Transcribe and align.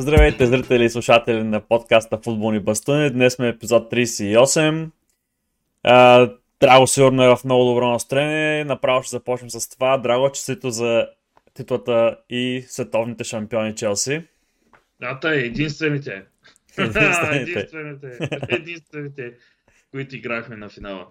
Здравейте, 0.00 0.46
зрители 0.46 0.84
и 0.84 0.90
слушатели 0.90 1.42
на 1.42 1.60
подкаста 1.60 2.18
Футболни 2.24 2.60
бастуни. 2.60 3.10
Днес 3.10 3.34
сме 3.34 3.48
епизод 3.48 3.92
38. 3.92 4.90
А, 5.82 6.30
Драго 6.60 6.86
сигурно 6.86 7.24
е 7.24 7.36
в 7.36 7.44
много 7.44 7.64
добро 7.64 7.90
настроение. 7.90 8.64
Направо 8.64 9.02
ще 9.02 9.10
започнем 9.10 9.50
с 9.50 9.68
това. 9.68 9.98
Драго, 9.98 10.32
честито 10.32 10.70
за 10.70 11.08
титлата 11.54 12.16
и 12.30 12.64
световните 12.68 13.24
шампиони 13.24 13.74
Челси. 13.74 14.22
Да, 15.00 15.20
тъй, 15.20 15.38
единствените. 15.38 16.22
Единствените. 16.78 17.68
единствените. 17.70 18.18
Единствените, 18.48 19.32
които 19.90 20.16
играхме 20.16 20.56
на 20.56 20.68
финала. 20.68 21.06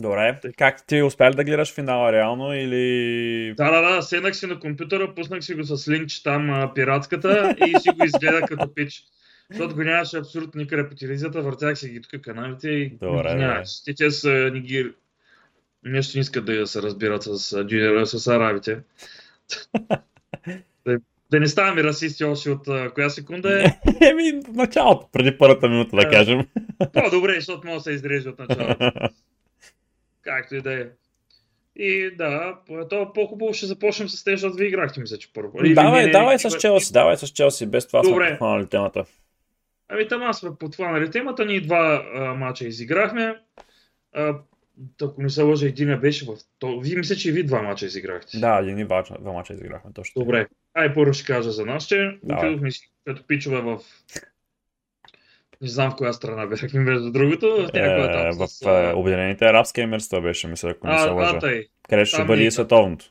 Добре. 0.00 0.40
Как 0.58 0.86
ти 0.86 1.02
успя 1.02 1.30
ли 1.30 1.34
да 1.34 1.44
гледаш 1.44 1.74
финала 1.74 2.12
реално 2.12 2.54
или... 2.54 3.54
Да, 3.56 3.70
да, 3.70 3.94
да, 3.94 4.02
седнах 4.02 4.36
си 4.36 4.46
на 4.46 4.60
компютъра, 4.60 5.14
пуснах 5.14 5.44
си 5.44 5.54
го 5.54 5.64
с 5.64 5.88
линч 5.88 6.22
там 6.22 6.50
а, 6.50 6.74
пиратската 6.74 7.56
и 7.66 7.80
си 7.80 7.88
го 7.88 8.04
изгледах 8.04 8.44
като 8.48 8.74
пич. 8.74 9.04
Защото 9.50 9.74
го 9.74 9.82
нямаше 9.82 10.18
абсолютно 10.18 10.60
никъде 10.60 10.88
по 10.88 10.94
телевизията, 10.94 11.42
въртях 11.42 11.78
си 11.78 11.88
ги 11.88 12.00
тук 12.00 12.20
каналите 12.22 12.70
и 12.70 12.90
Добре, 13.02 13.28
ги 13.28 13.34
нямаше. 13.34 13.84
Те, 13.84 13.94
те 13.94 14.10
са, 14.10 14.50
ни 14.52 14.60
ги... 14.60 14.92
Нещо 15.84 16.18
не 16.18 16.20
искат 16.20 16.44
да 16.44 16.66
се 16.66 16.82
разбират 16.82 17.22
с, 17.22 17.52
а, 17.52 17.64
джуниора- 17.64 18.04
с 18.04 18.26
арабите. 18.26 18.78
да, 20.86 20.98
да 21.30 21.40
не 21.40 21.46
ставаме 21.46 21.82
расисти 21.82 22.24
още 22.24 22.50
от 22.50 22.68
а, 22.68 22.90
коя 22.94 23.10
секунда 23.10 23.62
е. 23.62 23.64
Еми, 24.08 24.40
началото, 24.54 25.08
преди 25.12 25.38
първата 25.38 25.68
минута, 25.68 25.96
да 25.96 26.10
кажем. 26.10 26.46
По-добре, 26.92 27.34
защото 27.34 27.66
може 27.66 27.76
да 27.76 27.82
се 27.82 27.92
изреже 27.92 28.28
от 28.28 28.38
началото. 28.38 28.92
Както 30.26 30.54
и 30.54 30.60
да 30.60 30.80
е. 30.80 30.86
И 31.76 32.10
да, 32.16 32.58
то 32.90 33.12
по-хубаво 33.12 33.54
ще 33.54 33.66
започнем 33.66 34.08
с 34.08 34.24
те, 34.24 34.30
защото 34.30 34.56
ви 34.56 34.66
играхте, 34.66 35.00
мисля, 35.00 35.18
че 35.18 35.32
първо. 35.32 35.58
Или 35.64 35.74
давай, 35.74 36.00
не, 36.00 36.06
не, 36.06 36.12
давай 36.12 36.38
с 36.38 36.58
Челси, 36.58 36.92
давай 36.92 37.16
с 37.16 37.28
Челси. 37.28 37.66
Без 37.66 37.86
това 37.86 38.02
сме 38.02 38.12
Добре. 38.12 38.30
подхванали 38.30 38.66
темата. 38.66 39.04
Ами 39.88 40.08
там 40.08 40.22
аз 40.22 40.38
сме 40.38 40.50
подхванали 40.58 41.10
темата, 41.10 41.44
ние 41.44 41.60
два 41.60 42.06
а, 42.14 42.34
мача 42.34 42.66
изиграхме. 42.66 43.36
А, 44.14 44.34
ако 45.02 45.22
не 45.22 45.28
се 45.28 45.42
лъжа, 45.42 45.66
един 45.66 46.00
беше 46.00 46.24
в... 46.24 46.36
То... 46.58 46.80
Вие 46.80 46.96
мисля, 46.96 47.16
че 47.16 47.28
и 47.28 47.32
ви 47.32 47.42
два 47.42 47.62
мача 47.62 47.86
изиграхте. 47.86 48.38
Да, 48.38 48.58
един 48.62 48.78
и 48.78 48.84
два, 48.84 49.04
два 49.20 49.32
мача 49.32 49.52
изиграхме 49.52 49.92
точно. 49.94 50.22
Добре. 50.22 50.46
Ай, 50.74 50.94
първо 50.94 51.12
ще 51.12 51.26
кажа 51.26 51.50
за 51.50 51.66
нас, 51.66 51.86
че 51.86 52.18
отидохме 52.30 52.70
като 53.04 53.26
пичове 53.26 53.60
в... 53.60 53.78
Не 55.60 55.68
знам 55.68 55.90
в 55.90 55.96
коя 55.96 56.12
страна 56.12 56.46
бяхме, 56.46 56.80
между 56.80 57.10
другото, 57.10 57.46
в 57.48 57.60
някоя 57.64 58.04
Е, 58.04 58.12
там 58.12 58.38
в 58.38 58.48
с... 58.48 58.62
е, 58.62 58.92
Обединените 58.94 59.44
арабски 59.44 59.80
емирства 59.80 60.20
беше, 60.20 60.48
мисля, 60.48 60.70
ако 60.70 60.86
не 60.86 60.98
се 60.98 61.08
лъжа. 61.08 61.40
Къде 61.88 62.04
ще 62.04 62.24
бъде 62.24 62.42
и 62.42 62.46
е. 62.46 62.50
световното. 62.50 63.04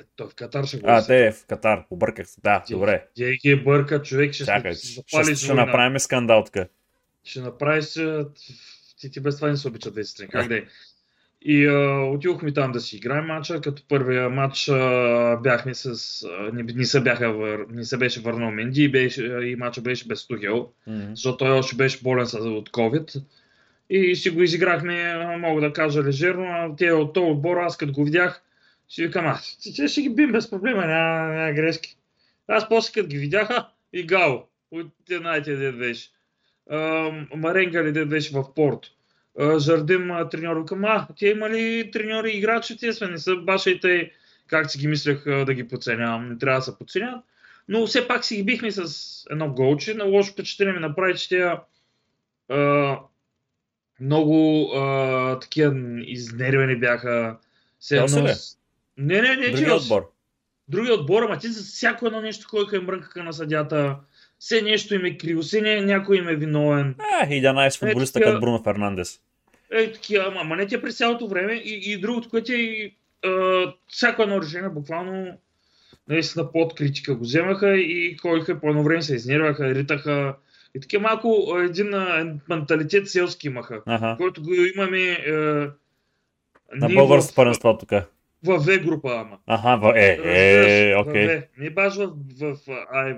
Е, 0.00 0.02
Той 0.16 0.28
в 0.28 0.34
Катар 0.34 0.64
ще 0.64 0.78
го 0.78 0.86
А, 0.88 1.06
те 1.06 1.26
е 1.26 1.32
в 1.32 1.46
Катар. 1.46 1.84
Обърках 1.90 2.28
се. 2.28 2.40
Да, 2.40 2.62
Ти- 2.62 2.72
добре. 2.72 3.06
Тя 3.14 3.30
ги 3.32 3.50
е 3.50 3.56
бърка, 3.56 4.02
човек 4.02 4.32
ще 4.32 4.44
Чакай, 4.44 4.74
се 4.74 4.86
ще, 4.86 4.94
запали 5.12 5.36
ще, 5.36 5.46
война. 5.46 5.64
направим 5.64 5.98
скандал 5.98 6.44
тук. 6.44 6.66
Ще 7.24 7.40
направиш... 7.40 7.92
Ти, 8.98 9.10
ти 9.10 9.20
без 9.20 9.36
това 9.36 9.48
не 9.48 9.56
се 9.56 9.68
обичат 9.68 9.92
двете 9.92 10.08
страни. 10.08 10.30
Как 10.30 10.48
да 10.48 10.56
е? 10.56 10.62
И 11.44 11.66
а, 11.66 12.10
отидохме 12.14 12.52
там 12.52 12.72
да 12.72 12.80
си 12.80 12.96
играем 12.96 13.24
матча, 13.24 13.60
като 13.60 13.82
първия 13.88 14.30
матч 14.30 14.68
а, 14.68 15.36
бяхме 15.42 15.74
с... 15.74 15.86
А, 16.22 16.50
не, 16.52 16.62
не, 16.62 16.84
се 16.84 17.00
бяха, 17.00 17.32
вър, 17.32 17.66
не 17.70 17.84
се 17.84 17.96
беше 17.96 18.20
върнал 18.20 18.50
Менди 18.50 18.84
и, 18.84 18.90
беше, 18.90 19.24
и 19.24 19.56
матча 19.56 19.80
беше 19.80 20.08
без 20.08 20.26
Тухел, 20.26 20.68
Мгм. 20.86 21.10
защото 21.10 21.36
той 21.36 21.50
още 21.50 21.76
беше 21.76 22.02
болен 22.02 22.26
с, 22.26 22.34
от 22.34 22.70
COVID. 22.70 23.22
И 23.90 24.16
си 24.16 24.30
го 24.30 24.42
изиграхме, 24.42 25.14
мога 25.38 25.60
да 25.60 25.72
кажа, 25.72 26.02
лежерно, 26.02 26.44
а 26.44 26.76
те 26.76 26.92
от 26.92 27.12
този 27.12 27.30
отбор, 27.30 27.56
аз 27.56 27.76
като 27.76 27.92
го 27.92 28.04
видях, 28.04 28.42
си 28.88 29.06
викам, 29.06 29.26
аз 29.26 29.58
ще, 29.60 29.88
ще 29.88 30.02
ги 30.02 30.14
бим 30.14 30.32
без 30.32 30.50
проблема, 30.50 30.86
няма, 30.86 31.34
няма 31.34 31.52
грешки. 31.52 31.96
Аз 32.48 32.68
после 32.68 32.92
като 32.92 33.08
ги 33.08 33.18
видях, 33.18 33.50
а, 33.50 33.68
и 33.92 34.06
Гао, 34.06 34.34
от 34.70 34.86
дед 35.08 35.78
беше. 35.78 36.10
Маренга 37.36 37.84
ли 37.84 38.04
беше 38.04 38.34
в 38.34 38.54
Порто. 38.54 38.88
А, 39.38 40.28
треньор, 40.28 40.56
викам, 40.56 40.84
а, 40.84 41.06
те 41.18 41.28
има 41.28 41.50
ли 41.50 41.90
треньори 41.92 42.30
и 42.30 42.38
играчи, 42.38 42.76
те 42.76 42.92
сме, 42.92 43.06
не 43.06 43.18
са 43.18 43.36
башайте, 43.36 44.12
как 44.46 44.70
си 44.70 44.78
ги 44.78 44.88
мислех 44.88 45.24
да 45.24 45.54
ги 45.54 45.68
подценявам, 45.68 46.28
не 46.28 46.38
трябва 46.38 46.58
да 46.58 46.64
се 46.64 46.78
подценяват. 46.78 47.24
Но 47.68 47.86
все 47.86 48.08
пак 48.08 48.24
си 48.24 48.36
ги 48.36 48.44
бихме 48.44 48.70
с 48.70 49.26
едно 49.30 49.52
голче. 49.52 49.94
На 49.94 50.04
лошо 50.04 50.32
впечатление 50.32 50.72
ми 50.72 50.80
направи, 50.80 51.16
че 51.18 51.28
тя 51.28 51.64
а, 52.48 52.98
много 54.00 54.66
а, 54.74 55.38
такива 55.38 55.74
изнервени 56.06 56.76
бяха. 56.76 57.38
Челси 57.88 58.18
едно 58.18 58.30
Не, 58.96 59.22
не, 59.22 59.36
не, 59.36 59.50
Другия 59.50 59.74
отбор. 59.74 60.12
Другия 60.68 60.94
отбор, 60.94 61.22
ама 61.22 61.38
ти 61.38 61.48
за 61.48 61.62
всяко 61.62 62.06
едно 62.06 62.20
нещо 62.20 62.48
ходиха 62.48 62.76
и 62.76 62.80
мрънкаха 62.80 63.22
на 63.24 63.32
съдята. 63.32 63.96
Все 64.42 64.62
нещо 64.62 64.94
им 64.94 65.04
е 65.04 65.16
криво, 65.16 65.42
все 65.42 65.60
не, 65.60 65.80
някой 65.80 66.18
им 66.18 66.28
е 66.28 66.36
виновен. 66.36 66.94
А, 67.12 67.26
11 67.26 67.78
футболиста 67.78 68.18
такива- 68.18 68.32
като 68.32 68.40
Бруно 68.40 68.62
Фернандес. 68.62 69.20
Е, 69.72 69.92
такива, 69.92 70.24
ама, 70.28 70.40
ама 70.40 70.56
не 70.56 70.66
те 70.66 70.82
през 70.82 70.96
цялото 70.96 71.28
време. 71.28 71.52
И, 71.54 71.92
и 71.92 71.96
другото, 71.96 72.28
което 72.30 72.52
е, 72.52 72.56
и, 72.56 72.94
всяко 73.88 74.22
едно 74.22 74.42
решение, 74.42 74.68
буквално, 74.68 75.38
наистина 76.08 76.52
под 76.52 76.74
критика 76.74 77.14
го 77.14 77.24
вземаха 77.24 77.76
и 77.76 78.16
ходиха 78.16 78.60
по 78.60 78.68
едно 78.68 78.82
време 78.82 79.02
се 79.02 79.14
изнервяха, 79.14 79.74
ритаха. 79.74 80.34
И 80.74 80.80
така 80.80 80.98
малко 80.98 81.56
един 81.58 81.94
а, 81.94 82.34
менталитет 82.48 83.08
селски 83.08 83.46
имаха, 83.46 83.82
Аха. 83.86 84.14
който 84.18 84.42
го 84.42 84.54
имаме 84.54 85.10
е, 85.26 85.32
На 86.74 86.88
в, 86.88 87.34
първенство 87.34 87.78
тук. 87.78 87.90
в 87.90 88.58
В 88.58 88.78
група, 88.78 89.10
ама. 89.16 89.38
Аха, 89.46 89.76
в... 89.76 89.92
е, 89.96 90.18
е, 90.24 90.96
окей. 90.96 91.40
Не 91.58 91.70
баш 91.70 91.96
в, 91.96 92.10
в, 92.40 92.54
в 92.56 92.86
А 92.92 93.08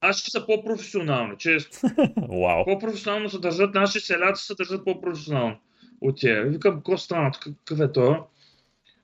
Аз 0.00 0.18
ще 0.18 0.30
са 0.30 0.46
по-професионални, 0.46 1.36
често. 1.38 1.78
Вау. 2.16 2.64
По-професионално 2.64 3.30
се 3.30 3.38
държат, 3.38 3.74
нашите 3.74 4.00
селяци 4.00 4.46
се 4.46 4.54
държат 4.54 4.84
по-професионално 4.84 5.56
от 6.00 6.16
тях. 6.20 6.48
Викам, 6.48 6.74
какво 6.74 6.96
стана, 6.96 7.30
какъв 7.40 7.80
е 7.80 7.92
това? 7.92 8.24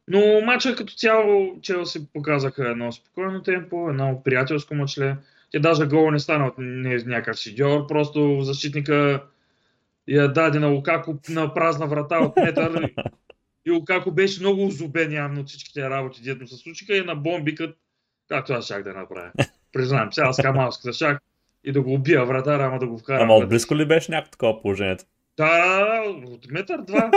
Но 0.08 0.40
матча 0.40 0.76
като 0.76 0.94
цяло 0.94 1.60
Челси 1.62 2.06
показаха 2.12 2.68
едно 2.68 2.92
спокойно 2.92 3.42
темпо, 3.42 3.90
едно 3.90 4.22
приятелско 4.24 4.74
мачле. 4.74 5.16
Те 5.52 5.58
даже 5.58 5.86
гола 5.86 6.12
не 6.12 6.18
стана 6.18 6.46
от 6.46 6.54
не, 6.58 6.96
някакъв 6.96 7.36
шедьор, 7.36 7.86
просто 7.86 8.38
защитника 8.40 9.22
я 10.08 10.32
даде 10.32 10.58
на 10.58 10.68
Лукако 10.68 11.18
на 11.28 11.54
празна 11.54 11.86
врата 11.86 12.18
от 12.18 12.36
метър 12.36 12.92
и 13.66 13.70
Лукако 13.70 14.10
беше 14.10 14.40
много 14.40 14.66
озубен 14.66 15.12
явно 15.12 15.40
от 15.40 15.48
всичките 15.48 15.90
работи, 15.90 16.22
дето 16.22 16.46
се 16.46 16.56
случиха 16.56 16.96
и 16.96 17.04
на 17.04 17.14
бомбикът, 17.14 17.76
както 18.28 18.52
аз 18.52 18.64
щях 18.64 18.82
да 18.82 18.92
направя. 18.92 19.32
Признавам, 19.72 20.12
сега 20.12 20.26
аз 20.26 20.36
камалската 20.36 20.92
шах 20.92 21.18
и 21.64 21.72
да 21.72 21.82
го 21.82 21.94
убия 21.94 22.24
вратара, 22.24 22.64
ама 22.64 22.78
да 22.78 22.86
го 22.86 22.98
вкарам. 22.98 23.22
Ама 23.22 23.34
вътре. 23.34 23.44
отблизко 23.44 23.76
ли 23.76 23.84
беше 23.86 24.10
някакво 24.12 24.30
такова 24.30 24.62
положението? 24.62 25.04
Да, 25.36 26.02
от 26.26 26.50
метър 26.50 26.82
два. 26.82 27.10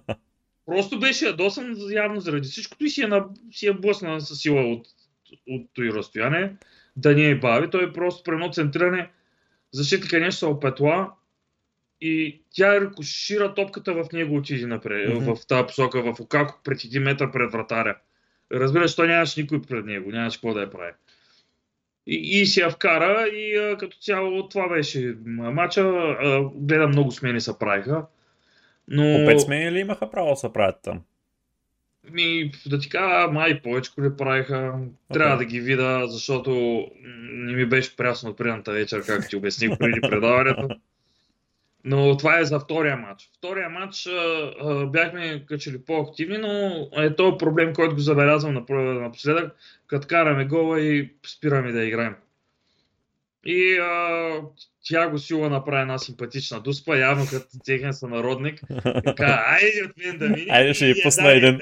Просто 0.66 0.98
беше 1.00 1.26
ядосан 1.26 1.76
явно 1.90 2.20
заради 2.20 2.48
всичкото 2.48 2.84
и 2.84 2.90
си 2.90 3.02
е, 3.02 3.06
на, 3.06 3.24
си 3.52 3.66
е 3.66 3.72
блъсна 3.72 4.20
с 4.20 4.36
сила 4.36 4.62
от, 4.62 4.86
от 5.48 5.66
той 5.74 5.88
разстояние. 5.88 6.52
Да 6.96 7.14
не 7.14 7.24
е 7.24 7.34
бави. 7.38 7.70
Той 7.70 7.84
е 7.84 7.92
просто 7.92 8.22
при 8.22 8.32
едно 8.32 8.50
центриране. 8.50 9.10
Защитника 9.72 10.20
нещо 10.20 10.38
се 10.38 10.46
опетла 10.46 11.10
и 12.00 12.42
тя 12.54 12.80
рикошира 12.80 13.54
топката 13.54 13.94
в 13.94 14.06
него 14.12 14.36
отиде 14.36 14.66
напред, 14.66 15.14
Мгм. 15.14 15.34
в 15.34 15.46
тази 15.46 15.66
посока, 15.66 16.02
в 16.02 16.20
Окако 16.20 16.60
пред 16.64 16.84
един 16.84 17.02
метър 17.02 17.32
пред 17.32 17.52
вратаря. 17.52 17.96
Разбираш, 18.52 18.96
той 18.96 19.08
нямаше 19.08 19.40
никой 19.40 19.62
пред 19.62 19.86
него, 19.86 20.10
нямаше 20.10 20.36
какво 20.36 20.54
да 20.54 20.60
я 20.60 20.70
прави. 20.70 20.92
И, 22.06 22.40
и 22.40 22.46
си 22.46 22.60
я 22.60 22.70
вкара 22.70 23.28
и 23.28 23.56
а, 23.56 23.76
като 23.76 23.96
цяло 23.96 24.48
това 24.48 24.68
беше 24.68 25.16
м, 25.26 25.50
матча. 25.50 25.80
А, 25.80 26.50
гледам 26.54 26.90
много 26.90 27.12
смени 27.12 27.40
се 27.40 27.58
правиха. 27.58 28.04
Но 28.88 29.02
По 29.02 29.08
5 29.08 29.38
смени 29.38 29.72
ли 29.72 29.78
имаха 29.78 30.10
право 30.10 30.30
да 30.30 30.36
се 30.36 30.52
правят 30.52 30.76
там? 30.82 31.00
ми, 32.10 32.50
да 32.66 32.78
ти 32.78 32.88
кажа, 32.88 33.32
май 33.32 33.62
повече 33.62 33.90
ли 34.00 34.16
правиха. 34.18 34.74
Трябва 35.12 35.36
да 35.36 35.44
ги 35.44 35.60
видя, 35.60 36.06
защото 36.06 36.84
не 37.32 37.52
ми 37.52 37.66
беше 37.66 37.96
прясно 37.96 38.30
от 38.30 38.36
предната 38.36 38.72
вечер, 38.72 39.02
както 39.06 39.28
ти 39.28 39.36
обясних 39.36 39.78
преди 39.78 40.00
предаването. 40.00 40.68
Но 41.88 42.16
това 42.16 42.38
е 42.38 42.44
за 42.44 42.60
втория 42.60 42.96
матч. 42.96 43.30
Втория 43.38 43.68
матч 43.68 44.06
а, 44.06 44.52
а, 44.60 44.86
бяхме 44.86 45.44
качели 45.46 45.84
по-активни, 45.84 46.38
но 46.38 46.88
е 47.02 47.16
този 47.16 47.38
проблем, 47.38 47.72
който 47.74 47.94
го 47.94 48.00
забелязвам 48.00 48.66
напоследък, 49.02 49.56
като 49.86 50.08
караме 50.08 50.44
гола 50.44 50.80
и 50.80 51.10
спираме 51.26 51.72
да 51.72 51.84
играем. 51.84 52.14
И 53.44 53.78
а, 53.78 54.30
тя 54.84 55.08
го 55.08 55.18
сила 55.18 55.50
направи 55.50 55.82
една 55.82 55.98
симпатична 55.98 56.60
дуспа, 56.60 56.98
явно 56.98 57.26
като 57.30 57.46
техен 57.64 57.92
сънародник. 57.92 58.60
И 59.08 59.14
каза, 59.16 59.38
айде 59.46 59.84
от 59.84 59.96
мен 59.96 60.18
да 60.18 60.28
мине. 60.28 60.46
Айде 60.50 60.74
ще 60.74 60.86
И 60.86 60.88
я 60.88 60.96
пусна 61.02 61.32
един. 61.32 61.60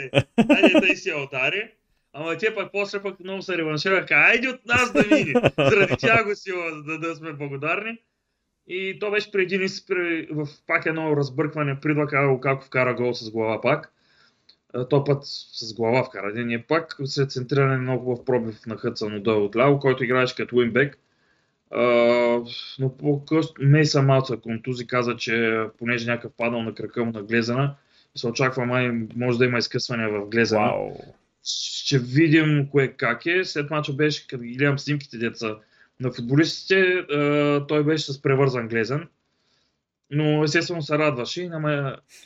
Айде 0.51 0.81
да 0.81 0.97
си 0.97 1.09
я 1.09 1.23
удари. 1.23 1.71
Ама 2.13 2.37
те 2.39 2.55
пък 2.55 2.73
после 2.73 3.03
пък 3.03 3.21
много 3.21 3.43
се 3.43 3.59
реваншираха. 3.59 4.15
Айде 4.15 4.49
от 4.49 4.67
нас 4.67 4.93
да 4.93 5.17
мине. 5.17 5.33
Заради 5.59 5.95
тя 5.99 6.25
го 6.25 6.35
сила, 6.35 6.83
да, 6.87 6.99
да 6.99 7.17
сме 7.17 7.33
благодарни. 7.33 7.99
И 8.69 8.99
то 9.01 9.11
беше 9.11 9.33
преди 9.33 9.59
ни 9.59 9.67
в 10.31 10.49
пак 10.67 10.87
едно 10.87 11.17
разбъркване, 11.17 11.81
придва 11.81 12.07
как 12.07 12.31
Лукако 12.31 12.65
вкара 12.65 12.95
гол 12.95 13.15
с 13.15 13.31
глава 13.31 13.61
пак. 13.61 13.93
то 14.91 15.05
път 15.05 15.19
с 15.53 15.75
глава 15.75 16.05
вкара. 16.05 16.31
Един 16.31 16.51
е 16.51 16.63
пак 16.63 16.97
след 17.05 17.31
центриране 17.31 17.77
много 17.77 18.17
в 18.17 18.25
пробив 18.25 18.67
на 18.67 18.77
Хътсън 18.77 19.15
Одой 19.15 19.37
от 19.37 19.57
ляво, 19.57 19.79
който 19.79 20.05
играеше 20.05 20.37
като 20.37 20.57
уинбек. 20.57 20.99
но 22.79 22.97
по-късно 22.99 23.55
Мейса 23.59 24.03
Малца 24.03 24.37
контузи 24.37 24.87
каза, 24.87 25.17
че 25.17 25.65
понеже 25.79 26.11
някакъв 26.11 26.33
падал 26.37 26.63
на 26.63 26.75
крака 26.75 27.05
му 27.05 27.13
на 27.13 27.23
Глезана, 27.23 27.75
се 28.17 28.29
очаква 28.29 28.67
май 28.67 28.91
може 29.17 29.39
да 29.39 29.45
има 29.45 29.59
изкъсване 29.59 30.09
в 30.09 30.27
Глезана. 30.27 30.67
Вау. 30.67 30.91
Ще 31.45 31.99
видим 31.99 32.69
кое 32.71 32.89
как 32.89 33.27
е. 33.27 33.45
След 33.45 33.71
мача 33.71 33.93
беше, 33.93 34.27
като 34.27 34.43
ги 34.43 34.57
гледам 34.57 34.79
снимките 34.79 35.19
деца 35.19 35.57
на 36.01 36.13
футболистите, 36.13 37.05
той 37.69 37.85
беше 37.85 38.13
с 38.13 38.23
превързан 38.23 38.69
глезен. 38.69 39.09
Но 40.11 40.45
естествено 40.45 40.83
се 40.83 40.99
радваше. 40.99 41.51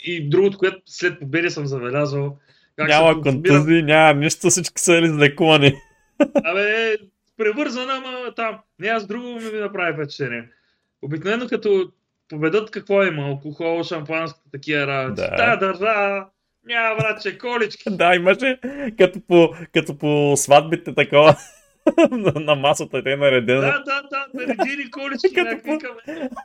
И 0.05 0.29
другото, 0.29 0.59
което 0.59 0.79
след 0.87 1.20
победи 1.20 1.50
съм 1.50 1.67
забелязал, 1.67 2.37
как 2.76 2.88
няма 2.88 3.23
контузии, 3.23 3.82
няма 3.82 4.20
нищо, 4.20 4.50
всички 4.50 4.82
са 4.82 4.97
излекувани. 4.97 5.75
Абе, 6.44 6.97
превързана, 7.37 7.93
ама 7.93 8.35
там. 8.37 8.59
Не, 8.79 8.88
аз 8.88 9.06
друго 9.06 9.26
ми 9.26 9.61
направи 9.61 9.93
впечатление. 9.93 10.49
Обикновено 11.03 11.49
като 11.49 11.93
победат 12.29 12.70
какво 12.70 13.03
има, 13.03 13.23
алкохол, 13.23 13.82
шампанско, 13.82 14.41
такива 14.53 14.87
работи. 14.87 15.20
Да. 15.20 15.37
Та 15.37 15.56
държава, 15.56 16.26
няма 16.67 16.97
братче, 16.97 17.38
колички. 17.38 17.82
да, 17.91 18.15
имаше 18.15 18.59
като 18.99 19.20
по, 19.29 19.55
като 19.73 19.99
по 19.99 20.35
сватбите 20.37 20.94
такова. 20.94 21.37
На 22.40 22.55
масата 22.55 23.02
те 23.02 23.12
е 23.12 23.17
наредено. 23.17 23.61
Да, 23.61 23.82
да, 23.87 24.02
да, 24.11 24.26
наредени 24.35 24.90
колички. 24.90 25.35
Като 25.35 25.62
по... 25.62 25.73
викам, 25.73 25.96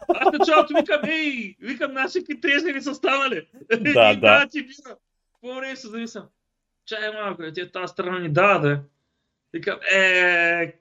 аз 0.08 0.34
началото 0.40 0.74
викам, 0.74 1.02
ей, 1.10 1.56
викам, 1.62 1.94
наши 1.94 2.20
какви 2.20 2.42
трезни 2.42 2.82
са 2.82 2.96
станали. 2.96 3.48
Да, 3.94 4.16
да. 4.16 4.48
ти 4.52 4.62
бина. 4.62 4.96
По-време 5.42 5.76
се 5.76 5.88
замислям. 5.88 6.26
Чай 6.86 7.12
малко, 7.14 7.44
те 7.56 7.72
тази 7.72 7.92
страна 7.92 8.20
ни 8.20 8.30
да, 8.30 8.60
да. 8.60 8.80
Викам, 9.54 9.80
е, 9.94 10.74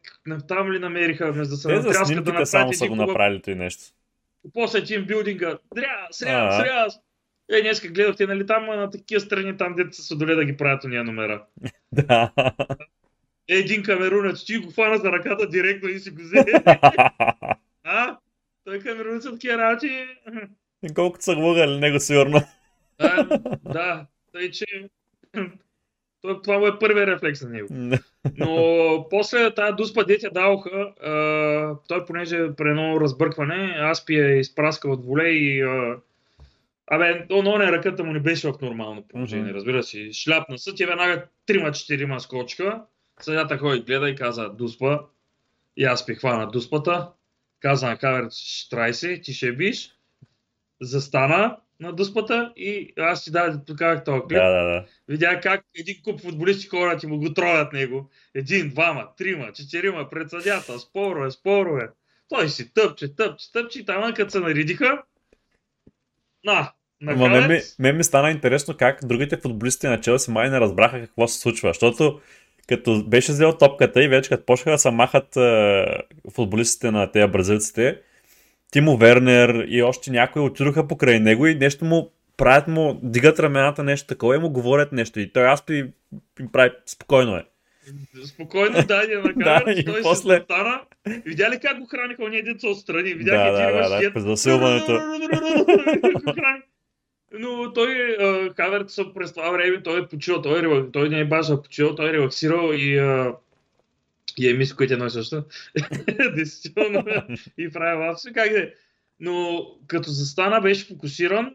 там 0.48 0.72
ли 0.72 0.78
намериха, 0.78 1.32
вместо 1.32 1.50
да 1.50 1.56
се 1.56 1.68
натряскат 1.68 2.24
да 2.24 2.46
само 2.46 2.72
са 2.72 2.88
го 2.88 2.96
направили 2.96 3.42
и 3.46 3.54
нещо. 3.54 3.82
После 4.54 4.84
тимбилдинга, 4.84 5.58
дря, 5.74 6.06
сря, 6.10 6.52
сря. 6.52 6.88
Е, 7.50 7.62
днеска 7.62 7.88
гледахте, 7.88 8.26
нали 8.26 8.46
там 8.46 8.66
на 8.66 8.90
такива 8.90 9.20
страни, 9.20 9.56
там 9.56 9.74
дете 9.74 9.96
са 9.96 10.16
доле 10.16 10.34
да 10.34 10.44
ги 10.44 10.56
правят 10.56 10.84
уния 10.84 11.04
номера. 11.04 11.44
Да. 11.92 12.30
Един 13.48 13.82
камерунец, 13.82 14.44
ти 14.44 14.58
го 14.58 14.70
фана 14.70 14.98
за 14.98 15.12
ръката 15.12 15.48
директно 15.48 15.88
и 15.88 15.98
си 15.98 16.10
го 16.10 16.22
взе. 16.22 16.44
а? 17.84 18.18
Той 18.64 18.78
камерунец 18.78 19.24
от 19.24 19.34
такива 19.34 19.58
работи. 19.58 20.06
И 20.82 20.94
колкото 20.94 21.24
са 21.24 21.32
лъгали 21.32 21.78
него 21.78 22.00
сигурно. 22.00 22.40
да, 22.98 23.26
да, 23.64 24.06
тъй 24.32 24.50
че 24.50 24.64
това 26.42 26.58
му 26.58 26.66
е 26.66 26.78
първият 26.78 27.08
рефлекс 27.08 27.42
на 27.42 27.50
него. 27.50 27.68
Но 28.36 29.06
после 29.10 29.54
тази 29.54 29.72
дуспа 29.72 30.04
дете 30.04 30.30
даваха, 30.30 30.92
той 31.88 32.04
понеже 32.06 32.54
при 32.56 32.68
едно 32.68 33.00
разбъркване, 33.00 33.76
Аспи 33.90 34.20
е 34.20 34.38
изпраскал 34.38 34.92
от 34.92 35.04
воле 35.04 35.28
и 35.28 35.64
Абе, 36.86 37.26
но 37.30 37.58
не, 37.58 37.72
ръката 37.72 38.04
му 38.04 38.12
не 38.12 38.20
беше 38.20 38.48
в 38.48 38.54
нормално 38.62 39.08
положение, 39.08 39.52
mm-hmm. 39.52 39.54
разбира 39.54 39.82
се. 39.82 40.12
Шляпна 40.12 40.58
се, 40.58 40.74
ти 40.74 40.86
веднага 40.86 41.24
3-4 41.48 42.18
скочка. 42.18 42.82
Съдята 43.22 43.58
ходи 43.58 43.80
гледа 43.80 44.10
и 44.10 44.16
каза 44.16 44.48
дуспа. 44.48 44.98
И 45.76 45.84
аз 45.84 46.06
пи 46.06 46.14
хвана 46.14 46.50
дуспата. 46.50 47.08
Каза 47.60 47.86
на 47.86 47.98
камерата, 47.98 48.36
штрай 48.36 48.94
се, 48.94 49.20
ти 49.20 49.34
ще 49.34 49.52
биш. 49.52 49.90
Застана 50.80 51.56
на 51.80 51.92
дуспата 51.92 52.52
и 52.56 52.92
аз 52.98 53.24
ти 53.24 53.30
даде 53.30 53.74
как 53.78 54.04
това 54.04 54.20
клип. 54.20 54.38
Да, 54.38 54.50
да, 54.50 54.62
да. 54.62 54.84
Видя 55.08 55.40
как 55.40 55.64
един 55.74 56.02
куп 56.02 56.20
футболисти 56.20 56.66
хора 56.66 56.98
ти 56.98 57.06
му 57.06 57.18
го 57.18 57.34
тровят 57.34 57.72
него. 57.72 58.10
Един, 58.34 58.68
двама, 58.68 59.08
трима, 59.16 59.52
четирима 59.52 60.10
пред 60.10 60.30
съдята, 60.30 60.78
спорове, 60.78 61.30
спорове. 61.30 61.88
Той 62.28 62.48
си 62.48 62.74
тъпче, 62.74 63.16
тъпче, 63.16 63.52
тъпче 63.52 63.80
и 63.80 63.84
там, 63.84 64.14
като 64.14 64.30
се 64.30 64.40
наредиха, 64.40 65.02
на, 66.44 66.72
Ама 67.06 67.28
мен 67.28 67.48
ми, 67.48 67.60
мен 67.78 67.96
ми 67.96 68.04
стана 68.04 68.30
интересно 68.30 68.76
как 68.76 68.98
другите 69.04 69.36
футболисти 69.36 69.86
на 69.86 70.00
Челси 70.00 70.30
май 70.30 70.50
не 70.50 70.60
разбраха 70.60 71.00
какво 71.00 71.28
се 71.28 71.40
случва, 71.40 71.70
защото 71.70 72.20
като 72.68 73.04
беше 73.06 73.32
взел 73.32 73.52
топката 73.52 74.04
и 74.04 74.08
вече 74.08 74.28
като 74.28 74.44
почнаха 74.44 74.70
да 74.70 74.78
се 74.78 74.90
махат 74.90 75.36
е, 75.36 75.84
футболистите 76.34 76.90
на 76.90 77.12
тези 77.12 77.26
бразилците, 77.26 77.98
Тимо 78.70 78.96
Вернер 78.96 79.64
и 79.68 79.82
още 79.82 80.10
някои 80.10 80.42
отидоха 80.42 80.88
покрай 80.88 81.20
него 81.20 81.46
и 81.46 81.54
нещо 81.54 81.84
му 81.84 82.10
правят 82.36 82.68
му, 82.68 83.00
дигат 83.02 83.38
рамената 83.38 83.82
нещо 83.82 84.06
такова 84.06 84.36
и 84.36 84.38
му 84.38 84.50
говорят 84.50 84.92
нещо 84.92 85.20
и 85.20 85.32
той 85.32 85.46
аз 85.46 85.64
им 85.68 85.92
прави 86.52 86.70
спокойно 86.86 87.36
е. 87.36 87.44
Спокойно, 88.26 88.82
да, 88.82 89.02
я 89.02 89.20
накарат, 89.24 89.64
да, 89.64 89.72
и 89.72 89.84
той 89.84 90.02
после... 90.02 90.36
се 90.36 90.42
стана. 90.44 90.80
Видя 91.24 91.50
ли 91.50 91.58
как 91.62 91.78
го 91.78 91.86
храниха 91.86 92.24
ония 92.24 92.44
деца 92.44 92.68
отстрани? 92.68 93.14
Видя 93.14 93.30
да, 93.30 93.52
да, 93.52 93.72
да, 93.72 94.00
да, 94.02 94.12
през 94.12 94.24
засилването. 94.24 94.92
Но 97.38 97.72
той, 97.72 98.16
Хаверт 98.56 98.86
през 99.14 99.32
това 99.32 99.50
време, 99.50 99.82
той 99.82 100.00
е 100.02 100.06
почил, 100.06 100.42
той, 100.42 100.78
е, 100.78 100.90
той 100.92 101.08
не 101.08 101.20
е 101.20 101.24
бажа 101.24 101.62
почил, 101.62 101.94
той 101.94 102.10
е 102.10 102.12
релаксирал 102.12 102.72
и, 102.74 102.98
а, 102.98 103.36
и 104.38 104.50
е 104.50 104.54
мисля, 104.54 104.76
което 104.76 104.92
е 104.92 104.94
едно 104.94 105.06
и 105.06 105.10
също. 105.10 105.44
Действително. 106.34 107.04
и 107.58 107.70
прави 107.70 108.06
лапси, 108.06 108.32
как 108.32 108.52
да 108.52 108.62
е. 108.62 108.70
Но 109.20 109.66
като 109.86 110.10
застана, 110.10 110.60
беше 110.60 110.86
фокусиран 110.86 111.54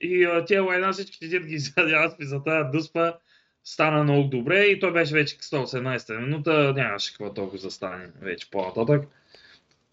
и 0.00 0.24
а, 0.24 0.44
тия 0.44 0.62
лайна 0.62 0.92
всичките 0.92 1.28
дет 1.28 1.46
ги 1.46 1.54
изяде 1.54 1.92
аз 1.92 2.16
за 2.20 2.42
тази 2.42 2.70
дуспа 2.72 3.14
стана 3.64 4.04
много 4.04 4.28
добре 4.28 4.64
и 4.64 4.80
той 4.80 4.92
беше 4.92 5.14
вече 5.14 5.36
118 5.36 6.18
минута, 6.18 6.72
нямаше 6.76 7.12
какво 7.12 7.34
толкова 7.34 7.58
да 7.58 7.70
стане 7.70 8.08
вече 8.20 8.50
по-нататък. 8.50 9.08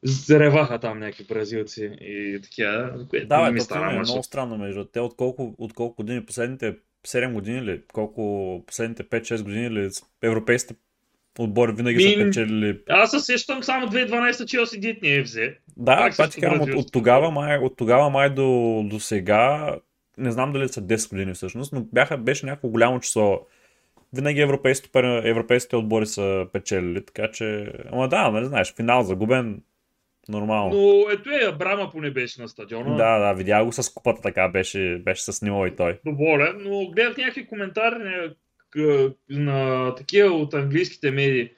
Зареваха 0.03 0.79
там 0.79 0.99
някакви 0.99 1.23
бразилци 1.23 1.91
и 2.01 2.39
такива, 2.43 3.05
което 3.09 3.27
да, 3.27 3.51
ми 3.51 3.61
стана. 3.61 3.95
е 3.95 3.99
много 3.99 4.23
странно 4.23 4.57
между 4.57 4.85
те 4.85 4.99
от 4.99 5.15
колко, 5.15 5.55
от 5.57 5.73
колко 5.73 5.95
години, 5.95 6.25
последните 6.25 6.75
7 7.07 7.33
години 7.33 7.57
или 7.57 7.81
колко 7.93 8.63
последните 8.67 9.03
5-6 9.03 9.43
години 9.43 9.65
или 9.65 9.89
европейските 10.21 10.75
отбори 11.39 11.71
винаги 11.71 11.95
Ми, 11.95 12.11
са 12.11 12.25
печелили. 12.25 12.79
Аз 12.89 13.11
се 13.11 13.19
сещам 13.19 13.63
само 13.63 13.87
2012 13.87 14.45
Челси 14.45 14.79
Дит 14.79 15.01
не 15.01 15.15
е 15.15 15.21
взе. 15.21 15.57
Да, 15.77 16.09
това 16.11 16.27
ти 16.29 16.41
казвам, 16.41 16.61
от, 16.61 16.69
от, 16.75 16.91
тогава 16.91 17.31
май, 17.31 17.57
от 17.57 17.77
тогава 17.77 18.09
май 18.09 18.29
до, 18.29 18.81
до 18.85 18.99
сега, 18.99 19.75
не 20.17 20.31
знам 20.31 20.53
дали 20.53 20.67
са 20.67 20.81
10 20.81 21.09
години 21.09 21.33
всъщност, 21.33 21.73
но 21.73 21.81
бяха, 21.93 22.17
беше 22.17 22.45
някакво 22.45 22.67
голямо 22.67 22.99
число 22.99 23.39
винаги 24.13 24.41
европейските, 24.41 24.99
европейските 25.23 25.75
отбори 25.75 26.05
са 26.05 26.47
печелили, 26.53 27.05
така 27.05 27.31
че... 27.31 27.73
Ама 27.91 28.07
да, 28.07 28.31
нали 28.31 28.45
знаеш, 28.45 28.73
финал 28.75 29.03
загубен, 29.03 29.61
нормално. 30.31 30.75
Но 30.75 31.11
ето 31.11 31.29
е, 31.29 31.49
Абрама 31.49 31.91
поне 31.91 32.11
беше 32.11 32.41
на 32.41 32.49
стадиона. 32.49 32.95
Да, 32.95 33.19
да, 33.19 33.33
видя 33.33 33.65
го 33.65 33.71
с 33.71 33.93
купата 33.93 34.21
така, 34.21 34.49
беше, 34.49 35.01
беше 35.05 35.21
с 35.21 35.41
него 35.41 35.65
и 35.65 35.75
той. 35.75 35.99
Доволен, 36.05 36.55
но 36.59 36.87
гледах 36.87 37.17
някакви 37.17 37.47
коментари 37.47 37.95
на, 37.95 38.33
на 39.29 39.95
такива 39.95 40.35
от 40.35 40.53
английските 40.53 41.11
медии. 41.11 41.49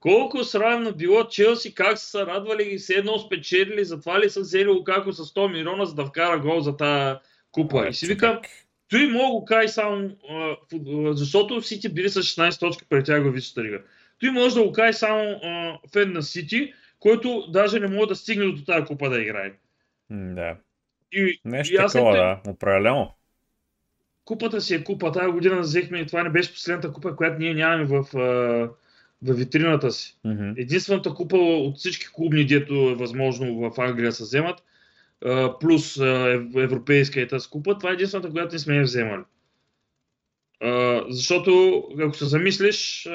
Колко 0.00 0.44
срамно 0.44 0.92
било 0.92 1.24
Челси, 1.24 1.74
как 1.74 1.98
са 1.98 2.26
радвали 2.26 2.62
и 2.62 2.78
все 2.78 2.94
едно 2.94 3.18
спечелили, 3.18 3.84
затова 3.84 4.20
ли 4.20 4.30
са 4.30 4.40
взели 4.40 4.68
Лукако 4.68 5.12
с 5.12 5.24
100 5.34 5.52
милиона, 5.52 5.84
за 5.84 5.94
да 5.94 6.06
вкара 6.06 6.40
гол 6.40 6.60
за 6.60 6.76
тази 6.76 7.18
купа. 7.52 7.88
и 7.88 7.94
си 7.94 8.06
викам, 8.06 8.38
той 8.88 9.06
мога 9.06 9.30
го 9.30 9.44
кай 9.44 9.68
само, 9.68 10.10
а, 10.30 10.56
защото 11.12 11.62
Сити 11.62 11.88
били 11.88 12.08
с 12.08 12.22
16 12.22 12.60
точки 12.60 12.84
пред 12.88 13.06
тях 13.06 13.22
в 13.22 13.30
Висшата 13.30 13.62
лига. 13.62 13.80
Той 14.20 14.30
може 14.30 14.54
да 14.54 14.62
го 14.62 14.72
кай 14.72 14.92
само 14.92 15.40
а, 15.42 15.78
фен 15.92 16.12
на 16.12 16.22
Сити, 16.22 16.72
който 16.98 17.46
даже 17.48 17.80
не 17.80 17.88
може 17.88 18.08
да 18.08 18.16
стигне 18.16 18.46
до 18.46 18.64
тази 18.64 18.86
купа 18.86 19.10
да 19.10 19.22
играе. 19.22 19.52
Да. 20.10 20.56
И, 21.12 21.40
Нещо 21.44 21.74
и 21.74 21.76
такова, 21.76 22.12
те... 22.12 22.18
да, 22.18 22.50
определено. 22.52 23.12
Купата 24.24 24.60
си 24.60 24.74
е 24.74 24.84
купа. 24.84 25.12
Тази 25.12 25.32
година 25.32 25.60
взехме 25.60 25.98
и 25.98 26.06
това 26.06 26.22
не 26.22 26.30
беше 26.30 26.52
последната 26.52 26.92
купа, 26.92 27.16
която 27.16 27.38
ние 27.38 27.54
нямаме 27.54 27.84
в, 27.84 28.04
в 29.22 29.34
витрината 29.34 29.90
си. 29.90 30.18
Mm-hmm. 30.26 30.62
Единствената 30.62 31.14
купа 31.14 31.36
от 31.36 31.76
всички 31.76 32.06
клубни, 32.12 32.46
дето 32.46 32.74
е 32.74 32.94
възможно 32.94 33.70
в 33.70 33.80
Англия 33.80 34.12
се 34.12 34.22
вземат, 34.22 34.62
плюс 35.60 35.96
европейска 36.56 37.20
и 37.20 37.28
тази 37.28 37.48
купа, 37.48 37.78
това 37.78 37.90
е 37.90 37.92
единствената, 37.92 38.30
която 38.30 38.54
не 38.54 38.58
сме 38.58 38.76
я 38.76 38.82
вземали. 38.82 39.22
защото, 41.08 41.82
ако 42.00 42.16
се 42.16 42.24
замислиш, 42.24 43.08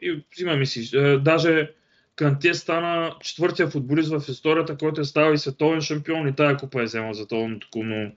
и 0.00 0.24
взимаме 0.32 0.66
си, 0.66 0.90
даже 1.20 1.72
Канте 2.16 2.54
стана 2.54 3.14
четвъртия 3.20 3.68
футболист 3.68 4.08
в 4.08 4.28
историята, 4.28 4.76
който 4.76 5.00
е 5.00 5.04
ставал 5.04 5.32
и 5.32 5.38
световен 5.38 5.80
шампион 5.80 6.28
и 6.28 6.34
тая 6.34 6.56
купа 6.56 6.82
е 6.82 6.84
вземал 6.84 7.14
световното 7.14 7.68
но 7.76 8.12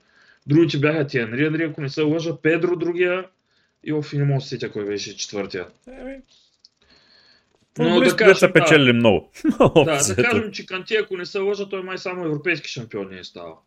другите 0.46 0.78
бяха 0.78 1.06
ти 1.06 1.18
Анри, 1.18 1.46
Анри, 1.46 1.62
ако 1.62 1.80
не 1.80 1.88
се 1.88 2.02
лъжа, 2.02 2.40
Педро 2.42 2.76
другия 2.76 3.26
и 3.84 3.92
в 3.92 4.04
не 4.12 4.24
мога 4.24 4.40
сетя 4.40 4.72
кой 4.72 4.84
беше 4.84 5.16
четвъртия. 5.16 5.66
Но 7.78 8.00
да 8.00 8.16
кажем, 8.16 8.34
са 8.34 8.52
печели 8.52 8.86
да, 8.86 8.92
много. 8.92 9.30
да, 9.74 10.14
да 10.16 10.16
кажем, 10.16 10.52
че 10.52 10.66
Канте, 10.66 10.96
ако 10.96 11.16
не 11.16 11.26
се 11.26 11.38
лъжа, 11.38 11.68
той 11.68 11.82
май 11.82 11.98
само 11.98 12.24
европейски 12.24 12.68
шампион 12.68 13.08
не 13.10 13.18
е 13.18 13.24
ставал. 13.24 13.62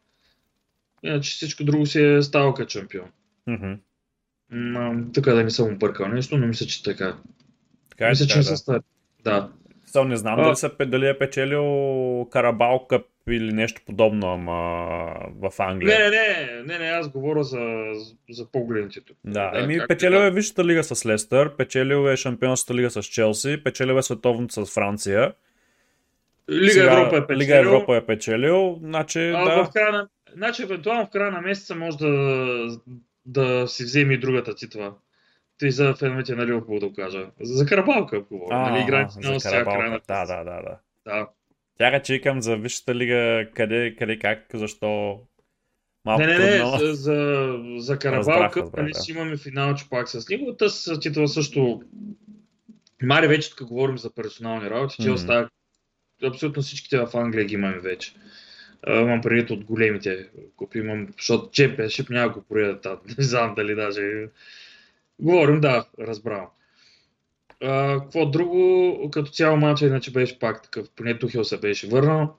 Иначе 1.04 1.32
всичко 1.32 1.64
друго 1.64 1.86
си 1.86 2.02
е 2.02 2.22
ставал 2.22 2.54
като 2.54 2.70
шампион. 2.70 3.08
Mm-hmm. 3.50 5.14
тук 5.14 5.26
да 5.26 5.44
не 5.44 5.50
съм 5.50 5.74
объркал 5.74 6.08
нещо, 6.08 6.38
но 6.38 6.48
мисля, 6.48 6.66
че 6.66 6.84
така. 6.84 7.18
Така 7.90 8.06
е, 8.06 8.10
мисля, 8.10 8.28
така, 8.28 8.34
че 8.34 8.40
да. 8.40 8.44
са 8.44 8.58
стар. 8.58 8.82
Да. 9.24 9.50
Само 9.94 10.10
не 10.10 10.18
знам 10.18 10.40
А- 10.40 10.44
дали, 10.44 10.56
са, 10.56 10.72
дали 10.86 11.08
е 11.08 11.18
печелил 11.18 12.28
Карабал 12.32 12.88
Къп 12.88 13.06
или 13.30 13.54
нещо 13.54 13.82
подобно, 13.86 14.28
ама 14.28 15.16
в 15.42 15.52
Англия. 15.60 16.00
Не, 16.00 16.10
не, 16.10 16.64
не, 16.64 16.80
не, 16.80 16.86
аз 16.86 17.10
говоря 17.10 17.44
за, 17.44 17.84
за 18.30 18.52
по-големите 18.52 19.02
тук. 19.02 19.18
Да, 19.26 19.52
Да, 19.52 19.60
еми 19.64 19.80
печелил 19.88 20.18
е 20.18 20.32
Висшата 20.32 20.66
лига 20.66 20.84
с 20.84 21.06
Лестър, 21.06 21.56
печелил 21.56 22.08
е 22.08 22.18
Шампионската 22.18 22.74
лига 22.74 22.90
с 22.90 23.04
Челси, 23.04 23.64
печелил 23.64 23.94
е 23.94 24.02
Световното 24.02 24.66
с 24.66 24.74
Франция. 24.74 25.34
Лига 26.50 26.72
Сега 26.72 26.94
Европа 26.94 27.18
е 27.18 27.28
печелил. 27.28 27.40
Лига 27.40 27.58
Европа 27.58 27.96
е 27.96 28.06
печелил, 28.06 28.80
значи 28.84 29.20
А 29.20 29.46
да. 29.46 29.64
в 29.64 29.70
края 29.74 29.92
на... 29.92 30.08
Значи, 30.34 30.64
евентуално 30.64 31.06
в 31.06 31.10
края 31.10 31.32
на 31.32 31.42
месеца 31.42 31.76
може 31.76 31.98
да, 31.98 32.68
да 33.26 33.68
си 33.68 33.84
вземе 33.84 34.14
и 34.14 34.20
другата 34.20 34.56
титла. 34.56 34.94
Тъй 35.60 35.72
за 35.72 35.96
феновете 35.96 36.36
на 36.36 36.46
Ливърпул 36.46 36.80
да 36.80 36.88
го 36.88 36.94
кажа. 36.94 37.28
За 37.42 37.66
Карабалка 37.66 38.22
говоря. 38.22 38.58
Нали, 38.58 38.84
играем 38.84 39.08
финал 39.20 39.34
за 39.34 39.40
сега 39.40 39.64
края 39.64 39.92
на. 39.92 40.00
Да, 40.08 40.26
да, 40.26 40.44
да, 40.44 40.62
да. 40.62 40.78
да. 41.06 41.28
Тя 41.78 42.02
че 42.02 42.14
викам 42.14 42.42
за 42.42 42.56
Висшата 42.58 42.96
лига, 42.96 43.48
къде, 43.56 43.96
къде, 44.00 44.20
как, 44.20 44.46
защо. 44.54 45.20
Малко 46.06 46.22
Не, 46.22 46.28
не, 46.28 46.38
не, 46.38 46.58
трудно. 46.58 46.78
за, 46.78 46.94
за, 46.94 47.54
за 47.78 48.00
Карабалка 48.00 48.70
нали, 48.78 48.94
си 48.94 49.12
имаме 49.12 49.38
финалче 49.38 49.86
пак 49.90 50.10
с 50.10 50.30
неговата 50.30 50.70
с 50.70 51.00
титла 51.00 51.28
също. 51.28 51.82
Мари 53.02 53.28
вече 53.28 53.56
тук 53.56 53.68
говорим 53.68 53.98
за 53.98 54.14
персонални 54.14 54.70
работи, 54.70 54.96
че 54.96 55.08
Мгм. 55.08 55.14
остава 55.14 55.50
абсолютно 56.24 56.62
всичките 56.62 56.98
в 56.98 57.10
Англия 57.14 57.46
ги 57.46 57.54
имаме 57.54 57.80
вече. 57.80 58.14
А, 58.82 59.02
Имам 59.02 59.22
предвид 59.22 59.50
от 59.50 59.64
големите 59.64 60.30
купи, 60.56 60.80
имам, 60.80 61.08
защото 61.18 61.46
Championship 61.46 62.10
няма 62.10 62.34
го 62.34 62.42
проедат, 62.42 62.82
там. 62.82 62.98
не 63.18 63.24
знам 63.24 63.56
дали 63.56 63.76
даже. 63.76 64.28
Говорим, 65.20 65.62
да, 65.62 65.86
разбрал. 66.00 66.50
А, 67.64 68.00
какво 68.00 68.26
друго, 68.26 69.10
като 69.12 69.32
цяло 69.32 69.58
матча 69.58 69.86
иначе 69.86 70.12
беше 70.12 70.40
пак 70.40 70.64
такъв, 70.64 70.88
поне 70.96 71.20
Тухел 71.20 71.44
се 71.44 71.58
беше 71.58 71.88
върнал. 71.88 72.36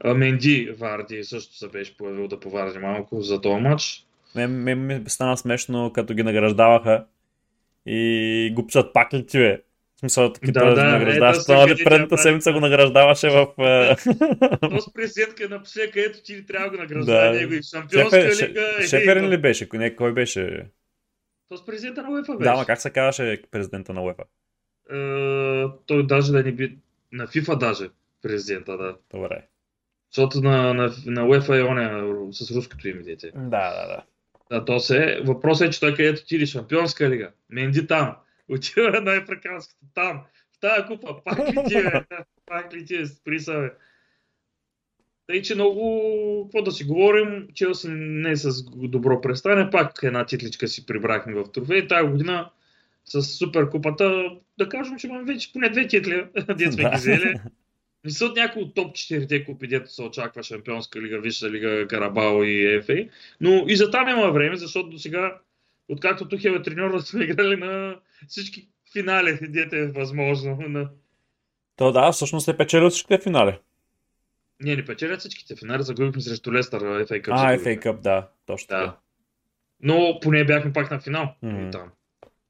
А, 0.00 0.14
Менди 0.14 0.74
Варди 0.78 1.24
също 1.24 1.56
се 1.56 1.68
беше 1.68 1.96
появил 1.96 2.28
да 2.28 2.40
поварди 2.40 2.78
малко 2.78 3.20
за 3.22 3.40
този 3.40 3.60
матч. 3.60 4.06
Мен 4.34 4.86
ми 4.86 5.00
стана 5.06 5.36
смешно, 5.36 5.92
като 5.94 6.14
ги 6.14 6.22
награждаваха 6.22 7.04
и 7.86 8.52
го 8.54 8.66
пишат 8.66 8.92
пак 8.92 9.14
ли 9.14 9.26
ти 9.26 9.38
бе? 9.38 9.60
В 9.96 10.00
смисъл, 10.00 10.32
като 10.32 10.52
Да, 10.52 10.74
да, 10.74 10.96
ето 11.28 11.42
сега 11.42 11.58
ли 11.58 11.68
видите, 11.68 11.84
предната 11.84 12.14
да. 12.14 12.22
седмица 12.22 12.52
го 12.52 12.60
награждаваше 12.60 13.28
в... 13.30 13.46
е, 13.58 13.96
Този 14.60 14.86
президентка 14.94 15.48
напише, 15.48 15.90
където 15.90 16.22
ти 16.22 16.46
трябва 16.46 16.70
да 16.70 16.76
го 16.76 16.82
награждава 16.82 17.32
Да. 17.32 17.40
него 17.40 17.52
и 17.54 17.58
в 17.58 17.64
Шампионска 17.64 18.16
Шефер- 18.16 18.48
лига. 18.48 18.86
Шеферин 18.88 19.28
ли 19.28 19.36
беше? 19.36 19.68
Не, 19.72 19.96
кой 19.96 20.12
беше? 20.12 20.66
Този 21.50 21.64
президента 21.64 22.02
на 22.02 22.10
УЕФА 22.10 22.36
беше. 22.36 22.50
Да, 22.50 22.56
ма 22.56 22.66
как 22.66 22.80
се 22.80 22.90
казваше 22.90 23.42
президента 23.50 23.92
на 23.92 24.02
УЕФА? 24.02 24.22
Е, 24.90 25.66
той 25.86 26.06
даже 26.06 26.32
да 26.32 26.42
не 26.42 26.52
би... 26.52 26.78
На 27.12 27.26
ФИФА 27.26 27.56
даже 27.56 27.88
президента, 28.22 28.76
да. 28.76 28.96
Добре. 29.10 29.46
Защото 30.10 30.40
на, 30.40 30.74
на, 30.74 30.92
на 31.06 31.26
УЕФА 31.26 31.56
е 31.56 31.62
оня 31.62 32.16
с 32.32 32.56
руското 32.56 32.88
име 32.88 33.02
дете. 33.02 33.30
Да, 33.34 33.70
да, 33.70 33.86
да. 33.86 34.02
Да, 34.50 34.64
то 34.64 34.80
се. 34.80 35.20
Въпросът 35.24 35.68
е, 35.68 35.70
че 35.70 35.80
той 35.80 35.94
където 35.94 36.22
отиде 36.22 36.46
Шампионска 36.46 37.10
лига. 37.10 37.32
Менди 37.48 37.86
там. 37.86 38.16
Отива 38.48 39.00
на 39.00 39.12
африканската 39.12 39.86
там. 39.94 40.22
В 40.52 40.60
тази 40.60 40.86
купа. 40.86 41.24
Пак 41.24 41.38
ли 41.38 41.64
ти 41.66 41.76
е? 41.76 42.04
Пак 42.46 42.74
ли 42.74 42.84
ти 42.84 42.96
е? 42.96 43.06
Спри. 43.06 43.38
Тъй, 45.30 45.42
че 45.42 45.54
много, 45.54 46.44
какво 46.44 46.62
да 46.62 46.72
си 46.72 46.84
говорим, 46.84 47.48
Челси 47.54 47.88
не 47.90 48.30
е 48.30 48.36
с 48.36 48.64
добро 48.74 49.20
престане, 49.20 49.70
пак 49.70 50.02
една 50.02 50.26
титличка 50.26 50.68
си 50.68 50.86
прибрахме 50.86 51.34
в 51.34 51.52
трофей. 51.52 51.88
Тази 51.88 52.08
година 52.08 52.50
с 53.04 53.22
суперкупата, 53.22 54.30
да 54.58 54.68
кажем, 54.68 54.98
че 54.98 55.06
имаме 55.06 55.32
вече 55.32 55.52
поне 55.52 55.68
две 55.68 55.86
титли, 55.86 56.24
дет 56.56 56.72
сме 56.72 56.84
ги 56.84 56.96
взели. 56.96 57.34
Не 58.04 58.10
са 58.10 58.26
от 58.26 58.36
някои 58.36 58.62
от 58.62 58.74
топ 58.74 58.94
4 58.94 59.46
купи, 59.46 59.66
дето 59.66 59.92
се 59.92 60.02
очаква 60.02 60.42
Шампионска 60.42 61.02
лига, 61.02 61.20
Висша 61.20 61.50
лига, 61.50 61.86
Карабао 61.88 62.44
и 62.44 62.74
ЕФА. 62.74 63.06
Но 63.40 63.64
и 63.68 63.76
за 63.76 63.90
там 63.90 64.08
има 64.08 64.30
време, 64.30 64.56
защото 64.56 64.88
до 64.88 64.98
сега, 64.98 65.38
откакто 65.88 66.28
Тухел 66.28 66.50
е 66.50 66.62
треньор, 66.62 67.00
сме 67.00 67.24
играли 67.24 67.56
на 67.56 67.96
всички 68.28 68.68
финали, 68.92 69.38
дете 69.42 69.78
е 69.78 69.86
възможно. 69.86 70.58
На... 70.68 70.88
То 71.76 71.92
да, 71.92 72.12
всъщност 72.12 72.48
е 72.48 72.56
печелил 72.56 72.90
всичките 72.90 73.22
финали. 73.22 73.58
Ние 74.60 74.76
не 74.76 74.84
печелят 74.84 75.20
всичките 75.20 75.56
финали, 75.56 75.82
загубихме 75.82 76.20
срещу 76.22 76.52
Лестър, 76.52 76.82
FA 76.82 77.22
Cup. 77.22 77.28
А. 77.30 77.58
FA 77.58 77.82
Cup, 77.82 78.00
да. 78.00 78.28
Точно 78.46 78.66
Да. 78.70 78.84
така. 78.84 78.96
Но 79.82 80.18
поне 80.22 80.44
бяхме 80.44 80.72
пак 80.72 80.90
на 80.90 81.00
финал. 81.00 81.34
И, 81.44 81.68
там. 81.72 81.88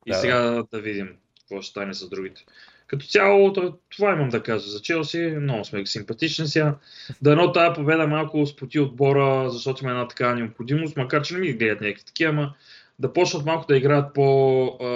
и 0.06 0.10
Да, 0.10 0.16
сега 0.16 0.62
да 0.72 0.80
видим 0.80 1.08
какво 1.40 1.62
ще 1.62 1.70
стане 1.70 1.94
с 1.94 2.08
другите. 2.08 2.44
Като 2.86 3.06
цяло, 3.06 3.52
то- 3.52 3.78
това 3.88 4.12
имам 4.12 4.28
да 4.28 4.42
кажа 4.42 4.70
за 4.70 4.80
Челси. 4.82 5.18
Много 5.40 5.64
сме 5.64 5.86
симпатични 5.86 6.46
сега. 6.46 6.76
Дано 7.22 7.52
тази 7.52 7.74
победа 7.74 8.06
малко 8.06 8.46
споти 8.46 8.80
отбора, 8.80 9.50
защото 9.50 9.84
има 9.84 9.90
една 9.90 10.08
такава 10.08 10.34
необходимост, 10.34 10.96
макар 10.96 11.22
че 11.22 11.34
не 11.34 11.40
ми 11.40 11.52
гледат 11.52 11.80
някакви 11.80 12.04
такива, 12.04 12.30
ама 12.30 12.54
да 12.98 13.12
почнат 13.12 13.44
малко 13.44 13.66
да 13.66 13.76
играят 13.76 14.14
по 14.14 14.64
а, 14.66 14.86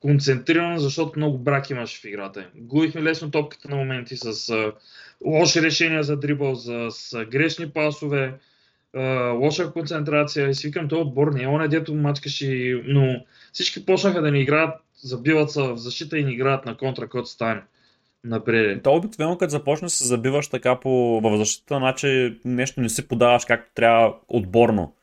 концентрирано, 0.00 0.78
защото 0.78 1.18
много 1.18 1.38
брак 1.38 1.70
имаше 1.70 2.00
в 2.00 2.04
играта. 2.04 2.46
Губихме 2.56 3.02
лесно 3.02 3.30
топката 3.30 3.68
на 3.68 3.76
моменти 3.76 4.16
с 4.16 4.50
а, 4.50 4.72
лоши 5.24 5.62
решения 5.62 6.02
за 6.02 6.16
дрибъл, 6.16 6.54
за, 6.54 6.86
с 6.90 7.24
грешни 7.24 7.70
пасове, 7.70 8.34
а, 8.94 9.30
лоша 9.30 9.72
концентрация. 9.72 10.48
И 10.48 10.54
си 10.54 10.66
викам, 10.66 10.88
този 10.88 11.02
отбор 11.02 11.32
не 11.32 11.42
е 11.42 11.48
оня, 11.48 11.68
дето 11.68 11.94
мачкаше, 11.94 12.82
но 12.86 13.24
всички 13.52 13.86
почнаха 13.86 14.22
да 14.22 14.30
ни 14.30 14.40
играят, 14.40 14.74
забиват 15.02 15.50
се 15.50 15.60
в 15.60 15.76
защита 15.76 16.18
и 16.18 16.24
ни 16.24 16.32
играят 16.32 16.66
на 16.66 16.76
контра, 16.76 17.08
който 17.08 17.28
стане 17.28 17.62
напред. 18.24 18.82
То 18.82 18.94
обикновено, 18.94 19.38
като 19.38 19.50
започнеш 19.50 19.92
се 19.92 20.04
забиваш 20.04 20.48
така 20.48 20.80
по, 20.80 21.20
в 21.20 21.36
защита, 21.36 21.76
значи 21.76 22.38
нещо 22.44 22.80
не 22.80 22.88
си 22.88 23.08
подаваш 23.08 23.44
както 23.44 23.70
трябва 23.74 24.14
отборно. 24.28 24.95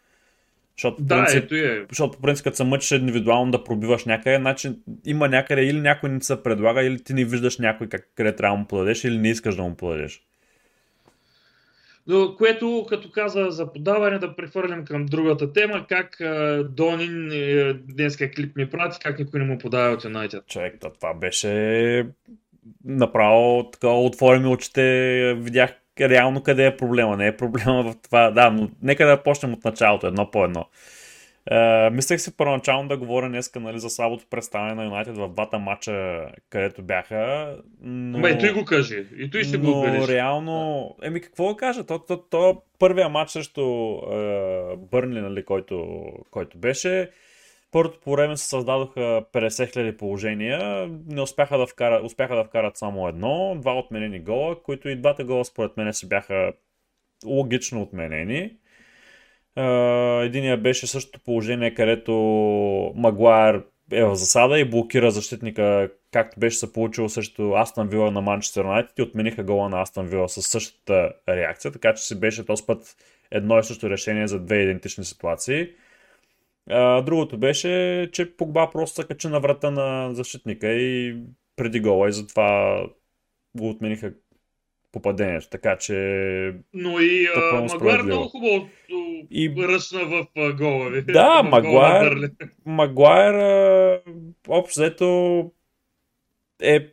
Защото, 0.77 1.03
Да, 1.03 1.15
принцип, 1.15 1.43
ето 1.43 1.55
е. 1.55 1.85
защото 1.89 2.17
по 2.17 2.21
принцип, 2.21 2.43
като 2.43 2.57
се 2.57 2.63
мъчиш 2.63 2.91
индивидуално 2.91 3.51
да 3.51 3.63
пробиваш 3.63 4.05
някъде, 4.05 4.37
значи 4.37 4.71
има 5.05 5.27
някъде 5.29 5.65
или 5.65 5.79
някой 5.79 6.09
не 6.09 6.21
се 6.21 6.43
предлага, 6.43 6.83
или 6.83 7.03
ти 7.03 7.13
не 7.13 7.25
виждаш 7.25 7.57
някой 7.57 7.89
как, 7.89 8.09
къде 8.15 8.35
трябва 8.35 8.55
да 8.55 8.59
му 8.59 8.67
подадеш, 8.67 9.03
или 9.03 9.17
не 9.17 9.29
искаш 9.29 9.55
да 9.55 9.61
му 9.63 9.75
подадеш. 9.75 10.21
Но, 12.07 12.35
което, 12.37 12.85
като 12.89 13.11
каза 13.11 13.47
за 13.49 13.73
подаване, 13.73 14.19
да 14.19 14.35
прехвърлим 14.35 14.85
към 14.85 15.05
другата 15.05 15.53
тема, 15.53 15.85
как 15.89 16.21
а, 16.21 16.63
Донин 16.69 17.31
е, 17.31 17.73
днеска 17.73 18.31
клип 18.31 18.55
ми 18.55 18.69
прати, 18.69 18.99
как 19.01 19.19
никой 19.19 19.39
не 19.39 19.45
му 19.45 19.57
подава 19.57 19.93
от 19.93 20.03
Юнайтед. 20.03 20.47
Човек, 20.47 20.75
то 20.81 20.89
това 20.89 21.13
беше 21.13 22.05
направо 22.85 23.69
така 23.71 23.87
отвори 23.87 24.39
ми 24.39 24.47
очите, 24.47 25.33
видях 25.39 25.71
реално 25.99 26.43
къде 26.43 26.65
е 26.65 26.77
проблема. 26.77 27.17
Не 27.17 27.27
е 27.27 27.37
проблема 27.37 27.83
в 27.83 27.95
това, 28.03 28.31
да, 28.31 28.49
но 28.49 28.69
нека 28.81 29.07
да 29.07 29.23
почнем 29.23 29.53
от 29.53 29.63
началото, 29.63 30.07
едно 30.07 30.31
по 30.31 30.43
едно. 30.43 30.65
Е, 31.51 31.89
мислех 31.89 32.21
си 32.21 32.37
първоначално 32.37 32.89
да 32.89 32.97
говоря 32.97 33.29
днеска 33.29 33.59
нали, 33.59 33.79
за 33.79 33.89
слабото 33.89 34.25
представяне 34.29 34.73
на 34.73 34.83
Юнайтед 34.83 35.17
в 35.17 35.29
двата 35.29 35.59
матча, 35.59 36.25
където 36.49 36.83
бяха. 36.83 37.53
Но... 37.81 38.19
Ма 38.19 38.29
и 38.29 38.37
той 38.37 38.53
го 38.53 38.65
кажи. 38.65 39.05
И 39.17 39.29
той 39.29 39.43
ще 39.43 39.57
го 39.57 39.67
Но 39.67 39.79
отбележи. 39.79 40.13
реално, 40.13 40.89
еми 41.03 41.21
какво 41.21 41.49
да 41.49 41.57
кажа, 41.57 41.85
то, 41.85 41.99
то, 41.99 42.17
то 42.17 42.61
първия 42.79 43.09
матч 43.09 43.31
срещу 43.31 43.61
е, 44.11 44.75
Бърнли, 44.77 45.21
нали, 45.21 45.45
който, 45.45 46.03
който 46.31 46.57
беше, 46.57 47.09
първото 47.73 47.99
по 47.99 48.11
време 48.11 48.37
се 48.37 48.47
създадоха 48.47 48.99
50 48.99 49.25
000 49.33 49.97
положения, 49.97 50.89
не 51.07 51.21
успяха 51.21 51.57
да, 51.57 51.67
вкарат, 51.67 52.05
успяха 52.05 52.35
да 52.35 52.43
вкарат 52.43 52.77
само 52.77 53.07
едно, 53.07 53.55
два 53.61 53.73
отменени 53.79 54.19
гола, 54.19 54.63
които 54.63 54.89
и 54.89 54.95
двата 54.95 55.23
гола 55.23 55.45
според 55.45 55.77
мен 55.77 55.93
си 55.93 56.09
бяха 56.09 56.53
логично 57.25 57.81
отменени. 57.81 58.51
Единия 60.25 60.57
беше 60.57 60.87
същото 60.87 61.19
положение, 61.25 61.73
където 61.73 62.13
Магуайр 62.95 63.63
е 63.91 64.03
в 64.03 64.15
засада 64.15 64.59
и 64.59 64.69
блокира 64.69 65.11
защитника, 65.11 65.89
както 66.11 66.39
беше 66.39 66.57
се 66.57 66.73
получило 66.73 67.09
също 67.09 67.53
Астан 67.53 67.87
Вила 67.87 68.11
на 68.11 68.21
Манчестър 68.21 68.63
Юнайтед 68.63 68.99
и 68.99 69.01
отмениха 69.01 69.43
гола 69.43 69.69
на 69.69 69.81
Астан 69.81 70.07
Вила 70.07 70.29
с 70.29 70.41
същата 70.41 71.13
реакция, 71.29 71.71
така 71.71 71.93
че 71.93 72.03
си 72.03 72.19
беше 72.19 72.45
този 72.45 72.65
път 72.65 72.95
едно 73.31 73.59
и 73.59 73.63
също 73.63 73.89
решение 73.89 74.27
за 74.27 74.39
две 74.39 74.57
идентични 74.57 75.03
ситуации. 75.03 75.67
Другото 77.03 77.37
беше, 77.37 78.09
че 78.13 78.35
Погба 78.37 78.69
просто 78.71 79.01
се 79.01 79.07
качи 79.07 79.27
на 79.27 79.39
врата 79.39 79.71
на 79.71 80.13
защитника 80.13 80.67
и 80.73 81.17
преди 81.55 81.79
гола 81.79 82.09
и 82.09 82.13
затова 82.13 82.81
го 83.57 83.69
отмениха 83.69 84.13
попадението. 84.91 85.49
Така 85.49 85.77
че 85.77 85.93
Но 86.73 86.99
и 86.99 87.27
а, 87.35 87.61
Магуар 87.61 88.01
много 88.01 88.27
хубаво 88.27 88.69
И- 89.31 89.55
ръчна 89.57 90.05
в 90.05 90.27
а, 90.37 90.53
гола. 90.53 90.89
ви. 90.89 91.01
Да, 91.01 91.43
Бърли. 91.51 92.29
Магуайр 92.65 93.33
а, 93.33 94.01
общо 94.47 94.79
взето 94.81 95.51
е 96.61 96.87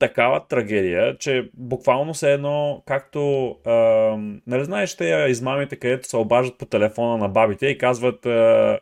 такава 0.00 0.46
трагедия, 0.48 1.18
че 1.18 1.50
буквално 1.54 2.14
се 2.14 2.32
едно, 2.32 2.82
както, 2.86 3.50
а, 3.66 3.72
нали 4.46 4.64
знаеш, 4.64 4.96
те 4.96 5.26
измамите, 5.28 5.76
където 5.76 6.08
се 6.08 6.16
обаждат 6.16 6.58
по 6.58 6.66
телефона 6.66 7.18
на 7.18 7.28
бабите 7.28 7.66
и 7.66 7.78
казват, 7.78 8.26
а, 8.26 8.78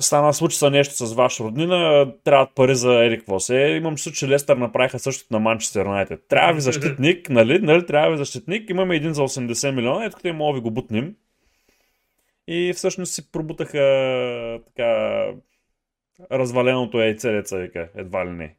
стана 0.00 0.34
случи 0.34 0.56
се 0.56 0.70
нещо 0.70 1.06
с 1.06 1.14
ваша 1.14 1.44
роднина, 1.44 2.12
трябват 2.24 2.54
пари 2.54 2.74
за 2.74 3.04
Ерик 3.04 3.26
Вос. 3.26 3.50
Е, 3.50 3.68
имам 3.68 3.94
чувство, 3.96 4.12
че 4.12 4.28
Лестър 4.28 4.56
направиха 4.56 4.98
същото 4.98 5.34
на 5.34 5.40
Манчестър 5.40 5.86
Юнайтед. 5.86 6.20
Трябва 6.28 6.52
ви 6.52 6.60
защитник, 6.60 7.30
нали? 7.30 7.58
нали? 7.58 7.86
Трябва 7.86 8.10
ви 8.10 8.16
защитник. 8.16 8.70
Имаме 8.70 8.96
един 8.96 9.14
за 9.14 9.22
80 9.22 9.70
милиона, 9.70 10.04
ето 10.04 10.16
къде 10.16 10.32
мога 10.32 10.54
ви 10.54 10.60
го 10.60 10.70
бутнем. 10.70 11.14
И 12.48 12.72
всъщност 12.76 13.14
си 13.14 13.32
пробутаха 13.32 14.60
така 14.66 15.24
разваленото 16.32 16.98
яйце, 17.00 17.32
деца 17.32 17.56
вика, 17.56 17.88
едва 17.96 18.26
ли 18.26 18.30
не. 18.30 18.56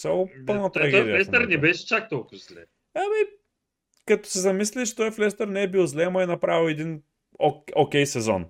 Само 0.00 0.30
пълна 0.46 0.72
трагедия. 0.72 1.18
Лестър 1.18 1.40
не 1.40 1.58
беше 1.58 1.86
чак 1.86 2.08
толкова 2.08 2.38
зле. 2.38 2.64
Ами, 2.94 3.30
като 4.06 4.28
се 4.28 4.38
замислиш, 4.40 4.94
той 4.94 5.10
в 5.10 5.18
Лестър 5.18 5.48
не 5.48 5.62
е 5.62 5.68
бил 5.68 5.86
зле, 5.86 6.10
но 6.10 6.20
е 6.20 6.26
направил 6.26 6.70
един 6.70 7.02
ок- 7.40 7.72
окей 7.76 8.06
сезон. 8.06 8.46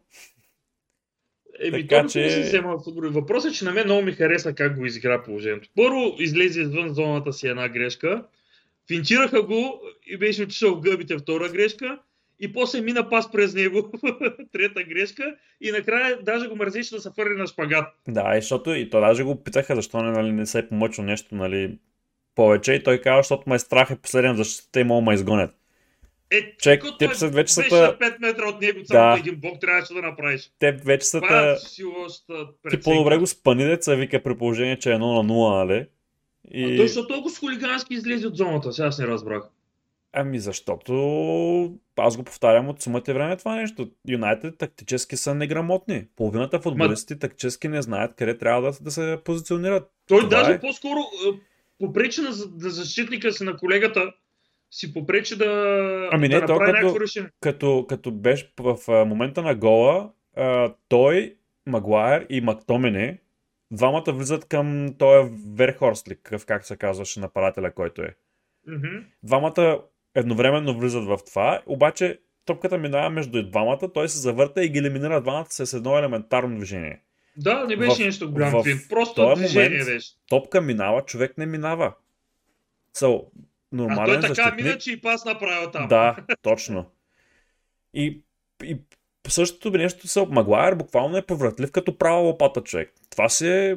Еми, 1.61 1.89
така, 1.89 2.09
че... 2.09 2.21
не 2.21 2.31
си 2.31 2.41
взема 2.41 2.77
Въпросът 2.87 3.53
е, 3.53 3.55
че 3.55 3.65
на 3.65 3.73
мен 3.73 3.85
много 3.85 4.03
ми 4.03 4.13
хареса 4.13 4.55
как 4.55 4.79
го 4.79 4.87
изигра 4.87 5.23
положението. 5.23 5.69
Първо 5.77 6.17
излезе 6.19 6.61
извън 6.61 6.95
зоната 6.95 7.33
си 7.33 7.49
една 7.49 7.69
грешка, 7.69 8.27
финчираха 8.89 9.43
го 9.43 9.81
и 10.07 10.17
беше 10.17 10.43
отишъл 10.43 10.77
в 10.77 10.81
гъбите 10.81 11.19
втора 11.19 11.49
грешка 11.49 11.99
и 12.41 12.53
после 12.53 12.81
мина 12.81 13.09
пас 13.09 13.33
през 13.33 13.55
него, 13.55 13.93
трета 14.53 14.83
грешка 14.83 15.35
и 15.61 15.71
накрая 15.71 16.19
даже 16.23 16.49
го 16.49 16.57
мързеше 16.57 16.95
да 16.95 17.01
се 17.01 17.11
фърли 17.15 17.35
на 17.35 17.47
шпагат. 17.47 17.87
Да, 18.09 18.37
и 18.37 18.41
защото 18.41 18.71
и 18.75 18.91
то 18.91 19.01
даже 19.01 19.23
го 19.23 19.43
питаха 19.43 19.75
защо 19.75 20.03
не, 20.03 20.11
нали, 20.11 20.33
не 20.33 20.47
се 20.47 20.59
е 20.59 20.69
помъчил 20.69 21.05
нещо 21.05 21.35
нали, 21.35 21.79
повече 22.35 22.73
и 22.73 22.83
той 22.83 22.99
каза, 22.99 23.19
защото 23.19 23.49
ме 23.49 23.55
е 23.55 23.59
страх 23.59 23.91
е 23.91 23.97
последен 23.97 24.37
защита 24.37 24.81
и 24.81 24.85
мога 24.85 25.03
ме 25.03 25.15
изгонят. 25.15 25.57
Е, 26.31 26.57
Чек, 26.59 26.85
те 26.99 27.15
са 27.15 27.29
вече 27.29 27.53
са... 27.53 27.63
5 27.63 28.21
метра 28.21 28.49
от 28.49 28.61
него, 28.61 28.79
само 28.85 29.15
да. 29.15 29.19
един 29.19 29.37
бог 29.37 29.61
трябваше 29.61 29.95
да 29.95 30.03
направиш. 30.03 30.51
Те 30.59 30.73
вече 30.73 31.07
са... 31.07 31.21
Та... 31.21 31.51
Е 31.51 32.71
Ти 32.71 32.81
по-добре 32.81 33.19
го 33.19 33.27
спани 33.27 33.65
деца, 33.65 33.95
вика 33.95 34.23
при 34.23 34.37
положение, 34.37 34.79
че 34.79 34.93
е 34.93 34.95
1 34.95 34.99
на 34.99 35.35
0, 35.35 35.65
нали? 35.65 35.87
И... 36.51 36.65
А 36.65 36.77
той 36.77 36.89
защо 36.89 37.07
толкова 37.07 37.31
с 37.31 37.39
хулигански 37.39 37.95
излезе 37.95 38.27
от 38.27 38.37
зоната? 38.37 38.73
Сега 38.73 38.89
аз 38.89 38.99
не 38.99 39.07
разбрах. 39.07 39.43
Ами 40.13 40.39
защото 40.39 40.93
аз 41.97 42.17
го 42.17 42.23
повтарям 42.23 42.69
от 42.69 42.83
сумата 42.83 43.03
време 43.09 43.37
това 43.37 43.57
нещо. 43.57 43.91
Юнайтед 44.09 44.59
тактически 44.59 45.17
са 45.17 45.35
неграмотни. 45.35 46.07
Половината 46.17 46.61
футболисти 46.61 47.15
Ма... 47.15 47.19
тактически 47.19 47.69
не 47.69 47.83
знаят 47.83 48.15
къде 48.15 48.39
трябва 48.39 48.73
да, 48.73 48.79
да 48.81 48.91
се 48.91 49.19
позиционират. 49.25 49.91
Той 50.09 50.19
това 50.19 50.29
даже 50.29 50.53
е... 50.53 50.61
по-скоро 50.61 51.01
попречи 51.79 52.21
на, 52.21 52.29
на 52.29 52.71
защитника 52.71 53.33
си 53.33 53.45
на 53.45 53.57
колегата 53.57 54.13
си 54.71 54.95
попречи 54.95 55.37
да, 55.37 56.09
ами 56.13 56.29
не, 56.29 56.41
да 56.41 56.47
то, 56.47 56.53
направи 56.53 56.87
като, 56.87 57.01
решение. 57.01 57.31
Като, 57.41 57.87
като 57.89 58.11
беше 58.11 58.53
в 58.61 59.05
момента 59.07 59.43
на 59.43 59.55
гола, 59.55 60.11
той, 60.89 61.37
Магуайр 61.67 62.27
и 62.31 62.41
Мактомене, 62.41 63.19
двамата 63.71 64.05
влизат 64.09 64.45
към 64.45 64.95
този 64.99 65.31
Верхорслик, 65.55 66.35
как 66.47 66.67
се 66.67 66.77
казваше 66.77 67.21
нападателя, 67.21 67.71
който 67.71 68.03
е. 68.03 68.15
Mm-hmm. 68.69 69.05
Двамата 69.23 69.81
едновременно 70.15 70.79
влизат 70.79 71.05
в 71.05 71.19
това, 71.27 71.63
обаче 71.67 72.19
топката 72.45 72.79
минава 72.79 73.11
между 73.11 73.51
двамата, 73.51 73.93
той 73.95 74.09
се 74.09 74.19
завърта 74.19 74.65
и 74.65 74.69
ги 74.69 74.79
елиминира 74.79 75.21
двамата 75.21 75.47
с 75.51 75.73
едно 75.73 75.99
елементарно 75.99 76.57
движение. 76.57 77.01
Да, 77.37 77.65
не 77.65 77.77
беше 77.77 78.03
в, 78.03 78.07
нещо 78.07 78.33
голям 78.33 78.65
фин, 78.65 78.81
просто 78.89 79.35
движение 79.37 79.69
момент, 79.69 79.87
беше. 79.87 80.11
Топка 80.29 80.61
минава, 80.61 81.03
човек 81.03 81.39
не 81.39 81.47
минава. 81.47 81.93
So, 82.97 83.25
нормален 83.73 84.17
а 84.17 84.21
той 84.21 84.21
така 84.21 84.35
защитник... 84.35 84.65
мина, 84.65 84.79
че 84.79 84.93
и 84.93 85.01
пас 85.01 85.25
направил 85.25 85.71
там. 85.71 85.89
Да, 85.89 86.17
точно. 86.43 86.91
И, 87.95 88.23
и 88.65 88.77
същото 89.29 89.71
нещо 89.79 90.09
са 90.09 90.27
Магуайер 90.27 90.75
буквално 90.75 91.17
е 91.17 91.27
повратлив 91.27 91.73
като 91.73 91.99
права 91.99 92.19
лопата 92.19 92.61
човек. 92.61 92.93
Това 93.11 93.29
си 93.29 93.49
е 93.49 93.77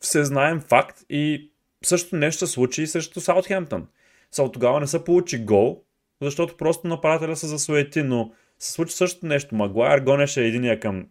все 0.00 0.24
знаем 0.24 0.60
факт 0.60 1.04
и 1.10 1.50
същото 1.84 2.16
нещо 2.16 2.46
се 2.46 2.52
случи 2.52 2.82
и 2.82 2.86
срещу 2.86 3.20
Саутхемптън. 3.20 3.88
Са 4.32 4.52
тогава 4.52 4.80
не 4.80 4.86
се 4.86 5.04
получи 5.04 5.44
гол, 5.44 5.82
защото 6.22 6.56
просто 6.56 6.88
нападателя 6.88 7.36
се 7.36 7.46
засуети, 7.46 8.02
но 8.02 8.32
се 8.58 8.72
случи 8.72 8.94
същото 8.94 9.26
нещо. 9.26 9.54
Магуайер 9.54 10.00
гонеше 10.00 10.44
единия 10.44 10.80
към 10.80 11.06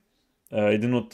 един 0.51 0.93
от, 0.93 1.13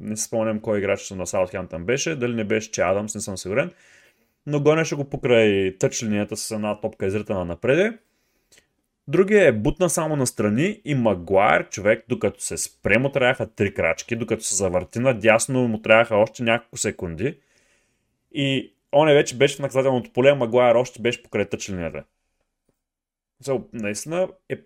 не 0.00 0.16
се 0.16 0.24
спомням 0.24 0.60
кой 0.60 0.78
играч 0.78 1.10
на 1.10 1.26
Саутхемптън 1.26 1.84
беше, 1.84 2.16
дали 2.16 2.34
не 2.34 2.44
беше, 2.44 2.70
че 2.70 2.82
Адамс, 2.82 3.14
не 3.14 3.20
съм 3.20 3.38
сигурен, 3.38 3.70
но 4.46 4.60
гонеше 4.60 4.94
го 4.94 5.04
покрай 5.04 5.76
тъч 5.78 6.02
линията 6.02 6.36
с 6.36 6.50
една 6.50 6.80
топка 6.80 7.06
изритана 7.06 7.44
напреде. 7.44 7.98
Другия 9.08 9.46
е 9.46 9.52
бутна 9.52 9.90
само 9.90 10.16
на 10.16 10.26
страни 10.26 10.80
и 10.84 10.94
Магуайр, 10.94 11.68
човек, 11.68 12.04
докато 12.08 12.40
се 12.40 12.56
спре 12.56 12.98
му 12.98 13.08
трябваха 13.08 13.46
три 13.46 13.74
крачки, 13.74 14.16
докато 14.16 14.44
се 14.44 14.54
завърти 14.54 14.98
надясно 14.98 15.68
му 15.68 15.82
трябваха 15.82 16.16
още 16.16 16.42
няколко 16.42 16.76
секунди. 16.76 17.38
И 18.32 18.74
он 18.96 19.08
е 19.08 19.14
вече 19.14 19.38
беше 19.38 19.56
в 19.56 19.58
наказателното 19.58 20.12
поле, 20.12 20.34
Магуайр 20.34 20.74
още 20.74 21.02
беше 21.02 21.22
покрай 21.22 21.44
тъч 21.44 21.70
линията. 21.70 22.04
So, 23.44 23.64
наистина 23.72 24.28
е 24.48 24.56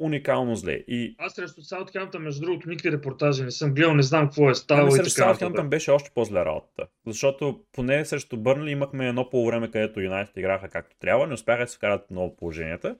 уникално 0.00 0.56
зле. 0.56 0.72
И... 0.72 1.14
Аз 1.18 1.34
срещу 1.34 1.62
Саутхемптън, 1.62 2.22
между 2.22 2.40
другото, 2.40 2.68
никакви 2.68 2.92
репортажи 2.92 3.42
не 3.42 3.50
съм 3.50 3.74
гледал, 3.74 3.94
не 3.94 4.02
знам 4.02 4.26
какво 4.26 4.50
е 4.50 4.54
ставало 4.54 4.88
ами, 4.88 4.98
така. 4.98 5.10
Саутхемптън 5.10 5.68
беше 5.68 5.90
още 5.90 6.10
по-зле 6.14 6.44
работата. 6.44 6.86
Защото 7.06 7.64
поне 7.72 8.04
срещу 8.04 8.36
Бърнли 8.36 8.70
имахме 8.70 9.08
едно 9.08 9.30
по 9.30 9.46
време, 9.46 9.70
където 9.70 10.00
Юнайтед 10.00 10.36
играха 10.36 10.68
както 10.68 10.96
трябва, 10.96 11.26
не 11.26 11.34
успяха 11.34 11.64
да 11.64 11.70
се 11.70 11.76
вкарат 11.76 12.10
много 12.10 12.36
положенията 12.36 12.96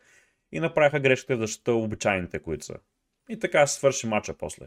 и 0.53 0.61
направиха 0.61 1.01
грешките 1.01 1.35
в 1.35 1.38
защита 1.38 1.73
обичайните, 1.73 2.38
които 2.38 2.64
са. 2.64 2.75
И 3.29 3.38
така 3.38 3.66
се 3.66 3.77
свърши 3.77 4.07
матча 4.07 4.35
после. 4.35 4.66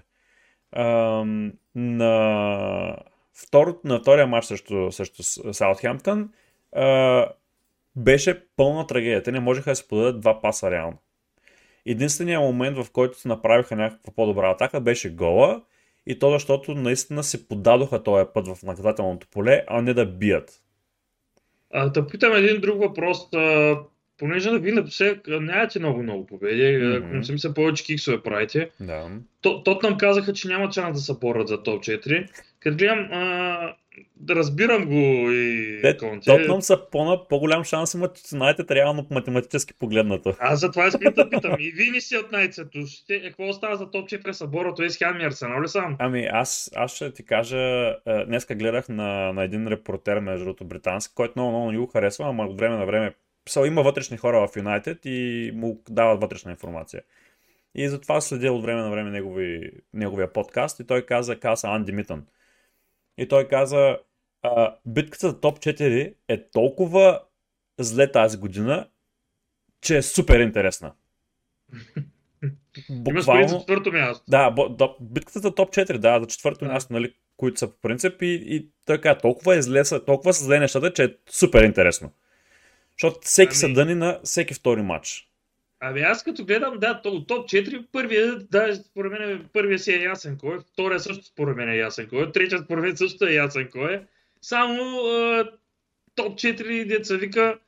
Ам, 0.76 1.54
на, 1.76 2.97
втор, 3.33 3.81
на 3.83 3.99
втория 3.99 4.27
матч 4.27 4.45
срещу, 4.45 4.91
срещу 4.91 5.23
Саутхемптън 5.53 6.29
беше 7.95 8.43
пълна 8.55 8.87
трагедия. 8.87 9.23
Те 9.23 9.31
не 9.31 9.39
можеха 9.39 9.69
да 9.71 9.75
се 9.75 9.87
подадат 9.87 10.21
два 10.21 10.41
паса 10.41 10.71
реално. 10.71 10.97
Единственият 11.85 12.43
момент, 12.43 12.77
в 12.77 12.91
който 12.91 13.19
се 13.19 13.27
направиха 13.27 13.75
някаква 13.75 14.13
по-добра 14.15 14.49
атака, 14.49 14.81
беше 14.81 15.09
гола. 15.09 15.61
И 16.05 16.19
то 16.19 16.31
защото 16.31 16.75
наистина 16.75 17.23
се 17.23 17.47
подадоха 17.47 18.03
този 18.03 18.25
път 18.33 18.47
в 18.47 18.63
наказателното 18.63 19.27
поле, 19.27 19.63
а 19.67 19.81
не 19.81 19.93
да 19.93 20.05
бият. 20.05 20.61
А, 21.73 21.89
да 21.89 22.07
питам 22.07 22.33
един 22.33 22.61
друг 22.61 22.79
въпрос. 22.79 23.17
Понеже 24.23 24.49
да 24.49 24.59
ви 24.59 24.71
напише, 24.71 25.21
нямате 25.27 25.79
много 25.79 26.03
много 26.03 26.25
победи, 26.25 26.62
mm-hmm. 26.62 27.29
ако 27.29 27.38
се 27.38 27.53
повече 27.53 27.83
киксове 27.83 28.21
правите. 28.23 28.69
Да. 28.79 29.09
Тот 29.41 29.83
нам 29.83 29.97
казаха, 29.97 30.33
че 30.33 30.47
няма 30.47 30.71
шанс 30.71 30.97
да 30.97 30.99
се 30.99 31.13
борят 31.19 31.47
за 31.47 31.63
топ 31.63 31.83
4. 31.83 32.27
Като 32.59 32.77
гледам, 32.77 33.09
а, 33.12 33.75
да 34.15 34.36
разбирам 34.36 34.86
го 34.86 35.31
и 35.31 35.79
Те, 35.81 35.97
Конте. 35.97 36.25
Тотнам 36.25 36.62
са 36.62 36.89
по- 36.91 37.27
по-голям 37.29 37.63
шанс 37.63 37.93
имат 37.93 38.19
Юнайтед 38.33 38.71
реално 38.71 39.07
математически 39.12 39.73
погледнато. 39.73 40.36
Аз 40.39 40.59
за 40.59 40.71
това 40.71 40.88
искам 40.88 41.13
да 41.13 41.29
питам. 41.29 41.55
И 41.59 41.71
вие 41.71 41.91
не 41.91 42.01
си 42.01 42.17
от 42.17 42.31
най-цето. 42.31 42.86
Ще, 42.88 43.15
е, 43.15 43.21
какво 43.21 43.47
остава 43.47 43.75
за 43.75 43.91
топ 43.91 44.09
4 44.09 44.31
събора? 44.31 44.73
Той 44.75 44.86
е 44.86 44.89
с 44.89 44.97
Хем 44.97 45.19
и 45.19 45.25
Арсенал 45.25 45.62
ли 45.62 45.67
сам? 45.67 45.95
Ами 45.99 46.27
аз, 46.31 46.71
аз 46.75 46.95
ще 46.95 47.13
ти 47.13 47.25
кажа, 47.25 47.95
днеска 48.27 48.55
гледах 48.55 48.89
на, 48.89 49.33
на 49.33 49.43
един 49.43 49.67
репортер, 49.67 50.19
между 50.19 50.45
другото 50.45 50.65
британски, 50.65 51.13
който 51.15 51.33
много, 51.36 51.51
много 51.51 51.71
не 51.71 51.77
го 51.77 51.88
харесва, 51.88 52.29
ама 52.29 52.43
от 52.43 52.59
време 52.59 52.77
на 52.77 52.86
време 52.86 53.13
писал, 53.45 53.65
има 53.65 53.84
вътрешни 53.84 54.17
хора 54.17 54.47
в 54.47 54.58
Юнайтед 54.58 54.99
и 55.06 55.51
му 55.56 55.82
дават 55.89 56.21
вътрешна 56.21 56.51
информация. 56.51 57.01
И 57.75 57.89
затова 57.89 58.21
следя 58.21 58.51
от 58.53 58.63
време 58.63 58.82
на 58.82 58.91
време 58.91 59.12
негови, 59.12 59.71
неговия 59.93 60.34
подкаст 60.34 60.79
и 60.79 60.88
той 60.88 61.06
каза, 61.06 61.39
каза 61.39 61.67
Анди 61.67 61.91
Митън. 61.91 62.25
И 63.17 63.27
той 63.27 63.47
каза, 63.47 63.97
а, 64.41 64.75
битката 64.86 65.29
за 65.29 65.39
топ 65.39 65.60
4 65.60 66.13
е 66.27 66.49
толкова 66.49 67.21
зле 67.79 68.12
тази 68.12 68.38
година, 68.38 68.88
че 69.82 69.97
е 69.97 70.01
супер 70.01 70.39
интересна. 70.39 70.93
Буквално... 72.89 73.47
за 73.47 73.60
четвърто 73.60 73.91
място. 73.91 74.23
Да, 74.27 74.56
да, 74.69 74.95
битката 75.01 75.39
за 75.39 75.56
топ 75.56 75.69
4, 75.69 75.97
да, 75.97 76.19
за 76.19 76.27
четвърто 76.27 76.65
място, 76.65 76.93
нали, 76.93 77.13
които 77.38 77.60
са 77.60 77.67
по 77.67 77.79
принцип 77.82 78.21
и, 78.21 78.43
и 78.45 78.69
каза, 78.86 79.17
толкова 79.17 79.56
е 79.56 79.62
зле, 79.62 79.84
толкова 80.06 80.34
са 80.34 80.43
зле 80.43 80.60
нещата, 80.60 80.93
че 80.93 81.03
е 81.03 81.15
супер 81.29 81.63
интересно. 81.63 82.12
Защото 82.97 83.19
всеки 83.21 83.49
ами... 83.49 83.56
са 83.56 83.73
дъни 83.73 83.95
на 83.95 84.19
всеки 84.23 84.53
втори 84.53 84.82
матч. 84.82 85.27
Ами 85.86 86.01
аз 86.01 86.23
като 86.23 86.45
гледам, 86.45 86.79
да, 86.79 87.01
то, 87.01 87.25
топ 87.25 87.49
4, 87.49 87.86
първия, 87.91 88.36
да, 88.51 88.75
според 88.75 89.12
мен, 89.12 89.49
първия 89.53 89.79
си 89.79 89.93
е 89.93 90.03
ясен 90.03 90.38
кой 90.38 90.56
е, 90.56 90.60
втория 90.60 90.99
също 90.99 91.25
според 91.25 91.58
мен 91.58 91.69
е 91.69 91.77
ясен 91.77 92.08
кой 92.10 92.23
е, 92.23 92.32
третия 92.32 92.60
според 92.60 92.84
мен 92.84 92.97
също 92.97 93.25
е 93.25 93.32
ясен 93.32 93.69
кой 93.71 93.93
е. 93.93 94.01
Само 94.41 94.82
а, 95.06 95.49
топ 96.15 96.39
4 96.39 96.88
деца 96.88 97.15
вика, 97.15 97.60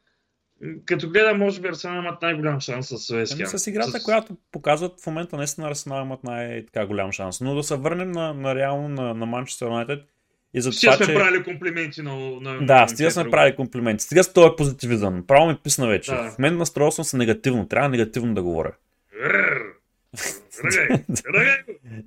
като 0.86 1.10
гледам, 1.10 1.38
може 1.38 1.62
би 1.62 1.68
Арсенал 1.68 2.02
имат 2.02 2.22
най-голям 2.22 2.60
шанс 2.60 2.88
с 2.88 3.14
Вест 3.14 3.34
ами, 3.34 3.46
С 3.46 3.68
играта, 3.68 4.00
с... 4.00 4.04
която 4.04 4.38
показват 4.52 5.02
в 5.02 5.08
момента, 5.08 5.38
наистина 5.38 5.68
Арсенал 5.68 6.02
имат 6.02 6.24
най-голям 6.24 7.12
шанс. 7.12 7.42
Но 7.42 7.56
да 7.56 7.64
се 7.64 7.76
върнем 7.76 8.12
на, 8.12 8.34
на 8.34 8.56
реално 8.56 8.90
на, 8.90 9.14
на 9.14 9.26
Манчестър 9.26 9.66
Юнайтед. 9.66 10.15
И 10.56 10.62
за 10.62 10.72
това, 10.72 10.94
сме 10.94 11.06
че... 11.06 11.14
правили 11.14 11.44
комплименти 11.44 12.02
на, 12.02 12.16
на 12.42 12.66
Да, 12.66 12.88
стига 12.88 13.12
сме 13.12 13.30
правили 13.30 13.56
комплименти. 13.56 14.04
Стига 14.04 14.24
с 14.24 14.34
този 14.34 14.50
позитивизъм. 14.58 15.24
Право 15.28 15.48
ми 15.48 15.58
писна 15.64 15.88
вече. 15.88 16.12
Да. 16.12 16.32
В 16.32 16.40
мен 16.40 16.58
настроил 16.58 16.92
съм 16.92 17.06
се 17.06 17.18
негативно. 17.18 17.68
Трябва 17.68 17.90
негативно 17.90 18.34
да 18.34 18.44
говоря. 18.44 18.72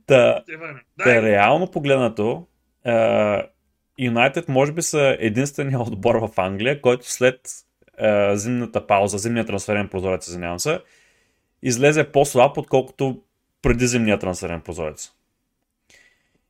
Та, 0.07 0.43
та 0.99 1.23
реално 1.23 1.71
погледнато, 1.71 2.47
Юнайтед 3.99 4.49
може 4.49 4.73
би 4.73 4.83
са 4.83 5.17
единствения 5.21 5.81
отбор 5.87 6.15
в 6.15 6.31
Англия, 6.37 6.81
който 6.81 7.11
след 7.11 7.41
а, 7.99 8.37
зимната 8.37 8.87
пауза, 8.87 9.19
зимния 9.19 9.45
трансферен 9.45 9.89
прозорец, 9.89 10.29
извинявам 10.29 10.59
се, 10.59 10.81
излезе 11.63 12.05
по-слаб, 12.05 12.59
отколкото 12.59 13.23
преди 13.63 13.87
зимния 13.87 14.19
трансферен 14.19 14.61
прозорец. 14.61 15.13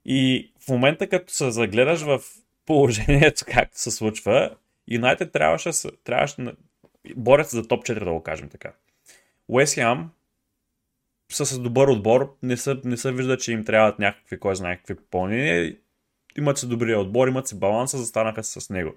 И 0.04 0.52
в 0.68 0.70
момента, 0.70 1.08
като 1.08 1.32
се 1.32 1.50
загледаш 1.50 2.02
в 2.02 2.20
положението, 2.66 3.44
както 3.52 3.80
се 3.80 3.90
случва, 3.90 4.56
Юнайтед 4.88 5.32
трябваше, 5.32 5.72
се- 5.72 5.90
трябваше 6.04 6.54
борят 7.16 7.50
се 7.50 7.56
за 7.56 7.68
топ 7.68 7.84
4, 7.84 8.04
да 8.04 8.12
го 8.12 8.22
кажем 8.22 8.48
така. 8.48 8.72
Уест 9.48 9.74
Хем 9.74 10.08
са 11.32 11.46
с 11.46 11.58
добър 11.58 11.88
отбор, 11.88 12.36
не 12.42 12.56
се, 12.56 12.80
не 12.84 12.96
се 12.96 13.12
вижда, 13.12 13.38
че 13.38 13.52
им 13.52 13.64
трябват 13.64 13.98
някакви, 13.98 14.40
кой 14.40 14.56
знае 14.56 14.76
какви 14.76 14.96
попълнения. 14.96 15.76
Имат 16.38 16.58
си 16.58 16.68
добрия 16.68 17.00
отбор, 17.00 17.28
имат 17.28 17.48
си 17.48 17.58
баланса, 17.58 17.98
застанаха 17.98 18.44
се 18.44 18.60
с 18.60 18.70
него. 18.70 18.94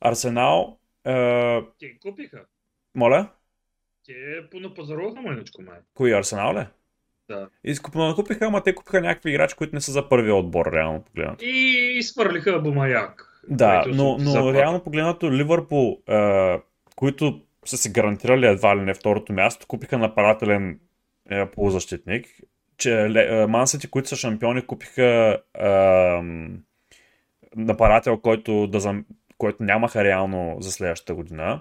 Арсенал, 0.00 0.78
е, 1.04 1.12
Те 1.78 1.98
купиха. 2.00 2.44
моля, 2.94 3.28
Те 4.06 4.14
понапазаруха 4.50 5.20
мъничко, 5.20 5.62
май. 5.62 5.78
кои 5.94 6.12
Арсенал 6.12 6.54
ли? 6.54 6.66
Да. 7.28 7.48
Изкупно 7.64 8.14
купиха, 8.14 8.46
ама 8.46 8.62
те 8.62 8.74
купиха 8.74 9.00
някакви 9.00 9.30
играчи, 9.30 9.56
които 9.56 9.74
не 9.74 9.80
са 9.80 9.92
за 9.92 10.08
първия 10.08 10.34
отбор, 10.34 10.72
реално 10.72 11.00
погледнато. 11.00 11.44
И 11.44 11.92
изхвърлиха 11.98 12.60
Бумаяк. 12.60 13.42
Да, 13.48 13.84
но, 13.88 14.18
се 14.18 14.24
но 14.24 14.54
реално 14.54 14.80
погледнато 14.80 15.32
Ливърпул, 15.32 15.98
е, 16.08 16.56
които 16.96 17.40
са 17.64 17.76
си 17.76 17.92
гарантирали 17.92 18.46
едва 18.46 18.76
ли 18.76 18.80
не 18.80 18.94
второто 18.94 19.32
място, 19.32 19.66
купиха 19.66 19.98
нападателен 19.98 20.80
е, 21.30 21.46
полузащитник. 21.46 22.26
Че 22.78 23.46
Мансити, 23.48 23.90
които 23.90 24.08
са 24.08 24.16
шампиони, 24.16 24.66
купиха 24.66 25.38
е, 25.58 25.70
нападател, 27.56 28.18
който, 28.18 28.66
да, 28.66 29.02
който 29.38 29.62
нямаха 29.62 30.04
реално 30.04 30.56
за 30.60 30.72
следващата 30.72 31.14
година. 31.14 31.60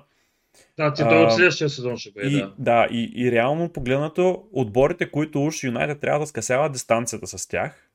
Да, 0.77 0.93
ти 0.93 1.03
той 1.03 1.23
от 1.23 1.33
следващия 1.33 1.69
сезон 1.69 1.97
ще 1.97 2.11
бъде, 2.11 2.27
И, 2.27 2.31
да. 2.31 2.53
да, 2.59 2.87
и, 2.91 3.11
и 3.15 3.31
реално 3.31 3.69
погледнато, 3.69 4.43
отборите, 4.51 5.11
които 5.11 5.43
уж 5.43 5.63
Юнайтед 5.63 5.99
трябва 5.99 6.19
да 6.19 6.27
скъсяват 6.27 6.71
дистанцията 6.71 7.27
с 7.27 7.47
тях, 7.47 7.89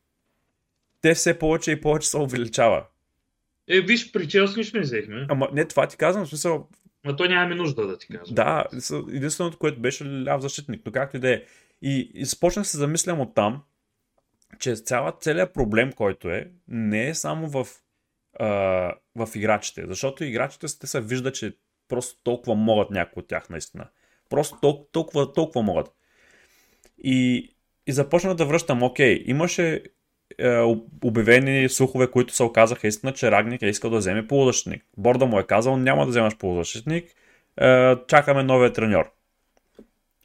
те 1.01 1.15
все 1.15 1.39
повече 1.39 1.71
и 1.73 1.81
повече 1.81 2.09
се 2.09 2.17
увеличава. 2.17 2.85
Е, 3.69 3.81
виж, 3.81 4.13
при 4.13 4.29
Челси 4.29 4.59
нищо 4.59 4.77
не 4.77 4.83
взехме. 4.83 5.27
Ама 5.29 5.49
не, 5.53 5.65
това 5.65 5.87
ти 5.87 5.97
казвам, 5.97 6.25
в 6.25 6.29
смисъл, 6.29 6.69
Ма 7.05 7.17
той 7.17 7.29
нямаме 7.29 7.55
нужда 7.55 7.87
да 7.87 7.99
ти 7.99 8.07
кажа. 8.07 8.35
Да, 8.35 8.65
единственото, 9.13 9.59
което 9.59 9.81
беше 9.81 10.05
ляв 10.05 10.41
защитник, 10.41 10.83
но 10.87 10.93
както 10.93 11.17
и 11.17 11.21
да 11.21 11.35
е. 11.35 11.43
И, 11.83 12.11
и 12.15 12.25
започнах 12.25 12.67
се 12.67 12.79
замислям 12.79 13.21
от 13.21 13.35
там, 13.35 13.63
че 14.59 14.75
цяла, 14.75 15.13
целият 15.21 15.55
проблем, 15.55 15.93
който 15.93 16.31
е, 16.31 16.51
не 16.69 17.09
е 17.09 17.15
само 17.15 17.49
в, 17.49 17.67
а, 18.39 18.47
в 19.17 19.29
играчите, 19.35 19.87
защото 19.87 20.25
играчите 20.25 20.67
те 20.81 20.87
се 20.87 21.01
вижда, 21.01 21.33
че 21.33 21.57
просто 21.91 22.21
толкова 22.23 22.55
могат 22.55 22.91
някои 22.91 23.21
от 23.21 23.29
тях 23.29 23.51
наистина. 23.51 23.87
Просто 24.31 24.57
толкова, 24.93 25.33
толкова, 25.33 25.63
могат. 25.63 25.93
И, 27.05 27.49
и 27.87 27.93
започнах 27.93 28.35
да 28.35 28.45
връщам, 28.45 28.83
окей, 28.83 29.23
имаше 29.27 29.83
е, 30.39 30.59
об- 30.59 31.05
обявени 31.05 31.69
слухове, 31.69 32.11
които 32.11 32.35
се 32.35 32.43
оказаха 32.43 32.87
истина, 32.87 33.13
че 33.13 33.31
Рагник 33.31 33.63
е 33.63 33.67
искал 33.67 33.91
да 33.91 33.99
вземе 33.99 34.27
полузащитник. 34.27 34.85
Борда 34.97 35.27
му 35.27 35.39
е 35.39 35.47
казал, 35.47 35.77
няма 35.77 36.05
да 36.05 36.11
вземаш 36.11 36.37
полузащитник, 36.37 37.05
е, 37.61 37.97
чакаме 38.09 38.43
новия 38.43 38.73
треньор. 38.73 39.13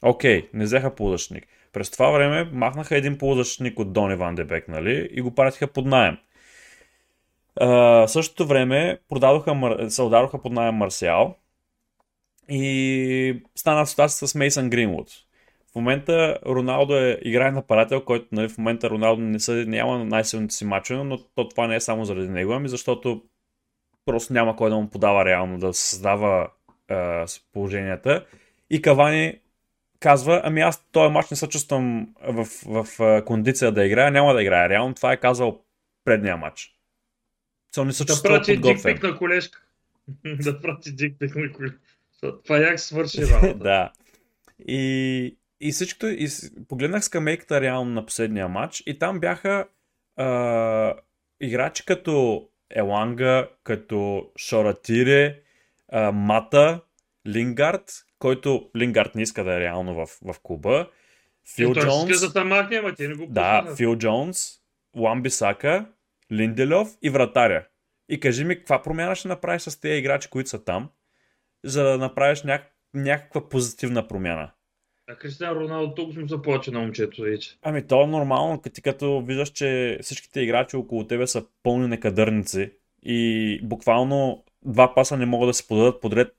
Окей, 0.02 0.50
не 0.54 0.64
взеха 0.64 0.96
полузащитник. 0.96 1.48
През 1.74 1.92
това 1.92 2.12
време 2.12 2.50
махнаха 2.54 2.98
един 2.98 3.18
полузащитник 3.18 3.80
от 3.80 3.94
Дони 3.94 4.16
Ван 4.16 4.36
Дебек, 4.36 4.68
нали, 4.68 5.10
и 5.12 5.22
го 5.22 5.36
пратиха 5.36 5.68
под 5.68 5.86
найем. 5.86 6.18
А, 7.60 7.68
в 7.68 8.08
същото 8.08 8.48
време 8.48 9.00
продадоха, 9.10 9.90
се 9.90 10.02
удароха 10.02 10.42
под 10.42 10.52
найем 10.52 10.76
Марсиал 10.76 11.36
и 12.50 13.44
стана 13.56 13.88
ситуация 13.88 14.28
с 14.28 14.36
Мейсън 14.36 14.70
Гринвуд. 14.70 15.10
В 15.72 15.76
момента 15.76 16.38
Роналдо 16.46 16.96
е 16.96 17.20
играе 17.22 17.52
нападател, 17.52 18.02
който 18.02 18.28
нали, 18.32 18.50
в 18.50 18.58
момента 18.58 18.90
Роналдо 18.90 19.22
не 19.22 19.40
са, 19.40 19.54
няма 19.54 20.06
най-силните 20.06 20.56
си 20.56 20.66
мачове, 20.66 21.04
но 21.04 21.18
то, 21.18 21.50
това 21.50 21.68
не 21.68 21.76
е 21.76 21.80
само 21.80 22.06
заради 22.06 22.30
него, 22.30 22.54
ами 22.54 22.70
защото 22.70 23.24
просто 24.06 24.34
няма 24.34 24.56
кой 24.56 24.70
да 24.70 24.76
му 24.76 24.90
подава 24.90 25.26
реално, 25.26 25.58
да 25.58 25.74
създава 25.74 26.50
а, 26.90 27.26
положенията. 27.54 28.26
И 28.70 28.82
Кавани 28.82 29.40
казва, 30.00 30.42
ами 30.44 30.62
аз 30.62 30.86
този 30.92 31.14
матч 31.14 31.30
не 31.30 31.38
се 31.38 31.50
чувствам 31.50 32.08
в, 32.28 32.46
в, 32.66 32.88
в 33.00 33.24
кондиция 33.26 33.72
да 33.72 33.86
играя, 33.86 34.12
няма 34.12 34.34
да 34.34 34.42
играя. 34.42 34.70
Реално 34.70 34.94
това 34.94 35.14
е 35.14 35.18
казал 35.18 35.62
предния 36.06 36.38
матч. 36.38 36.72
Со 37.76 37.86
не 37.86 37.94
се 37.94 38.04
Да 38.04 38.08
чувства 38.08 38.30
прати 38.30 38.54
подготвен. 38.54 39.00
на 39.04 39.18
колежка. 39.18 39.62
да 40.26 40.62
прати 40.62 40.92
дикпик 40.92 41.36
на 41.36 41.52
колежка. 41.52 41.80
Това 42.22 42.58
як 42.58 42.80
свърши 42.80 43.28
работа. 43.28 43.56
да. 43.64 43.92
И, 44.68 45.38
и 45.62 45.72
всичкото, 45.72 46.08
и 46.08 46.28
погледнах 46.68 47.04
скамейката 47.04 47.62
реално 47.62 47.92
на 47.92 48.06
последния 48.06 48.48
матч 48.48 48.84
и 48.86 49.00
там 49.00 49.20
бяха 49.20 49.68
а, 50.16 50.94
играчи 51.42 51.86
като 51.86 52.48
Еланга, 52.70 53.50
като 53.64 54.32
Шоратире, 54.38 55.42
а, 55.92 56.12
Мата, 56.12 56.82
Лингард, 57.28 57.92
който 58.20 58.70
Лингард 58.78 59.16
не 59.16 59.22
иска 59.22 59.44
да 59.44 59.56
е 59.56 59.60
реално 59.60 59.96
в, 59.96 60.08
в 60.22 60.36
клуба, 60.44 60.90
Фил 61.56 61.70
Е, 61.70 61.74
той 61.74 61.84
Джонс, 61.84 62.10
иска 62.10 62.28
да 62.28 62.34
те 62.34 62.44
махне, 62.44 62.78
ама 62.78 62.96
те 62.96 63.08
не 63.08 63.16
го 63.16 63.26
да. 63.30 63.74
Фил 63.78 63.96
Джонс, 63.96 64.52
Уан 64.98 65.22
Бисака, 65.22 65.86
Линделев 66.32 66.88
и 67.02 67.10
вратаря. 67.10 67.68
И 68.10 68.20
кажи 68.20 68.44
ми, 68.44 68.56
каква 68.56 68.82
промяна 68.82 69.16
ще 69.16 69.28
направиш 69.28 69.62
с 69.62 69.80
тези 69.80 70.00
играчи, 70.00 70.30
които 70.30 70.50
са 70.50 70.64
там, 70.64 70.90
за 71.66 71.84
да 71.84 71.98
направиш 71.98 72.44
няк... 72.44 72.76
някаква 72.94 73.50
позитивна 73.50 74.08
промяна? 74.08 74.52
А 75.08 75.16
Кристиан 75.16 75.58
Роналдо 75.58 75.94
толкова 75.94 76.22
му 76.22 76.28
заплаче 76.28 76.72
на 76.72 76.80
момчето 76.80 77.22
вече. 77.22 77.58
Ами 77.62 77.88
то 77.88 78.04
е 78.04 78.08
нормално, 78.08 78.62
като, 78.62 78.82
като 78.84 79.22
виждаш, 79.22 79.50
че 79.50 80.00
всичките 80.02 80.42
играчи 80.42 80.76
около 80.76 81.08
тебе 81.08 81.28
са 81.28 81.46
пълни 81.64 81.88
некадърници 81.88 82.72
и 83.04 83.60
буквално 83.64 84.44
два 84.66 84.94
паса 84.96 85.18
не 85.18 85.26
могат 85.26 85.50
да 85.50 85.54
се 85.54 85.68
подадат 85.68 86.02
подред 86.02 86.36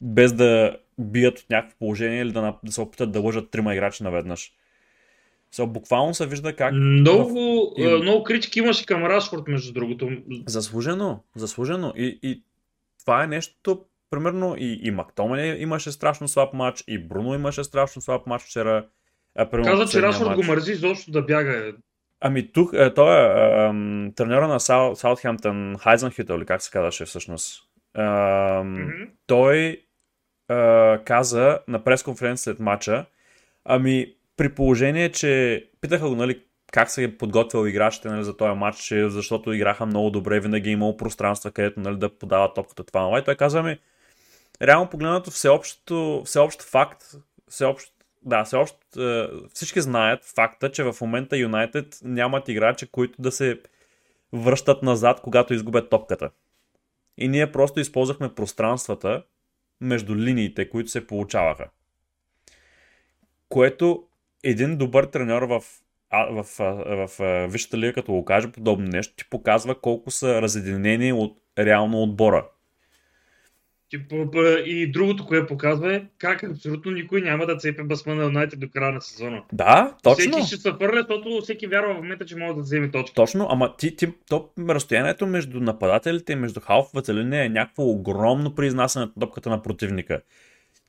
без 0.00 0.32
да 0.32 0.76
бият 0.98 1.38
от 1.38 1.50
някакво 1.50 1.78
положение 1.78 2.22
или 2.22 2.32
да, 2.32 2.58
да 2.64 2.72
се 2.72 2.80
опитат 2.80 3.12
да 3.12 3.20
лъжат 3.20 3.50
трима 3.50 3.74
играчи 3.74 4.02
наведнъж. 4.02 4.52
So, 5.54 5.66
буквално 5.66 6.14
се 6.14 6.26
вижда 6.26 6.56
как 6.56 6.74
Много, 6.74 7.74
в- 7.78 7.82
а, 7.82 7.98
много 7.98 8.24
критики 8.24 8.58
имаше 8.58 8.86
към 8.86 9.04
Рашфорд, 9.04 9.48
между 9.48 9.72
другото. 9.72 10.10
Заслужено, 10.46 11.22
заслужено. 11.36 11.92
И, 11.96 12.18
и 12.22 12.42
това 13.00 13.24
е 13.24 13.26
нещо, 13.26 13.84
примерно 14.10 14.54
и, 14.58 14.80
и 14.82 14.90
Мактомене 14.90 15.56
имаше 15.58 15.92
страшно 15.92 16.28
слаб 16.28 16.52
матч, 16.52 16.84
и 16.88 16.98
Бруно 16.98 17.34
имаше 17.34 17.64
страшно 17.64 18.02
слаб 18.02 18.26
матч 18.26 18.42
вчера. 18.44 18.86
А, 19.34 19.50
примерно 19.50 19.78
Каза, 19.78 19.92
че 19.92 20.02
Рашфорд 20.02 20.34
го 20.34 20.42
мързи 20.42 20.72
изобщо 20.72 21.10
да 21.10 21.22
бяга. 21.22 21.72
Ами 22.20 22.52
тук, 22.52 22.72
е, 22.74 22.94
той 22.94 23.16
е 23.16 23.24
е, 23.24 23.72
треньора 24.12 24.48
на 24.48 24.60
Сау, 24.60 24.96
Саутхемптън, 24.96 25.76
Хайзенхютъл, 25.78 26.36
или 26.36 26.46
как 26.46 26.62
се 26.62 26.70
казваше 26.70 27.04
всъщност. 27.04 27.62
Ем, 27.96 28.72
Мгм. 28.72 28.90
той 29.26 29.82
е, 30.50 30.98
каза 31.04 31.58
на 31.68 31.84
пресконференция 31.84 32.42
след 32.42 32.60
матча, 32.60 33.04
ами 33.64 34.14
при 34.36 34.48
положение, 34.48 35.12
че 35.12 35.64
питаха 35.80 36.08
го, 36.08 36.14
нали, 36.14 36.40
как 36.72 36.90
се 36.90 37.04
е 37.04 37.16
подготвил 37.16 37.66
играчите 37.68 38.08
нали, 38.08 38.24
за 38.24 38.36
този 38.36 38.58
матч, 38.58 38.92
защото 38.92 39.52
играха 39.52 39.86
много 39.86 40.10
добре, 40.10 40.40
винаги 40.40 40.68
е 40.68 40.72
имало 40.72 40.96
пространства, 40.96 41.50
където 41.50 41.80
нали, 41.80 41.96
да 41.96 42.18
подава 42.18 42.54
топката 42.54 42.84
това. 42.84 43.00
това. 43.00 43.18
И 43.18 43.24
той 43.24 43.34
каза 43.34 43.62
ми, 43.62 43.78
реално 44.62 44.90
погледнато 44.90 45.30
всеобщо, 45.30 46.22
всеобщ 46.24 46.62
факт, 46.62 47.04
всеобщ, 47.48 47.92
да, 48.22 48.44
всеобщ, 48.44 48.74
е, 48.96 49.28
всички 49.54 49.80
знаят 49.80 50.24
факта, 50.24 50.72
че 50.72 50.84
в 50.84 50.96
момента 51.00 51.36
Юнайтед 51.36 51.98
нямат 52.04 52.48
играчи, 52.48 52.86
които 52.86 53.22
да 53.22 53.32
се 53.32 53.60
връщат 54.32 54.82
назад, 54.82 55.20
когато 55.20 55.54
изгубят 55.54 55.90
топката. 55.90 56.30
И 57.18 57.28
ние 57.28 57.52
просто 57.52 57.80
използвахме 57.80 58.34
пространствата 58.34 59.22
между 59.80 60.16
линиите, 60.16 60.68
които 60.68 60.90
се 60.90 61.06
получаваха. 61.06 61.68
Което 63.48 64.04
един 64.44 64.76
добър 64.76 65.04
треньор 65.04 65.42
в, 65.42 65.62
в, 66.30 66.46
в, 66.58 67.08
в 67.18 67.46
Висшата 67.50 67.78
лига, 67.78 67.92
като 67.92 68.12
го 68.12 68.24
каже 68.24 68.52
подобно 68.52 68.86
нещо, 68.86 69.14
ти 69.16 69.30
показва 69.30 69.80
колко 69.80 70.10
са 70.10 70.42
разединени 70.42 71.12
от 71.12 71.38
реално 71.58 72.02
отбора. 72.02 72.48
И 74.66 74.90
другото, 74.92 75.26
което 75.26 75.46
показва 75.46 75.94
е 75.94 76.02
как 76.18 76.42
абсолютно 76.42 76.90
никой 76.92 77.20
няма 77.20 77.46
да 77.46 77.56
цепе 77.56 77.82
басма 77.82 78.14
на 78.14 78.24
Юнайтед 78.24 78.60
до 78.60 78.70
края 78.70 78.92
на 78.92 79.00
сезона. 79.00 79.42
Да, 79.52 79.96
точно. 80.02 80.32
Всеки 80.32 80.46
ще 80.46 80.56
се 80.56 80.72
фърля, 80.72 81.06
защото 81.08 81.40
всеки 81.42 81.66
вярва 81.66 81.94
в 81.94 81.96
момента, 81.96 82.26
че 82.26 82.36
може 82.36 82.54
да 82.54 82.60
вземе 82.60 82.90
точки. 82.90 83.14
Точно, 83.14 83.46
ама 83.50 83.76
ти, 83.76 83.96
ти, 83.96 84.08
то 84.28 84.50
разстоянието 84.68 85.26
между 85.26 85.60
нападателите 85.60 86.32
и 86.32 86.36
между 86.36 86.60
халфовата 86.60 87.14
линия 87.14 87.44
е 87.44 87.48
някакво 87.48 87.82
огромно 87.82 88.54
при 88.54 88.70
на 88.70 89.12
топката 89.20 89.50
на 89.50 89.62
противника. 89.62 90.20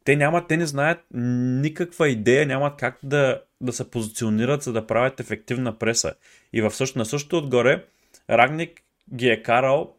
Те 0.04 0.16
нямат, 0.16 0.48
те 0.48 0.58
не 0.58 0.66
знаят 0.66 1.00
никаква 1.14 2.10
идея, 2.10 2.46
нямат 2.46 2.74
как 2.78 3.00
да 3.04 3.42
да 3.62 3.74
се 3.74 3.90
позиционират, 3.90 4.64
за 4.64 4.74
да 4.74 4.88
правят 4.88 5.20
ефективна 5.20 5.78
преса. 5.78 6.14
И 6.54 6.62
в 6.62 6.72
също, 6.72 7.00
на 7.00 7.06
същото 7.06 7.38
отгоре, 7.38 7.86
Рагник 8.30 8.82
ги 9.14 9.30
е 9.30 9.42
карал 9.42 9.96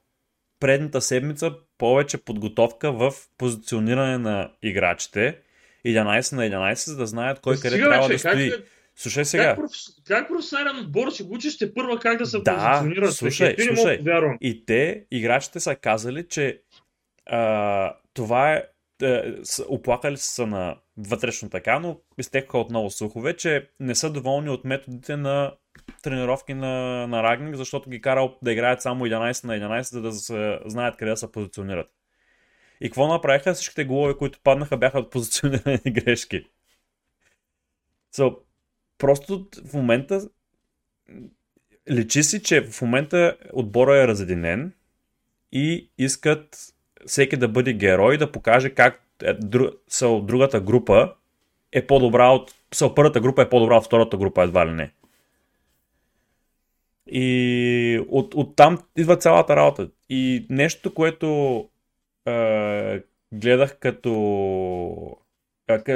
предната 0.61 1.01
седмица 1.01 1.53
повече 1.79 2.19
подготовка 2.19 2.93
в 2.93 3.13
позициониране 3.39 4.19
на 4.19 4.51
играчите 4.63 5.39
11 5.87 6.37
на 6.37 6.43
11, 6.43 6.75
за 6.75 6.97
да 6.97 7.07
знаят 7.07 7.41
кой 7.41 7.57
къде 7.57 7.71
Сега, 7.71 7.89
трябва 7.89 8.07
че, 8.07 8.13
да 8.13 8.19
стои. 8.19 8.51
Как, 8.51 8.65
Слушай 8.97 9.25
сега. 9.25 9.45
как, 9.45 9.57
проф... 9.57 9.71
как 10.07 10.29
професионален 10.29 10.85
отбор 10.85 11.11
ще 11.11 11.23
учиш 11.23 11.59
те 11.59 11.75
първа 11.75 11.99
как 11.99 12.19
да 12.19 12.27
се 12.27 12.39
Да, 12.39 12.57
позиционират? 12.57 13.15
слушай, 13.15 13.57
Ти 13.57 13.63
мога 13.71 13.77
слушай. 13.77 14.37
И 14.41 14.65
те, 14.65 15.05
играчите 15.11 15.61
са 15.61 15.77
казали, 15.77 16.29
че 16.29 16.61
а, 17.27 17.95
това 18.15 18.53
е, 18.53 18.65
е 19.03 19.35
оплакали 19.69 20.17
са 20.17 20.47
на 20.47 20.77
вътрешно 20.99 21.51
така, 21.51 21.79
но 21.79 22.01
изтекаха 22.19 22.59
отново 22.59 22.91
слухове, 22.91 23.37
че 23.37 23.69
не 23.81 23.95
са 23.95 24.11
доволни 24.11 24.51
от 24.51 24.65
методите 24.65 25.17
на 25.17 25.53
тренировки 26.03 26.55
на, 26.55 27.07
на 27.07 27.23
Рагник, 27.23 27.57
защото 27.57 27.91
ги 27.91 28.01
карал 28.01 28.39
да 28.43 28.53
играят 28.53 28.83
само 28.83 29.07
11 29.07 29.45
на 29.45 29.57
11, 29.57 29.83
за 29.83 30.03
да 30.03 30.13
се, 30.13 30.59
знаят 30.67 30.97
къде 30.97 31.11
да 31.11 31.17
се 31.17 31.33
позиционират. 31.33 31.91
И 32.81 32.89
какво 32.89 33.09
направиха? 33.09 33.55
Всичките 33.55 33.85
голове, 33.85 34.17
които 34.17 34.41
паднаха, 34.45 34.77
бяха 34.77 34.99
от 34.99 35.11
позиционирани 35.11 35.79
грешки. 35.87 36.47
So, 38.15 38.39
просто 38.99 39.49
в 39.65 39.75
момента 39.75 40.29
личи 41.91 42.23
си, 42.23 42.43
че 42.43 42.65
в 42.65 42.83
момента 42.83 43.37
отбора 43.53 44.03
е 44.03 44.09
разединен 44.09 44.73
и 45.53 45.91
искат 45.99 46.75
всеки 47.07 47.37
да 47.37 47.49
бъде 47.49 47.73
герой, 47.73 48.19
да 48.19 48.33
покаже 48.33 48.71
как 48.71 49.03
е, 49.23 49.35
дру, 49.35 49.69
са, 49.89 50.21
другата 50.23 50.61
група 50.61 51.15
е 51.73 51.87
по-добра 51.87 52.29
от... 52.29 52.55
Са, 52.75 52.95
първата 52.95 53.21
група 53.21 53.43
е 53.43 53.49
по-добра 53.49 53.77
от 53.77 53.85
втората 53.85 54.17
група, 54.17 54.43
едва 54.43 54.67
ли 54.67 54.73
не. 54.73 54.93
И 57.13 58.05
от, 58.09 58.35
от 58.35 58.57
там 58.57 58.79
идва 58.97 59.17
цялата 59.17 59.57
работа. 59.57 59.89
И 60.09 60.47
нещо, 60.51 60.95
което 60.95 61.69
е, 62.27 63.03
гледах 63.33 63.79
като... 63.79 65.17
Как, 65.67 65.89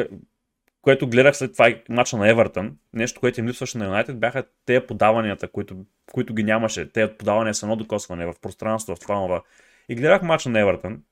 което 0.83 1.09
гледах 1.09 1.37
след 1.37 1.53
това 1.53 1.75
мача 1.89 2.17
на 2.17 2.29
Евертън, 2.29 2.77
нещо, 2.93 3.21
което 3.21 3.41
им 3.41 3.49
липсваше 3.49 3.79
на 3.79 3.85
Юнайтед, 3.85 4.21
бяха 4.21 4.45
те 4.67 4.87
подаванията, 4.87 5.49
които, 5.49 5.77
които 6.13 6.35
ги 6.35 6.43
нямаше. 6.43 6.93
Те 6.93 7.17
подавания 7.17 7.55
с 7.55 7.63
едно 7.63 7.77
докосване 7.77 8.27
в 8.27 8.35
пространство, 8.43 8.97
в 8.97 8.99
това. 8.99 9.43
И 9.89 9.95
гледах 9.95 10.23
мача 10.23 10.49
на 10.49 10.61
Евертън 10.61 11.03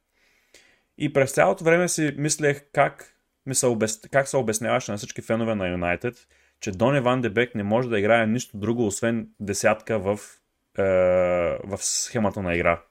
и 0.99 1.13
през 1.13 1.33
цялото 1.33 1.65
време 1.65 1.89
си 1.89 2.15
мислех 2.17 2.63
как, 2.73 3.17
ми 3.47 3.55
се, 3.55 3.67
обяс... 3.67 4.01
как 4.01 4.29
се 4.29 4.37
обясняваше 4.37 4.91
на 4.93 4.99
всички 4.99 5.23
фенове 5.23 5.55
на 5.55 5.69
Юнайтед, 5.69 6.29
че 6.63 6.71
Дони 6.71 7.01
Ван 7.01 7.21
Дебек 7.21 7.55
не 7.55 7.63
може 7.63 7.89
да 7.89 7.99
играе 7.99 8.27
нищо 8.27 8.57
друго, 8.57 8.87
освен 8.87 9.29
десятка 9.41 9.99
в, 9.99 10.19
е, 10.79 10.83
в 11.65 11.79
схемата 11.79 12.43
на 12.43 12.55
игра. 12.55 12.83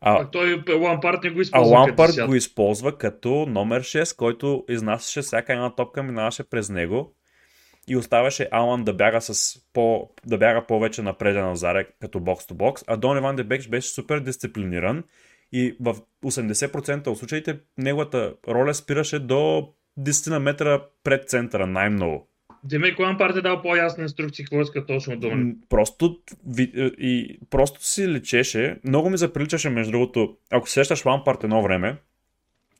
А, 0.00 0.20
А, 0.22 0.30
той 0.30 0.62
Лампард 0.74 1.24
не 1.24 1.30
го 1.30 1.38
а 1.38 1.42
използва. 1.42 1.86
като 1.86 2.02
Лампард 2.02 2.26
го 2.26 2.34
използва 2.34 2.98
като 2.98 3.46
номер 3.48 3.82
6, 3.82 4.16
който 4.16 4.64
изнасяше 4.68 5.22
всяка 5.22 5.52
една 5.52 5.74
топка, 5.74 6.02
минаваше 6.02 6.44
през 6.44 6.70
него 6.70 7.14
и 7.88 7.96
оставяше 7.96 8.48
Алан 8.50 8.84
да 8.84 8.94
бяга, 8.94 9.20
с 9.20 9.58
по, 9.72 10.10
да 10.26 10.38
бяга 10.38 10.66
повече 10.66 11.02
напред 11.02 11.36
назаре 11.36 11.86
като 12.00 12.20
бокс 12.20 12.46
то 12.46 12.54
бокс, 12.54 12.84
а 12.86 12.96
Дони 12.96 13.20
Ван 13.20 13.36
Дебек 13.36 13.70
беше 13.70 13.88
супер 13.88 14.20
дисциплиниран 14.20 15.04
и 15.52 15.76
в 15.80 15.96
80% 16.24 17.06
от 17.06 17.18
случаите 17.18 17.58
неговата 17.78 18.34
роля 18.48 18.74
спираше 18.74 19.18
до 19.18 19.72
10 20.00 20.30
на 20.30 20.40
метра 20.40 20.82
пред 21.04 21.28
центъра 21.28 21.66
най-много. 21.66 22.28
Демек 22.64 22.98
Лампард 22.98 23.36
е 23.36 23.40
дал 23.40 23.62
по-ясни 23.62 24.02
инструкции 24.02 24.44
какво 24.44 24.60
иска 24.60 24.86
точно. 24.86 25.18
М, 25.22 25.52
Просто, 25.68 26.18
ви- 26.46 26.92
и, 26.98 27.38
просто 27.50 27.84
си 27.84 28.08
лечеше, 28.08 28.76
много 28.84 29.10
ми 29.10 29.18
заприличаше 29.18 29.70
между 29.70 29.92
другото, 29.92 30.36
ако 30.50 30.68
се 30.68 30.72
сещаш 30.72 31.04
Лампарт 31.04 31.44
едно 31.44 31.62
време, 31.62 31.96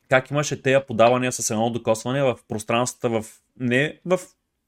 как 0.09 0.31
имаше 0.31 0.61
тея 0.61 0.85
подавания 0.85 1.31
с 1.31 1.49
едно 1.49 1.69
докосване 1.69 2.23
в 2.23 2.35
пространствата, 2.47 3.09
в, 3.09 3.25
не 3.59 3.99
в 4.05 4.19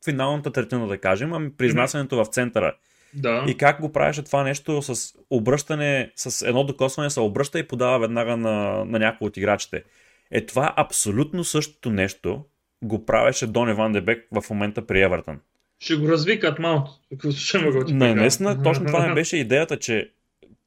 финалната 0.05 0.51
третина 0.51 0.87
да 0.87 0.97
кажем, 0.97 1.33
ами 1.33 1.51
при 1.51 1.65
изнасянето 1.65 2.15
в 2.15 2.25
центъра. 2.25 2.75
Да. 3.13 3.45
И 3.47 3.57
как 3.57 3.81
го 3.81 3.91
правеше 3.91 4.23
това 4.23 4.43
нещо 4.43 4.81
с 4.81 5.13
обръщане, 5.29 6.11
с 6.15 6.47
едно 6.47 6.63
докосване 6.63 7.09
се 7.09 7.19
обръща 7.19 7.59
и 7.59 7.67
подава 7.67 7.99
веднага 7.99 8.37
на, 8.37 8.85
на 8.85 8.99
някой 8.99 9.27
от 9.27 9.37
играчите. 9.37 9.83
Е 10.31 10.45
това 10.45 10.73
абсолютно 10.77 11.43
същото 11.43 11.89
нещо 11.89 12.45
го 12.83 13.05
правеше 13.05 13.47
Дони 13.47 13.73
Ван 13.73 13.91
Дебек 13.91 14.27
в 14.31 14.49
момента 14.49 14.87
при 14.87 15.01
Евертън. 15.01 15.39
Ще 17.33 17.59
го 17.59 17.65
разви 17.65 17.79
да 17.79 17.85
ти 17.85 17.93
Не, 17.93 18.15
наистина, 18.15 18.63
точно 18.63 18.85
това 18.85 19.07
не 19.07 19.13
беше 19.15 19.37
идеята, 19.37 19.79
че 19.79 20.11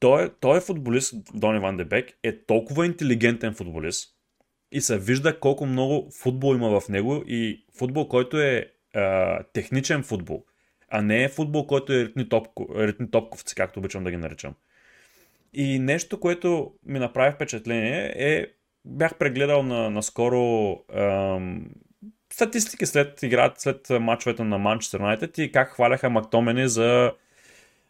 той, 0.00 0.24
е- 0.24 0.28
той 0.40 0.58
е 0.58 0.60
футболист, 0.60 1.14
Дони 1.34 1.58
Ван 1.58 1.76
Дебек, 1.76 2.10
е 2.22 2.36
толкова 2.36 2.86
интелигентен 2.86 3.54
футболист 3.54 4.14
и 4.72 4.80
се 4.80 4.98
вижда 4.98 5.40
колко 5.40 5.66
много 5.66 6.10
футбол 6.10 6.54
има 6.54 6.80
в 6.80 6.88
него 6.88 7.24
и 7.26 7.64
футбол, 7.78 8.08
който 8.08 8.40
е 8.40 8.66
а, 8.94 9.42
техничен 9.52 10.02
футбол, 10.02 10.44
а 10.88 11.02
не 11.02 11.24
е 11.24 11.28
футбол, 11.28 11.66
който 11.66 11.92
е 11.92 12.04
ритни, 12.04 12.28
топко, 12.28 12.68
ритни 12.78 13.10
топковци, 13.10 13.54
както 13.54 13.78
обичам 13.78 14.04
да 14.04 14.10
ги 14.10 14.16
наричам. 14.16 14.54
И 15.54 15.78
нещо, 15.78 16.20
което 16.20 16.72
ми 16.86 16.98
направи 16.98 17.32
впечатление 17.34 18.14
е, 18.16 18.46
бях 18.84 19.18
прегледал 19.18 19.62
на, 19.62 19.90
наскоро 19.90 20.72
ам, 20.94 21.66
статистики 22.32 22.86
след 22.86 23.22
играта, 23.22 23.60
след 23.60 23.90
мачовете 23.90 24.44
на 24.44 24.58
Манчестър 24.58 25.00
Юнайтед 25.00 25.38
и 25.38 25.52
как 25.52 25.72
хваляха 25.72 26.10
Мактомени 26.10 26.68
за 26.68 27.12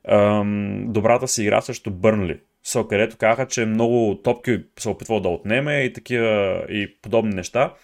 ам, 0.09 0.85
добрата 0.88 1.29
си 1.29 1.42
игра 1.42 1.61
срещу 1.61 1.90
Бърнли. 1.90 2.40
Со, 2.64 2.88
където 2.88 3.16
казаха, 3.16 3.46
че 3.46 3.66
много 3.66 4.20
топки 4.24 4.62
се 4.79 4.88
опитвал 4.88 5.20
да 5.20 5.29
отнеме 5.29 5.81
и 5.81 5.92
такива 5.92 6.64
и 6.68 6.96
подобни 7.03 7.35
неща. 7.35 7.74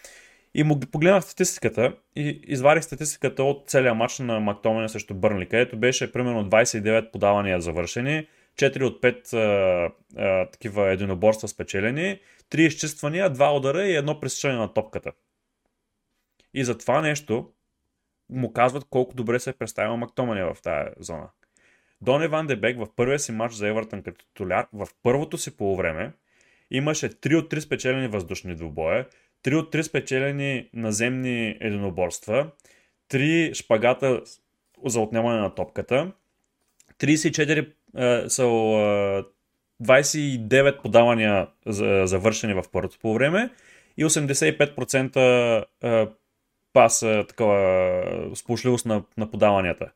И 0.55 0.64
му 0.64 0.81
погледнах 0.81 1.25
статистиката 1.25 1.92
и 2.16 2.40
извадих 2.47 2.85
статистиката 2.85 3.42
от 3.45 3.64
целия 3.66 3.95
матч 3.95 4.19
на 4.19 4.40
Мактомене 4.40 4.88
срещу 4.88 5.14
Бърнли, 5.14 5.47
където 5.47 5.77
беше 5.77 6.12
примерно 6.12 6.51
29 6.51 7.11
подавания 7.11 7.61
завършени, 7.61 8.27
4 8.59 8.83
от 8.83 9.03
5 9.03 9.33
а, 9.33 9.90
а, 10.16 10.51
такива 10.51 10.92
единоборства 10.92 11.49
спечелени, 11.49 12.19
3 12.51 12.59
изчиствания, 12.59 13.31
2 13.31 13.57
удара 13.57 13.85
и 13.85 13.97
едно 13.97 14.21
пресичане 14.21 14.55
на 14.55 14.75
топката. 14.75 15.12
И 16.57 16.64
за 16.64 16.79
това 16.79 17.01
нещо 17.01 17.51
му 18.31 18.53
казват 18.53 18.85
колко 18.90 19.14
добре 19.14 19.40
се 19.40 19.51
е 19.51 19.53
представил 19.53 19.97
Мактомани 19.97 20.42
в 20.42 20.57
тази 20.62 20.90
зона. 20.99 21.29
Дони 22.01 22.27
Ван 22.27 22.47
Дебек 22.47 22.79
в 22.79 22.87
първия 22.97 23.19
си 23.19 23.33
матч 23.33 23.55
за 23.55 23.69
Евертън 23.69 24.03
като 24.03 24.25
титуляр, 24.25 24.66
в 24.73 24.88
първото 25.03 25.38
си 25.38 25.57
полувреме, 25.57 26.12
имаше 26.71 27.09
3 27.09 27.38
от 27.38 27.53
3 27.53 27.59
спечелени 27.59 28.09
въздушни 28.09 28.55
двубоя, 28.55 29.07
3 29.45 29.55
от 29.55 29.75
3 29.75 29.83
спечелени 29.83 30.71
наземни 30.75 31.57
единоборства, 31.61 32.51
3 33.11 33.55
шпагата 33.55 34.23
за 34.85 35.01
отнемане 35.01 35.40
на 35.40 35.55
топката, 35.55 36.12
34 36.99 37.73
е, 37.97 38.29
са 38.29 38.42
е, 38.42 39.23
29 39.85 40.83
подавания 40.83 41.49
за, 41.66 42.03
завършени 42.07 42.55
в 42.55 42.64
първото 42.73 42.99
по 42.99 43.14
време 43.14 43.51
и 43.97 44.05
85% 44.05 45.64
е, 45.83 46.07
паса, 46.77 47.25
такова 47.29 48.31
сполучливост 48.35 48.87
на, 48.87 49.03
на 49.17 49.31
подаванията. 49.31 49.91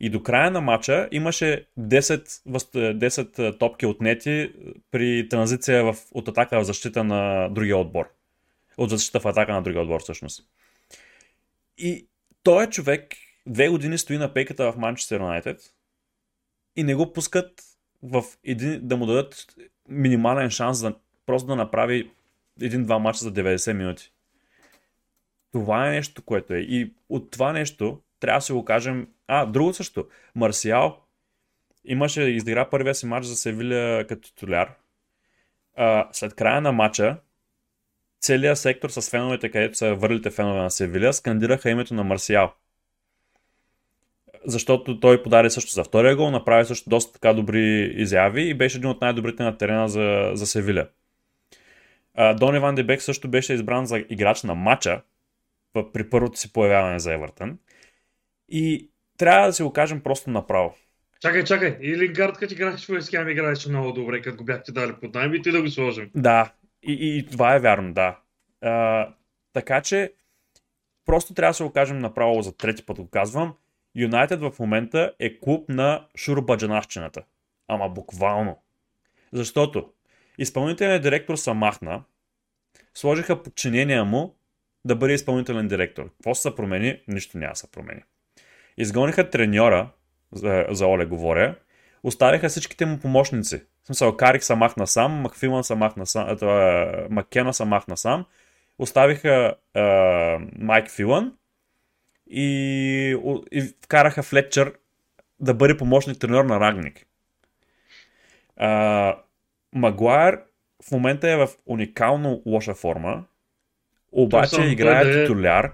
И 0.00 0.10
до 0.10 0.22
края 0.22 0.50
на 0.50 0.60
матча 0.60 1.08
имаше 1.12 1.66
10, 1.80 2.26
въз- 2.26 2.98
10 2.98 3.58
топки 3.58 3.86
отнети 3.86 4.52
при 4.90 5.28
транзиция 5.28 5.84
в, 5.84 5.96
от 6.12 6.28
атака 6.28 6.60
в 6.60 6.64
защита 6.64 7.04
на 7.04 7.48
другия 7.48 7.76
отбор. 7.76 8.12
От 8.76 8.90
защита 8.90 9.20
в 9.20 9.26
атака 9.26 9.52
на 9.52 9.62
другия 9.62 9.82
отбор, 9.82 10.00
всъщност. 10.00 10.44
И 11.78 12.06
той 12.42 12.66
човек 12.66 13.14
две 13.46 13.68
години 13.68 13.98
стои 13.98 14.18
на 14.18 14.32
пейката 14.32 14.72
в 14.72 14.76
Манчестър 14.76 15.20
Юнайтед 15.20 15.60
и 16.76 16.84
не 16.84 16.94
го 16.94 17.12
пускат 17.12 17.62
в 18.02 18.22
един, 18.44 18.80
да 18.82 18.96
му 18.96 19.06
дадат 19.06 19.46
минимален 19.88 20.50
шанс 20.50 20.80
да 20.80 20.94
просто 21.26 21.48
да 21.48 21.56
направи 21.56 22.10
един-два 22.60 22.98
мача 22.98 23.18
за 23.18 23.32
90 23.32 23.72
минути. 23.72 24.11
Това 25.52 25.88
е 25.88 25.90
нещо, 25.90 26.22
което 26.22 26.54
е. 26.54 26.58
И 26.58 26.92
от 27.08 27.30
това 27.30 27.52
нещо 27.52 28.00
трябва 28.20 28.38
да 28.38 28.42
си 28.42 28.52
го 28.52 28.64
кажем. 28.64 29.08
А, 29.26 29.46
друго 29.46 29.74
също. 29.74 30.06
Марсиал 30.34 30.98
имаше, 31.84 32.22
изигра 32.22 32.70
първия 32.70 32.94
си 32.94 33.06
матч 33.06 33.26
за 33.26 33.36
Севиля 33.36 34.04
като 34.08 34.28
титуляр. 34.28 34.74
А, 35.76 36.08
след 36.12 36.34
края 36.34 36.60
на 36.60 36.72
матча, 36.72 37.16
целият 38.20 38.58
сектор 38.58 38.90
с 38.90 39.10
феновете, 39.10 39.50
където 39.50 39.78
са 39.78 39.94
върлите 39.94 40.30
фенове 40.30 40.60
на 40.60 40.70
Севиля, 40.70 41.12
скандираха 41.12 41.70
името 41.70 41.94
на 41.94 42.04
Марсиал. 42.04 42.52
Защото 44.46 45.00
той 45.00 45.22
подари 45.22 45.50
също 45.50 45.72
за 45.72 45.84
втория 45.84 46.16
гол, 46.16 46.30
направи 46.30 46.64
също 46.64 46.90
доста 46.90 47.12
така 47.12 47.32
добри 47.32 47.94
изяви 47.96 48.42
и 48.42 48.54
беше 48.54 48.78
един 48.78 48.90
от 48.90 49.00
най-добрите 49.00 49.42
на 49.42 49.58
терена 49.58 49.88
за, 49.88 50.30
за 50.34 50.46
Севиля. 50.46 50.88
Дони 52.36 52.58
Ван 52.58 52.74
Дебек 52.74 53.02
също 53.02 53.28
беше 53.28 53.52
избран 53.52 53.86
за 53.86 53.98
играч 53.98 54.42
на 54.42 54.54
матча 54.54 55.02
при 55.72 56.10
първото 56.10 56.38
си 56.38 56.52
появяване 56.52 56.98
за 56.98 57.14
Евертън. 57.14 57.58
И 58.48 58.90
трябва 59.18 59.46
да 59.46 59.52
си 59.52 59.62
го 59.62 59.72
кажем 59.72 60.00
просто 60.00 60.30
направо. 60.30 60.74
Чакай, 61.20 61.44
чакай. 61.44 61.78
И 61.80 61.96
Лингард, 61.96 62.38
като 62.38 62.54
играеш 62.54 62.86
в 62.86 62.88
Уест 62.88 63.12
играеше 63.12 63.68
много 63.68 63.92
добре, 63.92 64.22
като 64.22 64.36
го 64.36 64.44
бяхте 64.44 64.72
дали 64.72 64.92
под 65.00 65.14
найем 65.14 65.34
и 65.34 65.42
ти 65.42 65.50
да 65.50 65.62
го 65.62 65.68
сложим. 65.68 66.10
Да, 66.14 66.52
и, 66.82 66.92
и, 66.92 67.18
и 67.18 67.26
това 67.26 67.54
е 67.54 67.60
вярно, 67.60 67.92
да. 67.92 68.18
А, 68.60 69.08
така 69.52 69.80
че, 69.80 70.12
просто 71.06 71.34
трябва 71.34 71.50
да 71.50 71.54
се 71.54 71.64
го 71.64 71.72
кажем 71.72 71.98
направо 71.98 72.42
за 72.42 72.56
трети 72.56 72.86
път 72.86 72.96
го 72.96 73.10
казвам. 73.10 73.54
Юнайтед 73.94 74.40
в 74.40 74.52
момента 74.58 75.12
е 75.18 75.38
клуб 75.38 75.68
на 75.68 76.06
шурбаджанащината. 76.16 77.22
Ама 77.68 77.88
буквално. 77.88 78.62
Защото 79.32 79.92
изпълнителният 80.38 81.02
директор 81.02 81.36
се 81.36 81.52
махна, 81.52 82.02
сложиха 82.94 83.42
подчинения 83.42 84.04
му 84.04 84.36
да 84.84 84.96
бъде 84.96 85.12
изпълнителен 85.12 85.68
директор. 85.68 86.10
Какво 86.10 86.34
се 86.34 86.54
промени? 86.54 87.00
Нищо 87.08 87.38
няма 87.38 87.56
се 87.56 87.70
промени. 87.70 88.02
Изгониха 88.76 89.30
треньора, 89.30 89.90
за, 90.32 90.66
за 90.70 90.86
Оле 90.86 91.04
говоря, 91.04 91.54
оставиха 92.02 92.48
всичките 92.48 92.86
му 92.86 92.98
помощници. 92.98 93.62
В 93.82 93.86
смисъл, 93.86 94.16
Карик 94.16 94.44
са 94.44 94.56
махна 94.56 94.86
сам, 94.86 95.12
Макфилан 95.12 95.64
са 95.64 95.76
махна 95.76 96.06
сам, 96.06 96.36
това, 96.36 97.06
Маккена 97.10 97.54
са 97.54 97.64
махна 97.64 97.96
сам, 97.96 98.26
оставиха 98.78 99.54
е, 99.74 99.80
Майк 100.58 100.90
Филан 100.90 101.36
и, 102.30 103.16
и 103.52 103.62
вкараха 103.84 104.22
Флетчер 104.22 104.74
да 105.40 105.54
бъде 105.54 105.76
помощник 105.76 106.18
треньор 106.18 106.44
на 106.44 106.60
Рагник. 106.60 107.06
Е, 108.60 109.12
Магуайр 109.74 110.42
в 110.88 110.90
момента 110.90 111.30
е 111.30 111.36
в 111.36 111.48
уникално 111.66 112.42
лоша 112.46 112.74
форма, 112.74 113.24
обаче 114.12 114.62
играе 114.62 115.04
да 115.04 115.24
титуляр, 115.24 115.72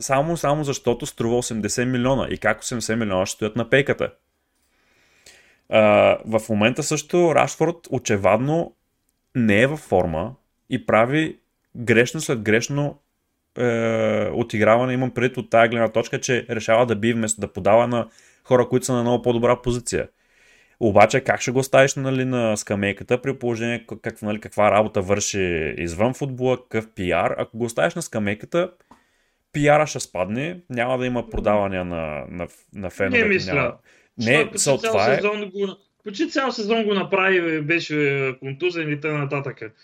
само, 0.00 0.36
само 0.36 0.64
защото 0.64 1.06
струва 1.06 1.42
80 1.42 1.84
милиона. 1.84 2.26
И 2.30 2.38
как 2.38 2.62
80 2.62 2.94
милиона 2.94 3.26
ще 3.26 3.34
стоят 3.34 3.56
на 3.56 3.70
пейката? 3.70 4.12
А, 5.68 5.80
в 6.24 6.40
момента 6.48 6.82
също 6.82 7.34
Рашфорд 7.34 7.76
очевадно 7.90 8.74
не 9.34 9.62
е 9.62 9.66
във 9.66 9.80
форма 9.80 10.34
и 10.70 10.86
прави 10.86 11.38
грешно 11.76 12.20
след 12.20 12.40
грешно 12.40 12.98
е, 13.58 14.30
отиграване. 14.32 14.92
Имам 14.92 15.10
предвид 15.10 15.36
от 15.36 15.50
тази 15.50 15.68
гледна 15.68 15.88
точка, 15.88 16.20
че 16.20 16.46
решава 16.50 16.86
да 16.86 16.96
би 16.96 17.12
вместо 17.12 17.40
да 17.40 17.52
подава 17.52 17.86
на 17.86 18.08
хора, 18.44 18.68
които 18.68 18.86
са 18.86 18.92
на 18.92 19.02
много 19.02 19.22
по-добра 19.22 19.62
позиция. 19.62 20.08
Обаче 20.80 21.20
как 21.20 21.40
ще 21.40 21.50
го 21.50 21.58
оставиш 21.58 21.94
нали, 21.94 22.24
на 22.24 22.56
скамейката 22.56 23.22
при 23.22 23.38
положение 23.38 23.86
как, 24.02 24.22
нали, 24.22 24.40
каква 24.40 24.70
работа 24.70 25.02
върши 25.02 25.74
извън 25.78 26.14
футбола, 26.14 26.62
какъв 26.62 26.90
пиар. 26.94 27.34
Ако 27.38 27.58
го 27.58 27.64
оставиш 27.64 27.94
на 27.94 28.02
скамейката, 28.02 28.70
пиара 29.52 29.86
ще 29.86 30.00
спадне, 30.00 30.60
няма 30.70 30.98
да 30.98 31.06
има 31.06 31.30
продавания 31.30 31.84
на, 31.84 32.24
на, 32.30 32.48
на 32.74 32.90
феновете. 32.90 33.22
Не 33.22 33.28
мисля. 33.28 33.54
Няма... 33.54 33.74
Не, 34.18 34.50
почти 34.50 34.76
това 34.82 35.14
е... 35.14 35.20
Го, 35.20 35.76
почти 36.04 36.30
цял 36.30 36.52
сезон 36.52 36.84
го 36.84 36.94
направи, 36.94 37.60
беше 37.60 38.34
контузен 38.40 38.92
и 38.92 39.00
т.н. 39.00 39.28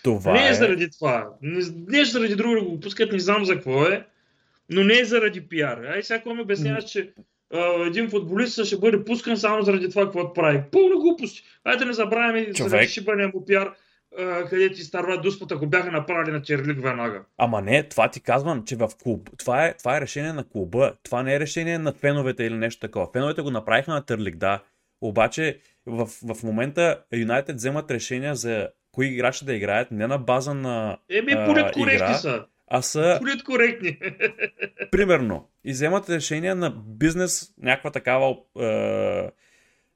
Това 0.02 0.32
не 0.32 0.46
е, 0.46 0.50
е 0.50 0.54
заради 0.54 0.90
това. 0.90 1.28
Не, 1.42 1.64
не 1.88 1.98
е 1.98 2.04
заради 2.04 2.36
друго 2.36 2.54
да 2.54 2.62
го 2.62 2.80
пускат, 2.80 3.12
не 3.12 3.18
знам 3.18 3.44
за 3.44 3.54
какво 3.54 3.84
е, 3.84 4.06
но 4.70 4.84
не 4.84 4.98
е 4.98 5.04
заради 5.04 5.48
пиар. 5.48 5.78
Ай, 5.78 6.02
сега 6.02 6.34
ми 6.34 6.42
обясняваш, 6.42 6.84
че 6.84 7.12
един 7.86 8.10
футболист 8.10 8.64
ще 8.64 8.78
бъде 8.78 9.04
пускан 9.04 9.36
само 9.36 9.62
заради 9.62 9.90
това, 9.90 10.04
какво 10.04 10.32
прави. 10.32 10.62
Пълна 10.72 10.96
глупост. 10.96 11.44
Айде 11.64 11.78
да 11.78 11.86
не 11.86 11.92
забравяме 11.92 12.52
Човек... 12.52 12.88
шибания 12.88 13.30
му 13.34 13.44
пиар 13.44 13.72
където 14.48 14.74
ти 14.74 14.82
старва 14.82 15.20
дуспът, 15.20 15.52
ако 15.52 15.66
бяха 15.66 15.92
направили 15.92 16.32
на 16.32 16.42
Черлик 16.42 16.82
веднага. 16.82 17.24
Ама 17.38 17.62
не, 17.62 17.82
това 17.82 18.10
ти 18.10 18.20
казвам, 18.20 18.64
че 18.64 18.76
в 18.76 18.90
клуб. 19.02 19.30
Това 19.38 19.66
е, 19.66 19.74
това 19.74 19.96
е 19.96 20.00
решение 20.00 20.32
на 20.32 20.48
клуба. 20.48 20.92
Това 21.02 21.22
не 21.22 21.34
е 21.34 21.40
решение 21.40 21.78
на 21.78 21.92
феновете 21.92 22.44
или 22.44 22.54
нещо 22.54 22.80
такова. 22.80 23.08
Феновете 23.12 23.42
го 23.42 23.50
направиха 23.50 23.90
на 23.90 24.04
Терлик, 24.04 24.36
да. 24.36 24.62
Обаче 25.00 25.58
в, 25.86 26.06
в 26.06 26.42
момента 26.42 27.00
Юнайтед 27.12 27.56
вземат 27.56 27.90
решения 27.90 28.34
за 28.34 28.68
кои 28.92 29.06
играчи 29.06 29.44
да 29.44 29.54
играят 29.54 29.90
не 29.90 30.06
на 30.06 30.18
база 30.18 30.54
на 30.54 30.98
Еми, 31.10 31.34
коректни 31.46 31.82
игра, 31.82 32.14
са. 32.14 32.44
А 32.74 32.82
са... 32.82 33.20
коректни. 33.46 33.98
примерно. 34.90 35.48
И 35.64 35.72
вземат 35.72 36.10
решения 36.10 36.54
на 36.54 36.70
бизнес, 36.70 37.54
някаква 37.58 37.90
такава 37.90 38.36
е, 38.60 38.64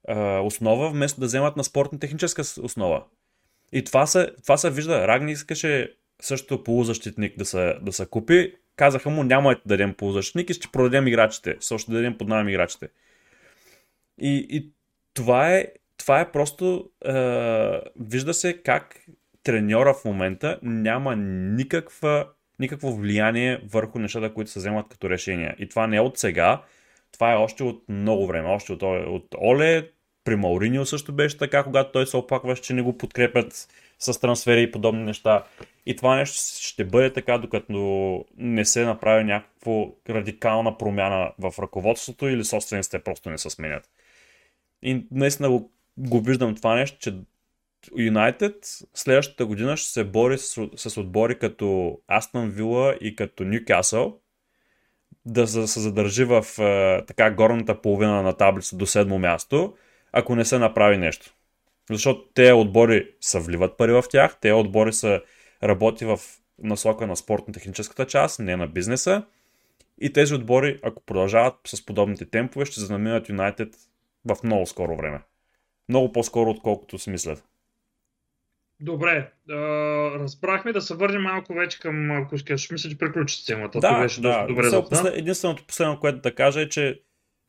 е, 0.08 0.14
основа, 0.38 0.90
вместо 0.90 1.20
да 1.20 1.26
вземат 1.26 1.56
на 1.56 1.64
спортно-техническа 1.64 2.42
основа. 2.62 3.04
И 3.72 3.84
това 3.84 4.06
се, 4.06 4.30
това 4.42 4.56
се 4.56 4.70
вижда. 4.70 5.08
Рагни 5.08 5.32
искаше 5.32 5.94
също 6.20 6.64
полузащитник 6.64 7.38
да 7.38 7.44
се, 7.44 7.74
да 7.82 7.92
се 7.92 8.06
купи. 8.06 8.54
Казаха 8.76 9.10
му, 9.10 9.22
няма 9.22 9.50
да 9.50 9.60
дадем 9.66 9.94
полузащитник 9.94 10.50
и 10.50 10.54
ще 10.54 10.68
продадем 10.72 11.06
играчите. 11.06 11.56
Също 11.60 11.78
ще 11.78 11.92
дадем 11.92 12.18
под 12.18 12.28
найем 12.28 12.48
играчите. 12.48 12.88
И, 14.18 14.46
и 14.50 14.70
това, 15.14 15.54
е, 15.54 15.66
това 15.96 16.20
е 16.20 16.32
просто... 16.32 16.90
Е, 17.04 17.80
вижда 18.00 18.34
се 18.34 18.62
как 18.62 18.96
треньора 19.42 19.94
в 19.94 20.04
момента 20.04 20.58
няма 20.62 21.16
никаква, 21.16 22.28
никакво 22.58 22.96
влияние 22.96 23.60
върху 23.70 23.98
нещата, 23.98 24.34
които 24.34 24.50
се 24.50 24.58
вземат 24.58 24.88
като 24.88 25.10
решения. 25.10 25.56
И 25.58 25.68
това 25.68 25.86
не 25.86 25.96
е 25.96 26.00
от 26.00 26.18
сега, 26.18 26.62
това 27.12 27.32
е 27.32 27.36
още 27.36 27.62
от 27.62 27.84
много 27.88 28.26
време. 28.26 28.48
Още 28.48 28.72
от, 28.72 28.82
от 28.82 29.34
Оле, 29.42 29.90
при 30.24 30.36
Мауриньо 30.36 30.86
също 30.86 31.12
беше 31.12 31.38
така, 31.38 31.64
когато 31.64 31.92
той 31.92 32.06
се 32.06 32.16
оплакваше, 32.16 32.62
че 32.62 32.74
не 32.74 32.82
го 32.82 32.98
подкрепят 32.98 33.68
с 33.98 34.20
трансфери 34.20 34.62
и 34.62 34.70
подобни 34.70 35.04
неща. 35.04 35.44
И 35.86 35.96
това 35.96 36.16
нещо 36.16 36.36
ще 36.60 36.84
бъде 36.84 37.12
така, 37.12 37.38
докато 37.38 38.24
не 38.36 38.64
се 38.64 38.84
направи 38.84 39.24
някаква 39.24 39.84
радикална 40.10 40.78
промяна 40.78 41.32
в 41.38 41.54
ръководството 41.58 42.28
или 42.28 42.44
собствениците 42.44 42.98
просто 42.98 43.30
не 43.30 43.38
се 43.38 43.50
сменят. 43.50 43.90
И 44.82 45.06
наистина 45.10 45.50
го, 45.50 45.70
го 45.98 46.20
виждам 46.20 46.54
това 46.54 46.74
нещо, 46.74 46.98
че 47.00 47.14
Юнайтед 47.96 48.54
следващата 48.94 49.46
година 49.46 49.76
ще 49.76 49.90
се 49.90 50.04
бори 50.04 50.38
с, 50.38 50.68
с 50.76 50.96
отбори 51.00 51.38
като 51.38 51.98
Астон 52.08 52.50
Вила 52.50 52.96
и 53.00 53.16
като 53.16 53.44
Ньюкасъл 53.44 54.18
да 55.24 55.46
се 55.46 55.80
задържи 55.80 56.24
в 56.24 56.44
е, 56.58 57.06
така 57.06 57.30
горната 57.30 57.80
половина 57.80 58.22
на 58.22 58.32
таблица 58.32 58.76
до 58.76 58.86
седмо 58.86 59.18
място 59.18 59.74
ако 60.12 60.36
не 60.36 60.44
се 60.44 60.58
направи 60.58 60.96
нещо. 60.96 61.34
Защото 61.90 62.24
те 62.34 62.52
отбори 62.52 63.10
са 63.20 63.40
вливат 63.40 63.76
пари 63.76 63.92
в 63.92 64.04
тях, 64.10 64.36
те 64.40 64.52
отбори 64.52 64.92
са 64.92 65.22
работи 65.62 66.04
в 66.04 66.20
насока 66.58 67.06
на 67.06 67.16
спортно-техническата 67.16 68.06
част, 68.06 68.38
не 68.38 68.56
на 68.56 68.66
бизнеса. 68.66 69.24
И 70.00 70.12
тези 70.12 70.34
отбори, 70.34 70.80
ако 70.82 71.02
продължават 71.02 71.54
с 71.66 71.86
подобните 71.86 72.24
темпове, 72.24 72.64
ще 72.64 72.80
знаминат 72.80 73.28
Юнайтед 73.28 73.76
в 74.24 74.36
много 74.44 74.66
скоро 74.66 74.96
време. 74.96 75.20
Много 75.88 76.12
по-скоро, 76.12 76.50
отколкото 76.50 76.98
си 76.98 77.10
мислят. 77.10 77.44
Добре, 78.80 79.30
разбрахме 80.20 80.72
да 80.72 80.80
се 80.80 80.94
върнем 80.94 81.22
малко 81.22 81.54
вече 81.54 81.80
към, 81.80 82.10
ако 82.10 82.34
искаш, 82.34 82.70
мисля, 82.70 82.90
че 82.90 82.98
приключи 82.98 83.46
темата. 83.46 83.80
Да, 83.80 84.00
беше 84.00 84.20
да. 84.20 84.46
Добре 84.46 84.70
Послед, 84.90 85.16
единственото 85.16 85.66
последно, 85.66 86.00
което 86.00 86.18
да 86.18 86.34
кажа 86.34 86.60
е, 86.60 86.68
че 86.68 87.02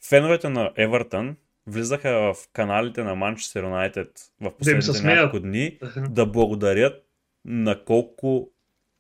феновете 0.09 0.49
на 0.49 0.71
Евертън 0.75 1.35
влизаха 1.67 2.33
в 2.33 2.35
каналите 2.53 3.03
на 3.03 3.15
Манчестър 3.15 3.63
Юнайтед 3.63 4.11
в 4.41 4.51
последните 4.57 5.03
няколко 5.03 5.39
дни 5.39 5.79
да 6.09 6.25
благодарят 6.25 7.05
на 7.45 7.83
колко 7.83 8.49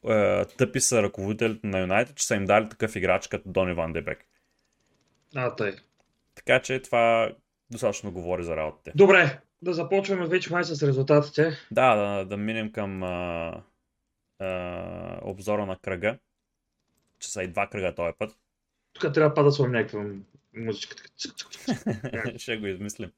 е, 0.09 0.45
тъпи 0.45 0.79
са 0.79 1.03
ръководителите 1.03 1.67
на 1.67 1.79
Юнайтед, 1.79 2.15
че 2.15 2.27
са 2.27 2.35
им 2.35 2.45
дали 2.45 2.69
такъв 2.69 2.95
играч 2.95 3.27
като 3.27 3.49
Дони 3.49 3.73
Ван 3.73 3.93
Дебек. 3.93 4.25
А, 5.35 5.55
тъй. 5.55 5.71
Така 6.35 6.59
че 6.59 6.79
това 6.79 7.31
достатъчно 7.71 8.11
говори 8.11 8.43
за 8.43 8.55
работите. 8.55 8.91
Добре, 8.95 9.39
да 9.61 9.73
започваме 9.73 10.27
вече 10.27 10.53
май 10.53 10.63
с 10.63 10.87
резултатите. 10.87 11.57
Да, 11.71 11.95
да, 11.95 12.25
да 12.25 12.37
минем 12.37 12.71
към 12.71 13.03
а, 13.03 13.53
а, 14.39 15.19
обзора 15.21 15.65
на 15.65 15.77
кръга. 15.77 16.17
Че 17.19 17.31
са 17.31 17.43
и 17.43 17.47
два 17.47 17.67
кръга 17.67 17.95
този 17.95 18.13
път. 18.19 18.37
Тук 18.93 19.13
трябва 19.13 19.43
да 19.43 19.51
сложим 19.51 19.71
някаква 19.71 20.05
музичката. 20.55 21.03
Ще 22.37 22.57
го 22.57 22.67
измислим. 22.67 23.11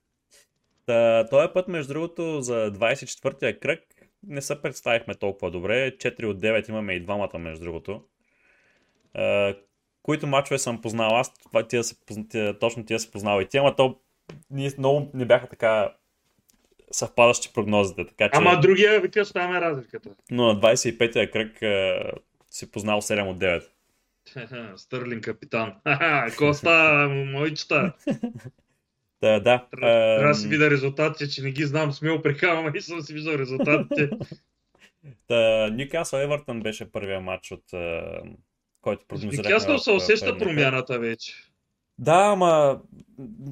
Та, 0.86 1.28
този 1.30 1.48
път, 1.54 1.68
между 1.68 1.94
другото, 1.94 2.42
за 2.42 2.72
24-я 2.72 3.60
кръг 3.60 3.80
не 4.28 4.42
се 4.42 4.62
представихме 4.62 5.16
толкова 5.16 5.52
добре. 5.52 5.92
4 5.98 6.26
от 6.26 6.42
9 6.42 6.70
имаме 6.70 6.94
и 6.94 7.04
двамата, 7.04 7.38
между 7.40 7.66
другото. 7.66 8.04
Uh, 9.18 9.60
които 10.04 10.28
мачове 10.28 10.58
съм 10.58 10.82
познал 10.82 11.16
аз, 11.16 11.34
това 11.34 11.68
тия 11.68 11.84
се, 11.84 11.96
тия, 12.30 12.60
точно 12.60 12.86
тия 12.86 13.00
се 13.00 13.12
познал 13.12 13.42
и 13.42 13.48
тия, 13.48 13.62
ама 13.62 13.76
то 13.76 14.00
ние 14.50 14.72
много 14.78 15.12
не 15.14 15.26
бяха 15.26 15.48
така 15.48 15.94
съвпадащи 16.92 17.54
прогнозите. 17.54 18.06
Така, 18.06 18.26
че... 18.26 18.32
Ама 18.34 18.60
другия 18.60 19.02
вика, 19.02 19.26
ставаме 19.26 19.62
разликата. 19.62 20.10
Но 20.32 20.48
на 20.48 20.62
25-я 20.62 21.32
кръг 21.32 21.60
uh, 21.60 22.12
си 22.52 22.72
познал 22.72 23.02
7 23.02 23.30
от 23.30 23.38
9. 23.38 24.76
Стърлин 24.76 25.22
капитан. 25.22 25.74
Коста, 26.38 27.08
мойчета. 27.10 27.94
Да, 29.24 29.40
да. 29.40 29.68
Трябва 29.72 30.28
да 30.28 30.34
си 30.34 30.48
видя 30.48 30.70
резултатите, 30.70 31.30
че 31.30 31.42
не 31.42 31.52
ги 31.52 31.66
знам, 31.66 31.92
смело 31.92 32.22
прекавам 32.22 32.76
и 32.76 32.82
съм 32.82 33.02
си 33.02 33.14
виждал 33.14 33.34
резултатите. 33.34 34.10
Та, 35.28 35.70
Ньюкасъл 35.72 36.20
Евертън 36.20 36.62
беше 36.62 36.92
първия 36.92 37.22
матч 37.22 37.52
от 37.52 37.64
който 38.82 39.06
прогнозирахме. 39.08 39.52
Ньюкасъл 39.52 39.78
се 39.78 39.92
усеща 39.92 40.38
промяната 40.38 41.00
вече. 41.00 41.34
Да, 41.98 42.32
ама 42.34 42.82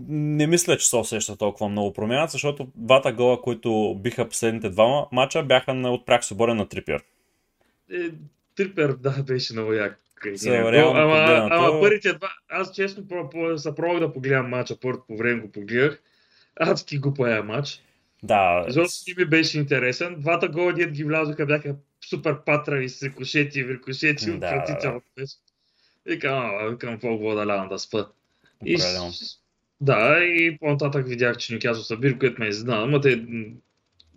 не 0.09 0.47
мисля, 0.47 0.77
че 0.77 0.89
се 0.89 0.95
усеща 0.95 1.37
толкова 1.37 1.69
много 1.69 1.93
промяна, 1.93 2.27
защото 2.27 2.67
двата 2.75 3.13
гола, 3.13 3.41
които 3.41 3.95
биха 3.99 4.29
последните 4.29 4.69
два 4.69 5.07
мача, 5.11 5.43
бяха 5.43 5.73
на 5.73 5.93
отпрях 5.93 6.25
свободен 6.25 6.57
на 6.57 6.67
Трипер. 6.67 7.03
Е, 7.93 8.09
Трипер, 8.55 8.93
да, 8.93 9.23
беше 9.23 9.53
много 9.53 9.73
як. 9.73 9.99
Са, 10.35 10.71
реално 10.71 10.99
ама, 10.99 11.47
ама 11.51 11.81
първите 11.81 12.13
два, 12.13 12.29
аз 12.49 12.75
честно 12.75 13.03
про- 13.03 13.31
про- 13.33 13.55
се 13.55 13.75
пробвах 13.75 13.99
да 13.99 14.13
погледам 14.13 14.49
мача, 14.49 14.79
първо 14.79 15.03
по 15.07 15.17
време 15.17 15.41
го 15.41 15.51
погледах. 15.51 16.01
Адски 16.59 16.97
глупая 16.97 17.43
матч. 17.43 17.83
Да, 18.23 18.65
Защото 18.67 18.89
ми 19.17 19.25
беше 19.25 19.59
интересен. 19.59 20.15
Двата 20.19 20.47
гола, 20.47 20.73
дед 20.73 20.91
ги 20.91 21.03
влязоха, 21.03 21.45
бяха 21.45 21.75
супер 22.09 22.43
патрави 22.45 22.89
с 22.89 23.03
рикошети, 23.03 23.67
рикошети, 23.67 24.25
Да, 24.25 24.35
отвратително 24.35 25.01
беше. 25.17 25.35
Викам, 26.05 26.39
а, 26.39 26.69
викам, 26.69 26.93
какво 26.93 27.35
да 27.35 27.47
лягам 27.47 27.69
да 27.69 27.79
спа. 27.79 28.05
И, 28.65 28.77
да, 29.81 30.19
и 30.23 30.57
по-нататък 30.57 31.07
видях, 31.07 31.37
че 31.37 31.53
Нюкасъл 31.53 31.83
са 31.83 31.97
били, 31.97 32.19
което 32.19 32.41
ме 32.41 32.47
изненада. 32.47 32.83
Ама 32.83 33.01
те, 33.01 33.25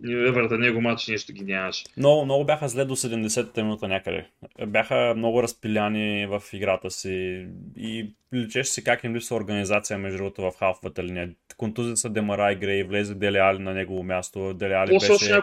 Евертън, 0.03 0.61
него 0.61 0.81
матч 0.81 1.07
нещо 1.07 1.33
ги 1.33 1.43
нямаше. 1.43 1.83
Много, 1.97 2.25
много 2.25 2.45
бяха 2.45 2.69
зле 2.69 2.85
до 2.85 2.95
70-та 2.95 3.63
минута 3.63 3.87
някъде. 3.87 4.25
Бяха 4.67 5.13
много 5.17 5.43
разпиляни 5.43 6.27
в 6.27 6.43
играта 6.53 6.91
си 6.91 7.47
и 7.77 8.13
личеше 8.33 8.71
си 8.71 8.83
как 8.83 9.03
им 9.03 9.15
липсва 9.15 9.35
организация 9.35 9.97
между 9.97 10.17
другото 10.17 10.41
в 10.41 10.51
халфовата 10.59 11.03
линия. 11.03 11.29
Контузия 11.57 11.97
са 11.97 12.09
Демара 12.09 12.51
и 12.51 12.55
Грей, 12.55 12.83
влезе 12.83 13.15
Дели 13.15 13.37
Али 13.37 13.59
на 13.59 13.73
негово 13.73 14.03
място. 14.03 14.53
Дели 14.53 14.73
Али 14.73 14.89
После 14.89 15.13
още 15.13 15.25
беше 15.25 15.41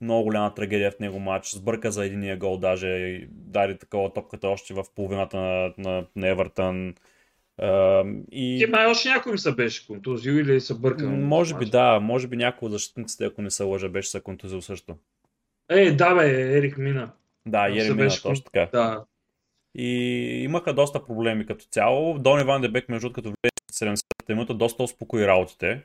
много 0.00 0.24
голяма 0.24 0.54
трагедия 0.54 0.90
в 0.90 0.98
него 0.98 1.18
матч. 1.18 1.50
Сбърка 1.50 1.92
за 1.92 2.04
единия 2.04 2.36
гол 2.36 2.56
даже. 2.58 2.88
и 2.88 3.26
Даде 3.30 3.78
такова 3.78 4.12
топката 4.12 4.48
още 4.48 4.74
в 4.74 4.84
половината 4.96 5.36
на, 5.36 5.72
на, 5.78 6.04
на 6.16 6.28
Евертън. 6.28 6.94
И... 8.32 8.58
Те 8.60 8.70
май 8.70 8.86
още 8.86 9.08
някой 9.08 9.32
им 9.32 9.38
се 9.38 9.54
беше 9.54 9.86
контузил 9.86 10.32
или 10.32 10.60
се 10.60 10.74
бъркал. 10.74 11.10
Може 11.10 11.54
би 11.54 11.64
да, 11.66 12.00
може 12.00 12.26
би 12.26 12.36
някой 12.36 12.66
от 12.66 12.72
защитниците, 12.72 13.24
ако 13.24 13.42
не 13.42 13.50
се 13.50 13.62
лъжа, 13.62 13.88
беше 13.88 14.10
се 14.10 14.20
контузил 14.20 14.62
също. 14.62 14.96
Е, 15.68 15.92
да 15.92 16.14
бе, 16.14 16.56
Ерик 16.58 16.78
Мина. 16.78 17.10
Да, 17.46 17.58
Ако 17.58 17.74
се 17.74 17.80
Ери 17.80 17.90
мина 17.90 18.04
беше 18.04 18.22
точно 18.22 18.44
така. 18.44 18.68
Да. 18.72 19.04
И 19.74 19.90
имаха 20.44 20.74
доста 20.74 21.04
проблеми 21.04 21.46
като 21.46 21.64
цяло. 21.64 22.18
Дони 22.18 22.44
Ван 22.44 22.62
Дебек, 22.62 22.88
между 22.88 23.12
като 23.12 23.28
влезе 23.28 23.92
в 23.92 23.96
70-та 23.96 24.34
минута, 24.34 24.54
доста 24.54 24.82
успокои 24.82 25.26
работите. 25.26 25.82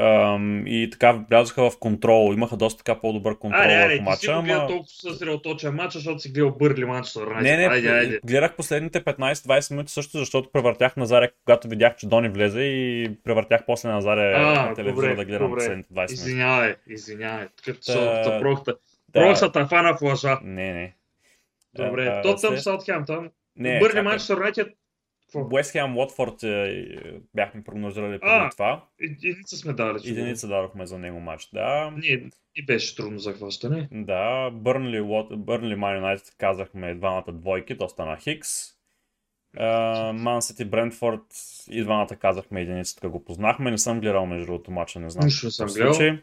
Ам, 0.00 0.66
и 0.66 0.88
така 0.92 1.12
влязоха 1.30 1.70
в 1.70 1.78
контрол. 1.78 2.32
Имаха 2.34 2.56
доста 2.56 2.84
така 2.84 3.00
по-добър 3.00 3.38
контрол 3.38 3.60
Айде, 3.60 3.74
върху 3.76 3.90
айде, 3.90 4.04
ти 4.10 4.16
си 4.16 4.30
Ама... 4.30 4.66
толкова 4.66 4.84
съсредоточен 4.88 5.74
матч, 5.74 5.92
защото 5.92 6.18
си 6.18 6.28
гледал 6.28 6.50
Бърли 6.50 6.84
Манчестър 6.84 7.20
Юнайтед. 7.20 7.42
Не, 7.42 7.56
не, 7.56 7.66
Айде, 7.66 7.88
айде. 7.88 8.20
гледах 8.24 8.56
последните 8.56 9.00
15-20 9.00 9.70
минути 9.70 9.92
също, 9.92 10.18
защото 10.18 10.50
превъртях 10.52 10.96
Назаре, 10.96 11.30
когато 11.44 11.68
видях, 11.68 11.96
че 11.96 12.06
Дони 12.06 12.28
влезе 12.28 12.60
и 12.60 13.10
превъртях 13.24 13.60
после 13.66 13.88
Назаре 13.88 14.32
А, 14.32 14.40
на 14.68 14.74
телевизора 14.74 15.06
добре, 15.06 15.16
да 15.16 15.24
гледам 15.24 15.48
добре. 15.48 15.58
последните 15.58 15.88
20 15.88 15.94
минути. 15.94 16.14
Извинявай, 16.14 16.74
извинявай. 16.88 17.46
Като 17.64 17.80
Та- 17.92 18.38
прохта. 18.40 18.74
Да, 19.08 19.20
Прохта 19.20 19.52
та 19.52 19.66
фана 19.66 19.96
в 19.96 20.02
лъжа. 20.02 20.38
не, 20.44 20.72
не. 20.72 20.94
Добре, 21.76 22.06
А, 22.06 22.22
Тотъм, 22.22 22.56
Саутхемптън. 22.56 23.30
Не, 23.56 23.78
Бърли 23.78 23.88
чакай. 23.90 24.02
Манчестър 24.02 24.36
Юнайтед. 24.36 24.68
Уест 25.34 25.72
Хем, 25.72 25.96
Уотфорд 25.96 26.34
бяхме 27.34 27.64
прогнозирали 27.64 28.20
преди 28.20 28.50
това. 28.50 28.84
Единица 29.00 29.56
сме 29.56 29.72
дали. 29.72 29.98
Единица 30.06 30.48
дадохме 30.48 30.86
за 30.86 30.98
него 30.98 31.20
матч. 31.20 31.48
Да, 31.52 31.92
Ние 31.96 32.30
и 32.56 32.64
беше 32.66 32.96
трудно 32.96 33.18
за 33.18 33.32
хващане. 33.32 33.88
да, 33.92 34.50
Бърнли, 34.50 35.24
Бърнли 35.36 35.74
Ман 35.76 35.94
Юнайтед 35.94 36.34
казахме 36.38 36.94
двамата 36.94 37.32
двойки, 37.32 37.78
то 37.78 37.88
стана 37.88 38.16
Хикс. 38.16 38.48
Ман 40.14 40.42
Сити 40.42 40.64
Брентфорд 40.64 41.22
и 41.70 41.82
двамата 41.82 42.16
казахме 42.20 42.60
единица, 42.60 42.94
така 42.94 43.08
го 43.08 43.24
познахме. 43.24 43.70
Не 43.70 43.78
съм 43.78 44.00
гледал 44.00 44.26
между 44.26 44.46
другото 44.46 44.70
матча, 44.70 45.00
не 45.00 45.10
знам. 45.10 45.24
Нищо 45.24 45.46
не 45.46 45.50
съм 45.50 45.66
гледал. 45.66 46.18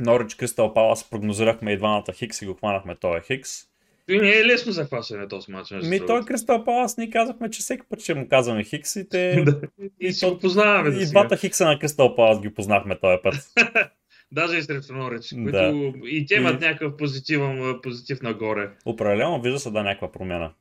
Норич 0.00 0.34
Кристал 0.34 0.74
Палас 0.74 1.10
прогнозирахме 1.10 1.72
и 1.72 1.76
двамата 1.76 2.12
Хикс 2.12 2.42
и 2.42 2.46
го 2.46 2.54
хванахме, 2.54 2.94
той 2.94 3.20
Хикс. 3.20 3.69
И 4.10 4.18
не 4.18 4.30
е 4.30 4.44
лесно 4.44 4.72
за 4.72 4.84
хващане 4.84 5.28
този 5.28 5.52
матч. 5.52 5.70
Ми 5.82 6.06
той 6.06 6.24
Кристал 6.24 6.64
Палас 6.64 6.96
ни 6.96 7.10
казахме, 7.10 7.50
че 7.50 7.60
всеки 7.60 7.82
път 7.88 8.00
ще 8.02 8.14
му 8.14 8.28
казваме 8.28 8.64
Хикс 8.64 8.96
и 8.96 9.08
те... 9.08 9.42
Да. 9.44 9.60
И 10.00 10.12
си 10.12 10.26
го 10.26 10.38
познаваме. 10.38 10.96
и 10.96 11.06
двата 11.06 11.36
Хикса 11.36 11.64
на 11.64 11.78
Кристал 11.78 12.14
Палас 12.16 12.40
ги 12.40 12.54
познахме 12.54 12.98
този 12.98 13.16
път. 13.22 13.34
Даже 14.32 14.56
и 14.56 14.62
срещу 14.62 14.92
Норич, 14.92 15.28
Да. 15.32 15.70
които 15.70 16.06
и 16.06 16.26
те 16.26 16.34
имат 16.34 16.62
И- 16.62 16.64
някакъв 16.64 16.96
позитивен, 16.96 17.78
позитив 17.82 18.22
нагоре. 18.22 18.70
Определено 18.84 19.40
вижда 19.42 19.58
се 19.58 19.70
да 19.70 19.80
е 19.80 19.82
някаква 19.82 20.12
промяна. 20.12 20.52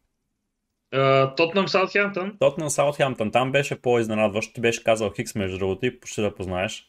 Тотнам 1.38 1.68
Саутхемптън. 1.68 2.36
Тотнам 2.39 2.70
Саутхемптън, 2.70 3.32
там 3.32 3.52
беше 3.52 3.82
по-изненадващо. 3.82 4.54
Ти 4.54 4.62
беше 4.62 4.84
казал 4.84 5.12
Хикс 5.16 5.36
между 5.36 5.58
другото 5.58 5.86
и 5.86 6.00
почти 6.00 6.22
да 6.22 6.36
познаеш. 6.36 6.86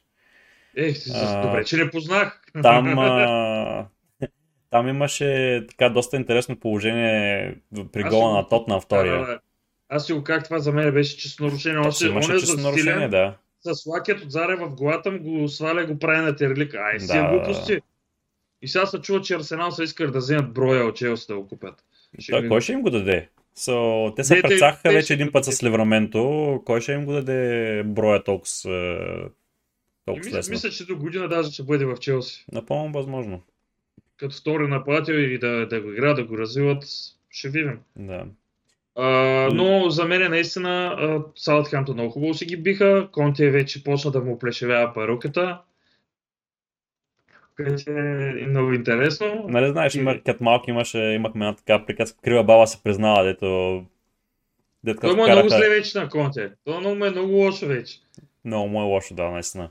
Ех, 0.77 0.97
добре, 1.43 1.65
че 1.65 1.77
не 1.77 1.91
познах. 1.91 2.43
Там, 2.63 2.99
а... 2.99 3.87
там 4.71 4.89
имаше 4.89 5.61
така 5.69 5.89
доста 5.89 6.17
интересно 6.17 6.57
положение 6.57 7.55
при 7.93 8.03
гола 8.03 8.33
на 8.33 8.43
го- 8.43 8.49
Тотнам 8.49 8.81
втория. 8.81 9.13
Да, 9.13 9.21
да, 9.21 9.27
да. 9.27 9.41
Аз 9.89 10.07
си 10.07 10.13
го 10.13 10.25
как 10.25 10.45
това 10.45 10.59
за 10.59 10.73
мен 10.73 10.93
беше 10.93 11.17
чисто 11.17 11.45
нарушение. 11.45 11.79
Още 11.79 12.07
Имаше 12.07 12.39
за 12.39 12.63
нарушение, 12.63 13.09
да. 13.09 13.37
с 13.63 13.87
лакет 13.87 14.21
от 14.21 14.31
заре 14.33 14.57
в 14.57 14.69
главата 14.71 15.11
му 15.11 15.19
го 15.21 15.49
сваля 15.49 15.85
го 15.85 15.99
прави 15.99 16.21
на 16.21 16.37
терлика. 16.37 16.79
Ай, 16.79 17.01
си 17.01 17.07
Да, 17.07 17.23
да, 17.23 17.29
глупости. 17.31 17.79
И 18.63 18.69
сега 18.69 18.87
се 18.87 19.01
чува, 19.01 19.21
че 19.21 19.35
Арсенал 19.35 19.71
са 19.71 19.83
искали 19.85 20.11
да 20.11 20.19
вземат 20.19 20.53
броя 20.53 20.85
от 20.85 20.97
Челси 20.97 21.27
да 21.29 21.37
го 21.37 21.49
купят. 21.49 21.85
Ще 22.19 22.31
Той 22.31 22.39
видим. 22.39 22.51
кой 22.51 22.61
ще 22.61 22.73
им 22.73 22.83
го 22.83 22.91
даде? 22.91 23.29
So, 23.57 24.17
те 24.17 24.25
се 24.25 24.35
те- 24.35 24.43
прецакаха 24.43 24.83
те 24.83 24.89
вече 24.89 25.05
ще 25.05 25.15
един 25.15 25.33
път 25.33 25.45
с 25.45 25.49
дадат. 25.49 25.63
Ливраменто. 25.63 26.63
Кой 26.67 26.81
ще 26.81 26.93
им 26.93 27.05
го 27.05 27.13
даде 27.13 27.83
броя 27.87 28.25
толкова, 28.25 28.51
е, 28.67 28.99
толкова 30.07 30.25
мисля, 30.27 30.51
мисля, 30.51 30.71
че 30.71 30.87
до 30.87 30.97
година 30.97 31.29
даже 31.29 31.51
ще 31.53 31.63
бъде 31.63 31.85
в 31.85 31.97
Челси. 31.97 32.45
Напълно 32.53 32.93
възможно. 32.93 33.43
Като 34.21 34.37
втори 34.37 34.67
нападател 34.67 35.13
или 35.13 35.39
да, 35.39 35.67
да 35.67 35.81
го 35.81 35.93
играят, 35.93 36.17
да 36.17 36.25
го 36.25 36.39
развиват, 36.39 36.85
ще 37.31 37.49
видим. 37.49 37.79
Да. 37.97 38.25
А, 38.97 39.05
но 39.55 39.91
за 39.91 40.05
мен 40.05 40.23
е 40.23 40.29
наистина 40.29 40.97
Саутхемптън 41.37 41.95
много 41.95 42.11
хубаво 42.11 42.35
си 42.35 42.45
ги 42.45 42.57
биха. 42.57 43.09
Конте 43.13 43.51
вече 43.51 43.85
почна 43.85 44.11
да 44.11 44.21
му 44.21 44.39
плешевява 44.39 44.95
паруката. 44.95 45.61
Което 47.57 47.91
е 47.91 48.47
много 48.49 48.73
интересно. 48.73 49.45
Нали 49.49 49.69
знаеш, 49.69 49.95
има, 49.95 50.21
като 50.27 50.45
малки 50.45 50.71
имаше, 50.71 50.99
имахме 50.99 51.47
една 51.47 51.57
така 51.57 51.87
приказка, 51.87 52.19
крива 52.23 52.45
баба 52.45 52.67
се 52.67 52.83
признава, 52.83 53.25
дето... 53.25 53.83
Дето 54.85 55.01
Той 55.01 55.17
му 55.17 55.27
е 55.27 55.33
много 55.33 55.49
караха... 55.49 55.65
зле 55.65 55.69
вече 55.69 55.99
на 55.99 56.09
Конте. 56.09 56.51
Той 56.65 56.81
много 56.81 56.97
му 56.97 57.05
е 57.05 57.11
много 57.11 57.33
лошо 57.33 57.67
вече. 57.67 57.99
Много 58.45 58.69
му 58.69 58.81
е 58.81 58.85
лошо, 58.85 59.15
да, 59.15 59.31
наистина. 59.31 59.71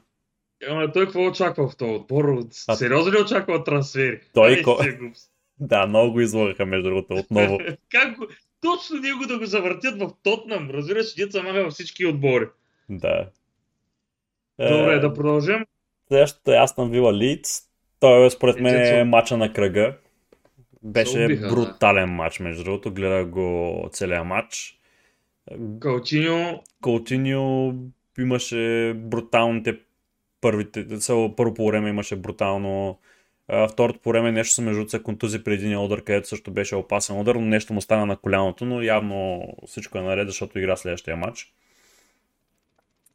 Ама 0.68 0.92
той 0.92 1.06
какво 1.06 1.26
очаква 1.26 1.70
в 1.70 1.76
този 1.78 1.92
отбор? 1.92 2.40
Сериозно 2.52 3.12
ли 3.14 3.22
очаква 3.22 3.64
трансфери? 3.64 4.20
Той 4.34 4.62
ко- 4.62 4.84
е. 4.84 5.00
Да, 5.62 5.88
много 5.88 6.12
го 6.12 6.22
излагаха, 6.22 6.66
между 6.66 6.90
другото, 6.90 7.14
отново. 7.14 7.60
как 7.92 8.18
го... 8.18 8.28
Точно 8.62 8.96
него 8.98 9.26
да 9.28 9.40
го 9.40 9.46
завъртят 9.46 10.00
в 10.00 10.10
Тотнам. 10.24 10.70
Разбираш, 10.70 11.16
деца 11.16 11.44
мага 11.44 11.64
във 11.64 11.74
всички 11.74 12.06
отбори. 12.06 12.48
да. 12.90 13.30
Добре, 14.60 14.94
Е, 14.94 15.00
да 15.00 15.14
продължим. 15.14 15.66
Следващото 16.08 16.52
е 16.52 16.58
Астон 16.58 16.92
Вила 16.92 17.14
Лидс. 17.14 17.50
Той 18.00 18.26
е 18.26 18.30
според 18.30 18.60
мен 18.60 18.76
е 19.00 19.04
мача 19.04 19.38
на 19.38 19.54
кръга. 19.54 19.98
Беше 20.84 21.12
се 21.12 21.26
убиха, 21.26 21.42
да. 21.48 21.56
брутален 21.56 22.10
матч, 22.10 22.40
между 22.40 22.64
другото. 22.64 22.94
Гледах 22.94 23.30
го 23.30 23.90
целият 23.94 24.26
матч. 24.26 24.80
Калчиньо, 25.80 26.64
Каутиньо 26.84 27.74
имаше 28.20 28.94
бруталните 28.96 29.80
първите, 30.42 30.98
цяло 30.98 31.36
първо 31.36 31.54
по 31.54 31.68
време 31.68 31.90
имаше 31.90 32.16
брутално. 32.16 33.00
Второто 33.72 34.00
по 34.00 34.10
време 34.10 34.32
нещо 34.32 34.54
се 34.54 34.62
между 34.62 34.90
се 34.90 35.04
контузи 35.04 35.44
при 35.44 35.54
един 35.54 35.78
удар, 35.78 36.02
където 36.02 36.28
също 36.28 36.52
беше 36.52 36.76
опасен 36.76 37.20
удар, 37.20 37.36
но 37.36 37.42
нещо 37.42 37.74
му 37.74 37.82
стана 37.82 38.06
на 38.06 38.18
коляното, 38.18 38.66
но 38.66 38.82
явно 38.82 39.48
всичко 39.68 39.98
е 39.98 40.02
наред, 40.02 40.28
защото 40.28 40.60
игра 40.60 40.76
следващия 40.76 41.18
матч. 41.18 41.54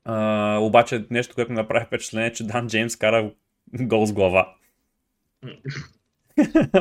А, 0.04 0.58
обаче 0.60 1.04
нещо, 1.10 1.34
което 1.34 1.52
ми 1.52 1.56
направи 1.56 1.86
впечатление, 1.86 2.32
че 2.32 2.46
Дан 2.46 2.66
Джеймс 2.68 2.96
кара 2.96 3.30
гол 3.80 4.06
с 4.06 4.12
глава. 4.12 4.54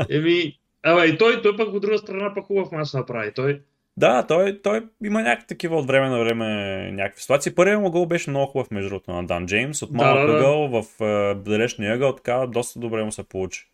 Еми, 0.09 0.59
ама 0.83 1.05
и 1.05 1.17
той, 1.17 1.41
той 1.41 1.57
пък 1.57 1.73
от 1.73 1.81
друга 1.81 1.97
страна 1.97 2.33
пък 2.33 2.45
хубав 2.45 2.71
мач 2.71 2.93
направи. 2.93 3.33
Той, 3.33 3.61
Да, 3.97 4.27
той, 4.27 4.61
той 4.61 4.85
има 5.03 5.21
някакви 5.21 5.47
такива 5.47 5.77
от 5.77 5.87
време 5.87 6.09
на 6.09 6.19
време 6.19 6.45
някакви 6.91 7.21
ситуации. 7.21 7.55
Първият 7.55 7.81
му 7.81 7.91
гол 7.91 8.05
беше 8.05 8.29
много 8.29 8.51
хубав 8.51 8.71
между 8.71 8.89
другото 8.89 9.11
на 9.11 9.25
Дан 9.25 9.45
Джеймс. 9.45 9.81
От 9.81 9.91
Да, 9.91 9.97
малък 9.97 10.21
да, 10.21 10.27
да. 10.27 10.37
ъгъл 10.37 10.67
в 10.71 11.01
е, 11.01 11.35
далечния 11.35 11.93
ъгъл, 11.95 12.15
така 12.15 12.47
доста 12.47 12.79
добре 12.79 13.03
му 13.03 13.11
се 13.11 13.23
получи. 13.23 13.67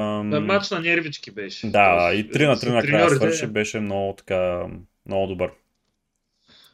Ам, 0.00 0.28
М... 0.28 0.40
мач 0.40 0.70
на 0.70 0.80
нервички 0.80 1.30
беше. 1.30 1.66
да, 1.66 1.98
Тоест, 1.98 2.18
и 2.20 2.32
3 2.32 2.46
на 2.46 2.52
3 2.52 2.56
с 2.56 2.66
накрая 2.66 2.82
треньорите- 2.82 3.16
свърши, 3.16 3.46
беше 3.46 3.80
много 3.80 4.12
така, 4.12 4.66
много 5.06 5.26
добър. 5.26 5.50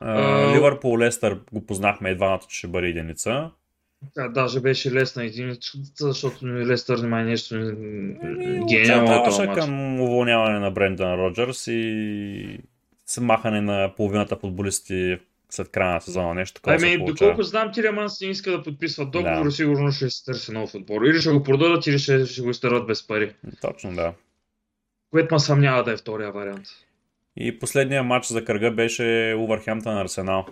А, 0.00 0.54
Ливърпул 0.54 0.98
Лестър 0.98 1.40
го 1.52 1.66
познахме 1.66 2.10
едва, 2.10 2.38
че 2.48 2.58
ще 2.58 2.66
бъде 2.66 2.88
единица. 2.88 3.50
Да, 4.14 4.28
даже 4.28 4.60
беше 4.60 4.92
лесна 4.92 5.24
единица, 5.24 5.78
защото 6.00 6.46
Лестър 6.46 6.98
няма 6.98 7.22
нещо 7.22 7.54
Ами, 7.54 8.66
гениално 8.68 9.04
Очертаваше 9.04 9.46
мач. 9.46 9.58
към 9.58 10.00
уволняване 10.00 10.58
на 10.58 10.70
Брендан 10.70 11.14
Роджерс 11.14 11.66
и 11.66 12.58
с 13.06 13.20
махане 13.20 13.60
на 13.60 13.94
половината 13.96 14.36
футболисти 14.36 15.18
след 15.50 15.70
края 15.70 15.94
на 15.94 16.00
сезона, 16.00 16.34
нещо 16.34 16.54
такова 16.54 16.76
Ами, 16.76 17.04
доколко 17.04 17.42
знам, 17.42 17.72
Тилеманс 17.72 18.20
не 18.20 18.28
иска 18.28 18.50
да 18.50 18.62
подписва 18.62 19.06
договор, 19.06 19.44
Да. 19.44 19.50
сигурно 19.50 19.92
ще 19.92 20.10
се 20.10 20.24
търси 20.24 20.52
нов 20.52 20.74
отбор. 20.74 21.02
Или 21.02 21.20
ще 21.20 21.30
го 21.30 21.42
продадат, 21.42 21.86
или 21.86 21.98
ще, 21.98 22.26
ще 22.26 22.42
го 22.42 22.50
изтърват 22.50 22.86
без 22.86 23.06
пари. 23.06 23.34
Точно, 23.60 23.94
да. 23.94 24.12
Което 25.10 25.34
ме 25.34 25.38
съмнява 25.38 25.84
да 25.84 25.92
е 25.92 25.96
втория 25.96 26.32
вариант. 26.32 26.66
И 27.36 27.58
последния 27.58 28.02
матч 28.02 28.26
за 28.26 28.44
кръга 28.44 28.70
беше 28.70 29.36
Увърхемптън 29.38 29.98
Арсенал. 29.98 30.46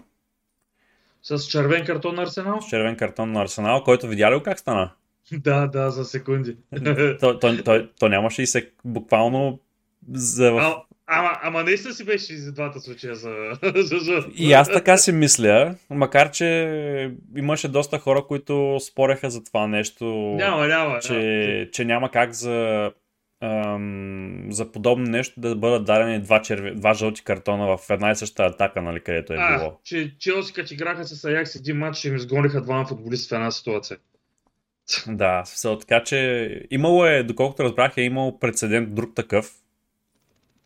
С 1.25 1.47
червен 1.47 1.85
картон 1.87 2.15
на 2.15 2.23
Арсенал? 2.23 2.61
С 2.61 2.69
червен 2.69 2.97
картон 2.97 3.33
на 3.33 3.43
Арсенал, 3.43 3.83
който 3.85 4.09
видя 4.09 4.31
ли 4.31 4.43
как 4.43 4.59
стана? 4.59 4.91
да, 5.33 5.67
да, 5.67 5.91
за 5.91 6.05
секунди. 6.05 6.57
то, 7.21 7.39
то, 7.39 7.63
то, 7.65 7.89
то 8.01 8.09
нямаше 8.09 8.43
и 8.43 8.47
се 8.47 8.71
буквално 8.85 9.59
за... 10.13 10.49
а, 10.49 10.77
ама, 11.07 11.31
ама 11.43 11.65
наистина 11.65 11.95
си 11.95 12.05
беше 12.05 12.33
и 12.33 12.37
за 12.37 12.53
двата 12.53 12.81
случая 12.81 13.15
за... 13.15 13.53
И 14.35 14.53
аз 14.53 14.69
така 14.69 14.97
си 14.97 15.13
мисля, 15.13 15.75
макар 15.91 16.31
че 16.31 17.13
имаше 17.37 17.69
доста 17.69 17.99
хора, 17.99 18.25
които 18.29 18.79
спореха 18.81 19.31
за 19.31 19.45
това 19.45 19.67
нещо, 19.67 20.05
Няма, 20.37 20.67
няма. 20.67 20.99
че, 20.99 21.69
че 21.73 21.85
няма 21.85 22.11
как 22.11 22.33
за, 22.33 22.91
ам, 23.45 24.47
за 24.51 24.73
подобно 24.73 25.05
нещо 25.05 25.41
да 25.41 25.57
бъдат 25.57 25.85
дадени 25.85 26.21
два, 26.21 26.43
черви, 26.43 26.75
два 26.75 26.95
жълти 26.95 27.25
картона 27.25 27.77
в 27.77 27.91
една 27.91 28.11
и 28.11 28.17
съща 28.17 28.43
атака, 28.43 28.83
нали, 28.83 29.01
където 29.01 29.33
е 29.33 29.37
а, 29.41 29.59
било. 29.59 29.81
че 29.85 30.15
Челси 30.19 30.53
като 30.53 30.75
играха 30.75 31.05
с 31.05 31.25
Аякс 31.25 31.55
един 31.55 31.77
матч, 31.77 32.05
им 32.05 32.17
изгониха 32.17 32.63
двама 32.63 32.87
футболисти 32.87 33.29
в 33.29 33.33
една 33.33 33.51
ситуация. 33.51 33.97
Да, 35.09 35.43
смисъл, 35.45 35.79
така 35.79 36.05
че 36.05 36.61
имало 36.71 37.07
е, 37.07 37.23
доколкото 37.23 37.65
разбрах, 37.65 37.97
е 37.97 38.03
имал 38.03 38.39
прецедент 38.39 38.95
друг 38.95 39.15
такъв, 39.15 39.53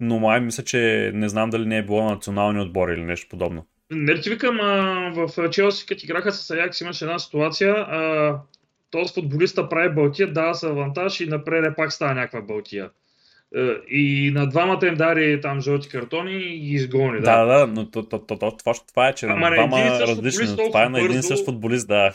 но 0.00 0.18
май 0.18 0.40
мисля, 0.40 0.64
че 0.64 1.10
не 1.14 1.28
знам 1.28 1.50
дали 1.50 1.66
не 1.66 1.78
е 1.78 1.82
било 1.82 2.04
на 2.04 2.10
национални 2.10 2.60
отбори 2.60 2.92
или 2.92 3.02
нещо 3.02 3.28
подобно. 3.30 3.66
Не 3.90 4.20
ти 4.20 4.30
викам, 4.30 4.60
а, 4.60 5.10
в 5.14 5.50
Челси, 5.50 5.86
като 5.86 6.04
играха 6.04 6.32
с 6.32 6.50
Аякс, 6.50 6.80
имаше 6.80 7.04
една 7.04 7.18
ситуация. 7.18 7.74
А, 7.74 8.40
този 8.90 9.14
футболиста 9.14 9.68
прави 9.68 9.94
балтия, 9.94 10.32
дава 10.32 10.54
се 10.54 10.66
авантаж 10.66 11.20
и 11.20 11.26
напред 11.26 11.76
пак 11.76 11.92
става 11.92 12.14
някаква 12.14 12.40
балтия. 12.40 12.90
Е, 13.56 13.60
И 13.88 14.30
на 14.34 14.46
двамата 14.48 14.86
им 14.86 14.94
дари 14.94 15.40
там 15.40 15.60
жълти 15.60 15.88
картони 15.88 16.32
и 16.32 16.58
ги 16.58 16.74
изгони. 16.74 17.20
Да, 17.20 17.44
Да, 17.44 17.58
да, 17.58 17.66
но 17.66 17.90
то, 17.90 18.02
то, 18.02 18.18
то, 18.18 18.38
то, 18.38 18.56
това, 18.56 18.72
това 18.88 19.08
е, 19.08 19.14
че 19.14 19.26
Ама 19.26 19.50
на 19.50 19.56
на 19.56 19.68
двама 19.68 20.00
различни, 20.00 20.56
това 20.56 20.84
е 20.84 20.88
на 20.88 21.00
един 21.00 21.22
същ 21.22 21.44
футболист, 21.44 21.88
да. 21.88 22.12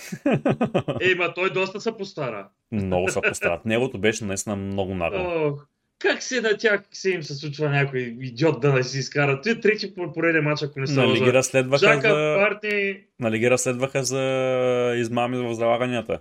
Ей, 1.02 1.16
ма 1.16 1.34
той 1.34 1.50
доста 1.50 1.82
се 1.82 1.98
постара. 1.98 2.48
Много 2.72 3.10
се 3.10 3.22
постарат. 3.22 3.66
Негото 3.66 3.98
беше 3.98 4.26
наистина 4.26 4.56
много 4.56 4.96
нагло. 4.96 5.58
Как 6.00 6.24
се 6.24 6.42
на 6.42 6.58
тях 6.58 6.82
се 6.92 7.12
им 7.12 7.24
се 7.24 7.34
случва 7.36 7.70
някой 7.70 8.00
идиот 8.00 8.62
да 8.62 8.74
не 8.74 8.84
си 8.84 8.98
изкара? 9.00 9.42
Той 9.42 9.52
е 9.52 9.60
трети 9.60 9.96
по 9.96 10.12
пореден 10.14 10.44
матч, 10.44 10.64
ако 10.64 10.80
не 10.80 10.88
се 10.88 11.00
Нали 11.00 11.14
ги 11.14 11.20
лъжа. 11.20 11.34
разследваха 11.34 11.86
Жака, 11.86 12.10
за... 12.10 12.36
Партни, 12.40 12.98
Нали 13.20 13.40
ги 13.40 13.50
разследваха 13.50 14.04
за 14.04 14.94
измами 14.98 15.38
в 15.38 15.54
залаганията. 15.54 16.20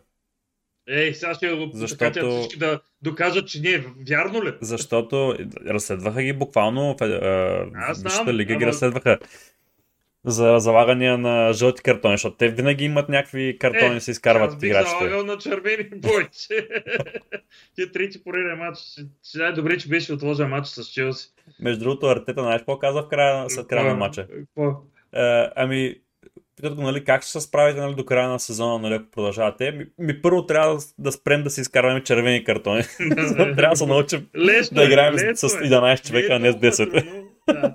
Ей, 0.88 1.14
сега 1.14 1.34
ще 1.34 1.48
го 1.48 1.70
Защото- 1.72 2.04
Защото... 2.04 2.30
всички 2.32 2.58
да 2.58 2.80
докажат, 3.02 3.48
че 3.48 3.60
не 3.60 3.70
е 3.70 3.84
вярно 4.08 4.44
ли? 4.44 4.52
Защото 4.60 5.36
разследваха 5.66 6.22
ги 6.22 6.32
буквално 6.32 6.94
в 6.94 7.02
е, 7.02 8.02
Висшата 8.04 8.34
лига 8.34 8.54
ги 8.54 8.64
ама- 8.64 8.66
разследваха 8.66 9.18
за 10.24 10.58
залагания 10.58 11.18
на 11.18 11.52
жълти 11.52 11.82
картони, 11.82 12.14
защото 12.14 12.36
те 12.36 12.48
винаги 12.48 12.84
имат 12.84 13.08
някакви 13.08 13.56
картони, 13.58 13.96
Е, 13.96 14.00
се 14.00 14.10
изкарват 14.10 14.52
от 14.52 14.62
играчите. 14.62 14.90
залагал 14.90 15.24
на 15.24 15.38
червени 15.38 15.88
бойче. 15.96 16.68
Ти 17.74 17.92
трети 17.92 18.24
пореден 18.24 18.58
матч. 18.58 18.78
Ще 19.22 19.38
е 19.40 19.52
добре, 19.52 19.78
че 19.78 19.88
беше 19.88 20.12
отложен 20.12 20.48
матч 20.48 20.66
с 20.66 20.84
Челси. 20.84 21.28
Между 21.60 21.80
другото, 21.80 22.06
Артета, 22.06 22.42
знаеш 22.42 22.60
какво 22.60 22.78
каза 22.78 23.02
в 23.02 23.08
края, 23.08 23.50
след 23.50 23.66
края 23.66 23.84
на 23.84 23.94
матча? 23.94 24.26
Какво? 24.28 24.70
Е, 25.14 25.48
ами, 25.56 25.94
питат 26.56 26.74
го, 26.74 26.82
нали, 26.82 27.04
как 27.04 27.22
ще 27.22 27.30
се 27.30 27.40
справите 27.40 27.80
нали, 27.80 27.94
до 27.94 28.04
края 28.04 28.28
на 28.28 28.40
сезона, 28.40 28.78
нали, 28.78 28.94
ако 28.94 29.10
продължавате. 29.10 29.70
Ми, 29.70 29.86
ми 29.98 30.22
първо 30.22 30.46
трябва 30.46 30.76
да, 30.76 30.82
да 30.98 31.12
спрем 31.12 31.42
да 31.42 31.50
си 31.50 31.60
изкарваме 31.60 32.02
червени 32.02 32.44
картони. 32.44 32.82
трябва 33.36 33.70
да 33.70 33.76
се 33.76 33.86
научим 33.86 34.26
Лесно 34.36 34.74
да 34.74 34.82
е, 34.82 34.86
играем 34.86 35.14
лесно 35.14 35.48
с 35.48 35.54
е. 35.54 35.58
11 35.58 36.06
човека, 36.06 36.34
а 36.34 36.38
не 36.38 36.52
с 36.52 36.54
толкова 36.54 36.70
10. 36.70 36.90
трудно, 36.90 37.28
Да. 37.48 37.74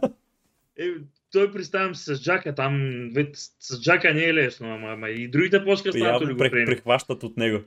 Е, 0.80 0.86
той 1.32 1.52
представям 1.52 1.96
се 1.96 2.16
с 2.16 2.22
Джака, 2.22 2.56
там 2.56 3.02
вид, 3.14 3.30
с 3.60 3.82
Джака 3.82 4.14
не 4.14 4.24
е 4.24 4.34
лесно, 4.34 4.74
ама, 4.74 4.88
ама 4.88 5.10
и 5.10 5.28
другите 5.28 5.66
почка 5.66 5.92
стават 5.92 6.22
олигофрени. 6.22 6.66
прихващат 6.66 7.24
от 7.24 7.38
него. 7.38 7.60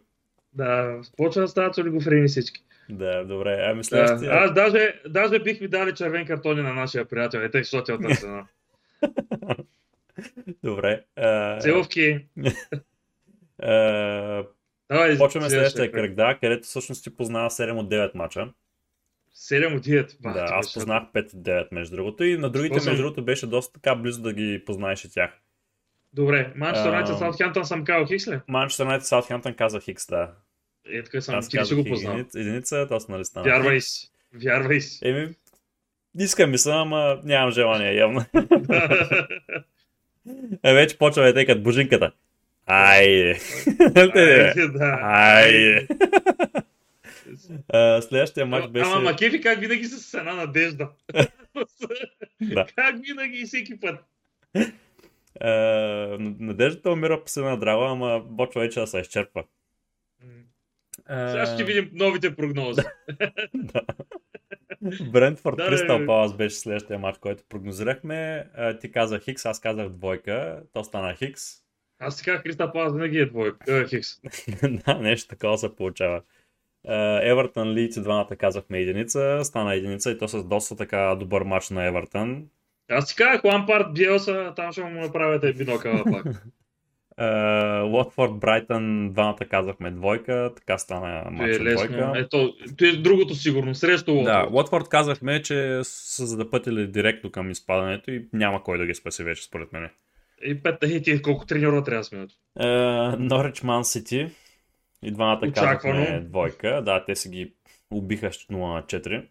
Да, 0.53 1.01
почва 1.17 1.43
да 1.43 1.49
стават 1.49 1.79
олигофрени 1.79 2.29
всички. 2.29 2.61
Да, 2.91 3.25
добре. 3.25 3.65
Ами 3.67 3.79
Да. 3.79 3.85
следващия... 3.85 4.33
Аз 4.33 4.55
даже, 4.55 4.95
даже 5.09 5.39
бих 5.39 5.61
ми 5.61 5.69
дали 5.69 5.95
червен 5.95 6.27
картони 6.27 6.63
на 6.63 6.73
нашия 6.73 7.05
приятел, 7.05 7.39
ето 7.39 7.59
защото 7.59 7.93
е 7.93 7.95
от. 7.95 8.47
Добре. 10.65 11.05
Целовки. 11.61 12.03
е, 12.03 12.25
Давай, 14.91 15.19
почваме 15.19 15.51
следващия 15.51 15.93
кръг, 15.93 16.15
да, 16.15 16.39
където 16.41 16.67
всъщност 16.67 17.05
ти 17.05 17.17
познава 17.17 17.51
7 17.51 17.79
от 17.79 17.91
9 17.91 18.15
мача. 18.15 18.49
7 19.37 19.77
от 19.77 19.85
9. 19.87 20.17
Ба, 20.21 20.33
Да, 20.33 20.47
аз 20.51 20.75
познах 20.75 21.03
5 21.15 21.35
от 21.35 21.43
9 21.43 21.69
между 21.73 21.97
другото 21.97 22.25
и 22.25 22.37
на 22.39 22.51
другите 22.51 22.69
Какво 22.73 22.85
съм? 22.85 22.93
между 22.93 23.03
другото 23.03 23.25
беше 23.25 23.47
доста 23.47 23.73
така 23.73 23.95
близо 23.95 24.23
да 24.23 24.33
ги 24.33 24.63
познаеш 24.67 25.05
и 25.05 25.13
тях. 25.13 25.31
Добре, 26.13 26.53
Манчестър 26.57 26.89
Юнайтед. 26.89 27.19
Саутхемптън 27.19 27.65
съм 27.65 27.85
казал 27.85 28.07
Хикс 28.07 28.29
ли? 28.29 28.41
Манчестър 28.49 28.85
Юнайтед 28.85 29.07
Саутхемптън 29.07 29.55
каза 29.55 29.81
Хикс, 29.81 30.07
да. 30.07 30.31
Е, 30.89 31.03
така 31.03 31.21
съм, 31.21 31.35
Аз 31.35 31.49
ти 31.49 31.65
си 31.65 31.75
го 31.75 31.85
познал? 31.85 32.13
единица, 32.13 32.41
единица 32.41 32.87
то 32.89 32.99
нали 33.09 33.25
стана. 33.25 33.45
Вярвай 33.45 33.81
си. 33.81 34.11
Вярвай 34.35 34.81
си. 34.81 35.09
Еми, 35.09 35.35
искам 36.19 36.51
мисля, 36.51 36.73
ама 36.73 37.21
нямам 37.25 37.51
желание 37.51 37.95
явно. 37.95 38.25
е, 40.65 40.75
вече 40.75 40.99
почва 40.99 41.23
да 41.23 41.35
текат 41.35 41.63
бужинката. 41.63 42.13
Айде. 42.67 43.41
Айде, 43.97 44.69
да. 44.69 44.99
Айде. 45.03 45.89
Следващия 48.01 48.47
матч 48.47 48.69
беше... 48.71 48.87
Ама 48.87 49.01
Макефи 49.01 49.41
как 49.41 49.61
винаги 49.61 49.85
с 49.85 50.15
една 50.15 50.35
надежда. 50.35 50.89
Да. 52.41 52.67
Как 52.77 52.97
винаги 53.07 53.39
и 53.39 53.45
всеки 53.45 53.81
път. 53.81 54.05
А, 55.41 55.51
Надеждата 56.19 56.91
умира 56.91 57.25
по 57.25 57.41
една 57.41 57.57
драва, 57.57 57.91
ама 57.91 58.23
почва 58.37 58.61
вече 58.61 58.81
да 58.81 58.87
се 58.87 58.99
изчерпва. 58.99 59.45
Сега 61.07 61.47
ще 61.55 61.65
видим 61.65 61.91
новите 61.93 62.37
прогнози. 62.37 62.83
Брентфорд 65.13 65.57
Да, 65.57 65.67
Кристал. 65.67 66.07
Палас 66.07 66.37
беше 66.37 66.57
следващия 66.57 66.99
матч, 66.99 67.19
който 67.19 67.45
прогнозирахме. 67.49 68.47
Ти 68.81 68.93
каза 68.93 69.19
Хикс, 69.19 69.47
аз 69.47 69.61
казах 69.61 69.89
двойка. 69.89 70.63
То 70.73 70.85
стана 70.85 71.15
Хикс. 71.15 71.43
Аз 71.99 72.17
си 72.17 72.25
казах, 72.25 72.43
Криста 72.43 72.73
Палас 72.73 72.93
винаги 72.93 73.19
е 73.19 73.27
двой. 73.27 73.53
Е, 73.69 73.85
Хикс. 73.85 74.09
да, 74.87 74.95
нещо 74.95 75.29
такова 75.29 75.59
се 75.59 75.77
получава. 75.77 76.23
Евертън 77.23 77.73
Лийц 77.73 77.97
и 77.97 78.03
двамата 78.03 78.37
казахме 78.39 78.79
единица. 78.79 79.41
Стана 79.45 79.75
единица 79.75 80.11
и 80.11 80.19
то 80.19 80.29
с 80.29 80.45
доста 80.45 80.77
така 80.77 81.15
добър 81.15 81.43
матч 81.43 81.71
на 81.71 81.85
Евертън. 81.85 82.47
Аз 82.91 83.09
си 83.09 83.17
казах, 83.17 83.45
Лампард, 83.45 83.95
Биелса, 83.95 84.53
там 84.57 84.73
ще 84.73 84.85
му 84.85 85.01
направите 85.01 85.53
бинокъла 85.53 86.05
пак. 86.05 86.27
Уотфорд 87.85 88.33
Брайтън 88.33 89.11
двамата 89.13 89.39
казахме 89.51 89.91
двойка. 89.91 90.53
Така 90.57 90.79
стана 90.79 91.31
матч 91.31 91.57
е 91.57 91.61
лесно. 91.61 91.87
двойка. 91.89 92.13
Ето, 92.17 92.55
то 92.79 92.85
е 92.85 92.93
другото 92.93 93.35
сигурно. 93.35 93.75
Срещу 93.75 94.23
Да, 94.23 94.49
Уотфорд. 94.53 94.89
Казахме, 94.89 95.43
че 95.43 95.81
са 95.83 96.27
задъпътили 96.27 96.87
директно 96.87 97.31
към 97.31 97.51
изпадането 97.51 98.11
и 98.11 98.29
няма 98.33 98.63
кой 98.63 98.79
да 98.79 98.87
ги 98.87 98.95
спаси 98.95 99.25
вече, 99.25 99.45
според 99.45 99.73
мен. 99.73 99.89
И 100.45 100.63
пет 100.63 100.83
е, 100.83 101.03
ти 101.03 101.23
колко 101.23 101.47
треньора 101.47 101.85
трябва 101.85 102.01
да 102.01 102.05
сменят. 102.05 102.31
Норич 103.19 103.63
Ман 103.63 103.85
Сити 103.85 104.31
и 105.03 105.11
двамата 105.11 105.41
Очаквано. 105.49 105.95
казахме 106.05 106.21
двойка. 106.21 106.83
Да, 106.85 107.05
те 107.05 107.17
си 107.17 107.29
ги 107.29 107.53
убиха 107.91 108.33
с 108.33 108.37
0 108.37 108.75
на 108.75 108.83
4. 108.83 109.27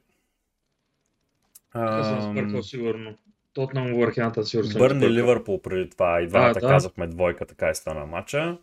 Аз 1.74 2.08
съм 2.08 2.32
сбъркал 2.32 2.64
сигурно. 2.64 3.16
Тотнам 3.60 3.94
Върхената 3.94 4.46
сигурно 4.46 4.70
Бърни. 4.78 5.10
Ливърпул 5.10 5.62
преди 5.62 5.90
това 5.90 6.22
и 6.22 6.28
двамата 6.28 6.54
да. 6.54 6.60
казахме 6.60 7.08
двойка, 7.08 7.46
така 7.46 7.70
и 7.70 7.76
стана 7.76 8.06
матча. 8.06 8.58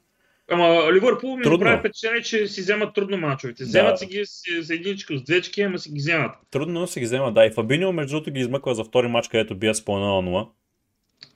Ама 0.51 0.93
Ливърпул 0.93 1.37
ми 1.37 1.43
Трудно. 1.43 1.65
прави 1.65 1.79
впечатление, 1.79 2.23
че 2.23 2.47
си 2.47 2.61
вземат 2.61 2.95
трудно 2.95 3.17
мачовете. 3.17 3.63
Да. 3.63 3.69
Вземат 3.69 3.99
си 3.99 4.07
ги 4.07 4.23
с, 4.27 4.71
единичко, 4.71 5.17
с 5.17 5.23
двечки, 5.23 5.63
ама 5.63 5.79
си 5.79 5.91
ги 5.91 5.99
вземат. 5.99 6.31
Трудно 6.51 6.87
си 6.87 7.01
ги 7.01 7.07
взема, 7.07 7.33
да. 7.33 7.45
И 7.45 7.51
Фабинио, 7.51 7.93
между 7.93 8.11
другото, 8.11 8.31
ги 8.31 8.41
измъква 8.41 8.75
за 8.75 8.85
втори 8.85 9.09
матч, 9.09 9.29
където 9.29 9.55
бия 9.55 9.75
с 9.75 9.85
по 9.85 9.93
1 9.93 10.21
на 10.21 10.31
0. 10.31 10.49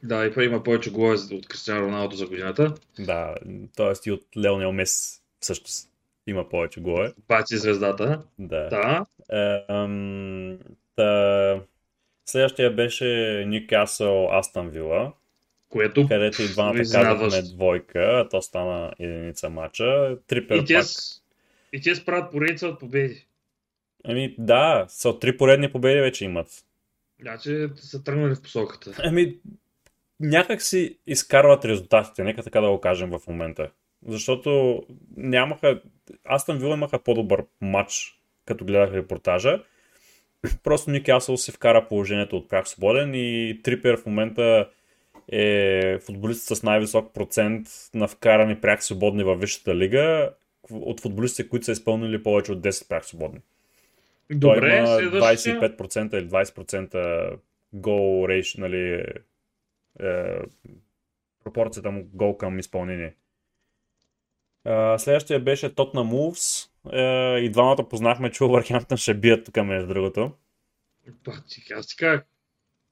Да, 0.03 0.27
и 0.27 0.35
па 0.35 0.45
има 0.45 0.63
повече 0.63 0.91
голове 0.91 1.17
от 1.33 1.49
Кристиано 1.49 1.81
Роналдо 1.81 2.17
за 2.17 2.27
годината. 2.27 2.75
Да, 2.99 3.35
т.е. 3.77 4.09
и 4.09 4.13
от 4.13 4.23
Леонел 4.37 4.73
Мес 4.73 5.23
всъщност 5.41 5.91
има 6.27 6.49
повече 6.49 6.81
голове. 6.81 7.13
Баци 7.29 7.57
звездата. 7.57 8.23
Да. 8.39 8.69
Да. 8.69 9.07
Е, 9.33 9.65
ам, 9.69 10.59
та, 10.97 11.61
следващия 12.31 12.75
беше 12.75 13.45
Ньюкасъл 13.47 14.39
Астън 14.39 14.69
Вила, 14.69 15.13
Което 15.69 16.09
където 16.09 16.43
и 16.43 16.49
двамата 16.49 16.83
казахме 16.93 17.43
двойка, 17.43 17.99
а 17.99 18.29
то 18.29 18.43
стана 18.43 18.93
единица 18.99 19.51
матча. 19.51 20.19
Трипер 20.27 20.57
и 20.57 20.65
те, 20.65 20.75
пак. 20.75 20.87
и 21.73 21.81
те 21.81 21.95
справят 21.95 22.33
поредица 22.33 22.69
от 22.69 22.81
победи. 22.81 23.27
Ами 24.05 24.35
да, 24.39 24.87
са 24.89 25.19
три 25.19 25.37
поредни 25.37 25.73
победи 25.73 26.01
вече 26.01 26.25
имат. 26.25 26.65
Значи 27.21 27.69
са 27.77 28.05
тръгнали 28.05 28.35
в 28.35 28.43
посоката. 28.43 28.95
Ами, 28.99 29.37
някак 30.21 30.63
си 30.63 30.99
изкарват 31.07 31.65
резултатите, 31.65 32.25
нека 32.25 32.43
така 32.43 32.61
да 32.61 32.71
го 32.71 32.81
кажем 32.81 33.11
в 33.11 33.21
момента. 33.29 33.71
Защото 34.07 34.83
нямаха... 35.17 35.81
Астън 36.25 36.59
Вил 36.59 36.69
имаха 36.69 36.99
по-добър 36.99 37.45
матч, 37.61 38.21
като 38.45 38.65
гледах 38.65 38.93
репортажа. 38.93 39.63
Просто 40.63 40.91
Никасъл 40.91 41.37
си 41.37 41.53
вкара 41.53 41.89
положението 41.89 42.37
от 42.37 42.49
прях 42.49 42.69
свободен 42.69 43.15
и 43.15 43.61
Трипер 43.63 43.97
в 43.97 44.07
момента 44.07 44.69
е 45.33 45.99
футболист 45.99 46.57
с 46.57 46.63
най-висок 46.63 47.15
процент 47.15 47.69
на 47.95 48.09
вкарани 48.09 48.61
прях 48.61 48.85
свободни 48.85 49.25
във 49.25 49.41
Висшата 49.41 49.75
лига 49.75 50.31
от 50.71 51.01
футболистите, 51.01 51.49
които 51.49 51.65
са 51.65 51.73
изпълнили 51.73 52.23
повече 52.23 52.53
от 52.53 52.61
10 52.61 52.89
прях 52.89 53.07
свободни. 53.07 53.41
Добре, 54.31 54.61
Той 54.61 54.79
има 54.79 54.87
следващия. 54.87 55.61
25% 55.61 56.15
или 56.15 56.29
20% 56.29 57.39
гол 57.73 58.29
рейш, 58.29 58.55
нали, 58.55 59.05
е, 60.01 60.39
пропорцията 61.45 61.91
му 61.91 62.07
гол 62.15 62.37
към 62.37 62.59
изпълнение. 62.59 63.15
А, 64.65 64.99
следващия 64.99 65.41
беше 65.41 65.75
Тотна 65.75 66.05
Мувс. 66.05 66.70
Е, 66.93 67.03
и 67.39 67.51
двамата 67.51 67.89
познахме, 67.91 68.31
че 68.31 68.45
Увърхемптън 68.45 68.99
ще 68.99 69.15
бият 69.15 69.45
тук 69.45 69.57
между 69.57 69.89
другото. 69.89 70.33
Аз 71.77 71.87
ти 71.87 71.97
как? 71.97 72.27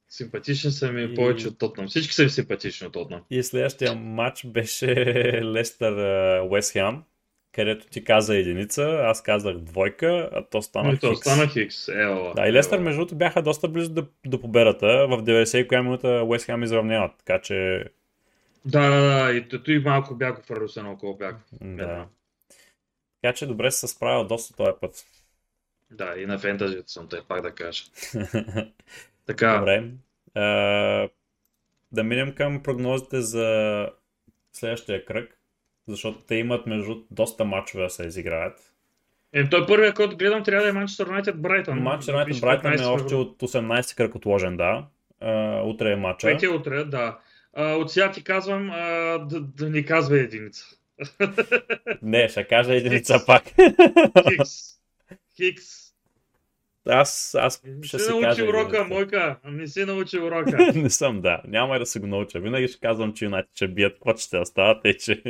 Симпатични 0.08 0.70
са 0.70 0.92
ми 0.92 1.02
И- 1.02 1.14
повече 1.14 1.48
от 1.48 1.58
Тотнам. 1.58 1.86
Всички 1.86 2.14
са 2.14 2.22
ми 2.24 2.30
симпатични 2.30 2.86
от 2.86 2.92
Тотнам. 2.92 3.20
И 3.30 3.42
следващия 3.42 3.94
матч 3.94 4.46
беше 4.46 4.94
Лестър 5.44 5.92
Уест 6.40 6.72
Хем, 6.72 7.02
където 7.52 7.86
ти 7.86 8.04
каза 8.04 8.36
единица, 8.36 9.00
аз 9.04 9.22
казах 9.22 9.56
двойка, 9.56 10.30
а 10.32 10.44
то 10.44 10.62
стана 10.62 10.88
Ами 10.88 10.98
то 10.98 11.10
Хикс. 11.10 11.20
стана 11.20 11.48
Хикс. 11.48 11.88
Ела. 11.88 12.32
Да, 12.36 12.48
и 12.48 12.52
Лестър 12.52 12.78
между 12.78 12.98
другото 12.98 13.14
бяха 13.16 13.42
доста 13.42 13.68
близо 13.68 13.92
до, 13.92 14.06
до 14.26 14.40
победата. 14.40 14.86
В 14.86 15.22
90 15.22 15.66
коя 15.68 15.82
минута 15.82 16.08
Уест 16.26 16.46
Хем 16.46 16.62
изравняват, 16.62 17.12
така 17.18 17.40
че 17.40 17.84
Да, 18.64 18.90
да, 18.90 19.00
да. 19.00 19.32
И 19.32 19.72
и 19.72 19.78
малко 19.78 20.14
бях 20.14 20.42
в 20.42 20.50
едно 20.76 20.90
около 20.92 21.16
бях. 21.16 21.36
да. 21.60 22.06
Така 23.22 23.34
че 23.34 23.46
добре 23.46 23.70
се 23.70 23.88
справил 23.88 24.24
доста 24.26 24.56
този 24.56 24.72
път. 24.80 25.04
Да, 25.90 26.14
и 26.18 26.26
на 26.26 26.38
фентазито 26.38 26.90
съм 26.90 27.08
те, 27.08 27.16
пак 27.28 27.42
да 27.42 27.54
кажа. 27.54 27.84
Така, 29.26 29.58
Добре. 29.58 29.90
А, 30.34 31.08
да 31.92 32.04
минем 32.04 32.34
към 32.34 32.62
прогнозите 32.62 33.20
за 33.20 33.88
следващия 34.52 35.04
кръг, 35.04 35.38
защото 35.88 36.18
те 36.18 36.34
имат 36.34 36.66
между 36.66 36.96
доста 37.10 37.44
матчове 37.44 37.82
да 37.82 37.90
се 37.90 38.06
изиграят. 38.06 38.72
е, 39.32 39.48
той 39.48 39.66
първият, 39.66 39.94
който 39.94 40.16
гледам, 40.16 40.44
трябва 40.44 40.62
да 40.62 40.68
е 40.68 40.72
Манчестър 40.72 41.06
Юнайтед 41.06 41.40
Брайтън. 41.40 41.78
Матч 41.78 42.08
Юнайтед 42.08 42.40
Брайтън 42.40 42.72
е 42.72 42.76
15 42.76 42.86
още 42.88 43.14
от 43.14 43.42
18 43.42 43.96
кръг 43.96 44.14
отложен, 44.14 44.56
да. 44.56 44.86
А, 45.20 45.62
утре 45.62 45.92
е 45.92 45.96
матча. 45.96 46.26
Петия 46.26 46.52
утре, 46.52 46.84
да. 46.84 47.18
А, 47.54 47.74
от 47.74 47.90
сега 47.92 48.12
ти 48.12 48.24
казвам 48.24 48.70
а, 48.70 48.78
да, 49.18 49.40
да 49.40 49.70
ни 49.70 49.84
казва 49.84 50.18
единица. 50.18 50.64
Не, 52.02 52.28
ще 52.28 52.44
кажа 52.44 52.74
единица 52.74 53.24
пак. 53.26 53.42
Хикс. 54.28 54.50
Хикс. 55.36 55.64
аз, 56.86 57.34
аз 57.40 57.62
Не 57.64 57.86
ще 57.86 57.98
си 57.98 58.04
си 58.04 58.10
научи 58.10 58.42
урока, 58.42 58.84
мойка. 58.84 59.38
Не 59.44 59.66
си 59.66 59.84
научи 59.84 60.18
урока. 60.18 60.72
Не 60.74 60.90
съм, 60.90 61.20
да. 61.20 61.42
Няма 61.46 61.76
и 61.76 61.78
да 61.78 61.86
се 61.86 62.00
го 62.00 62.06
науча. 62.06 62.40
Винаги 62.40 62.68
ще 62.68 62.80
казвам, 62.80 63.12
че 63.12 63.24
Юнайтед 63.24 63.50
ще 63.54 63.68
бият, 63.68 63.94
какво 63.94 64.16
ще 64.16 64.38
остават, 64.38 64.84
е, 64.84 64.94
че... 64.94 65.22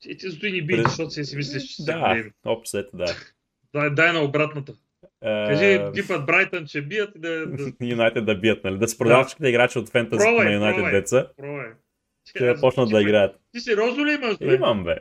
Ти, 0.00 0.16
ти 0.16 0.52
ни 0.52 0.62
бий, 0.62 0.76
През- 0.76 0.88
защото 0.88 1.10
си 1.10 1.24
си 1.24 1.36
мислиш, 1.36 1.62
че 1.62 1.74
си 1.74 1.84
да, 1.84 1.92
ето, 2.74 2.96
да. 2.96 3.06
Дай, 3.74 3.90
дай 3.90 4.12
на 4.12 4.22
обратната. 4.22 4.72
Е, 5.22 5.46
Кажи 5.48 5.80
типът 5.94 6.26
Брайтън, 6.26 6.66
че 6.66 6.82
бият 6.82 7.10
и 7.16 7.18
да, 7.18 7.46
Юнайтед 7.80 8.24
да 8.24 8.34
бият, 8.34 8.64
нали? 8.64 8.78
Да 8.78 8.88
се 8.88 8.98
продават 8.98 9.36
Да. 9.40 9.48
играчи 9.48 9.78
от 9.78 9.92
Пробвай, 9.92 10.44
на 10.44 10.52
Юнайтед 10.52 10.84
деца. 10.90 11.28
пробвай. 11.36 11.66
Ще 12.28 12.46
да 12.46 12.60
почнат 12.60 12.90
да 12.90 13.00
играят. 13.02 13.40
Ти 13.52 13.60
сериозно 13.60 14.06
ли 14.06 14.12
имаш, 14.12 14.38
бе? 14.38 14.54
Имам, 14.54 14.84
бе. 14.84 14.96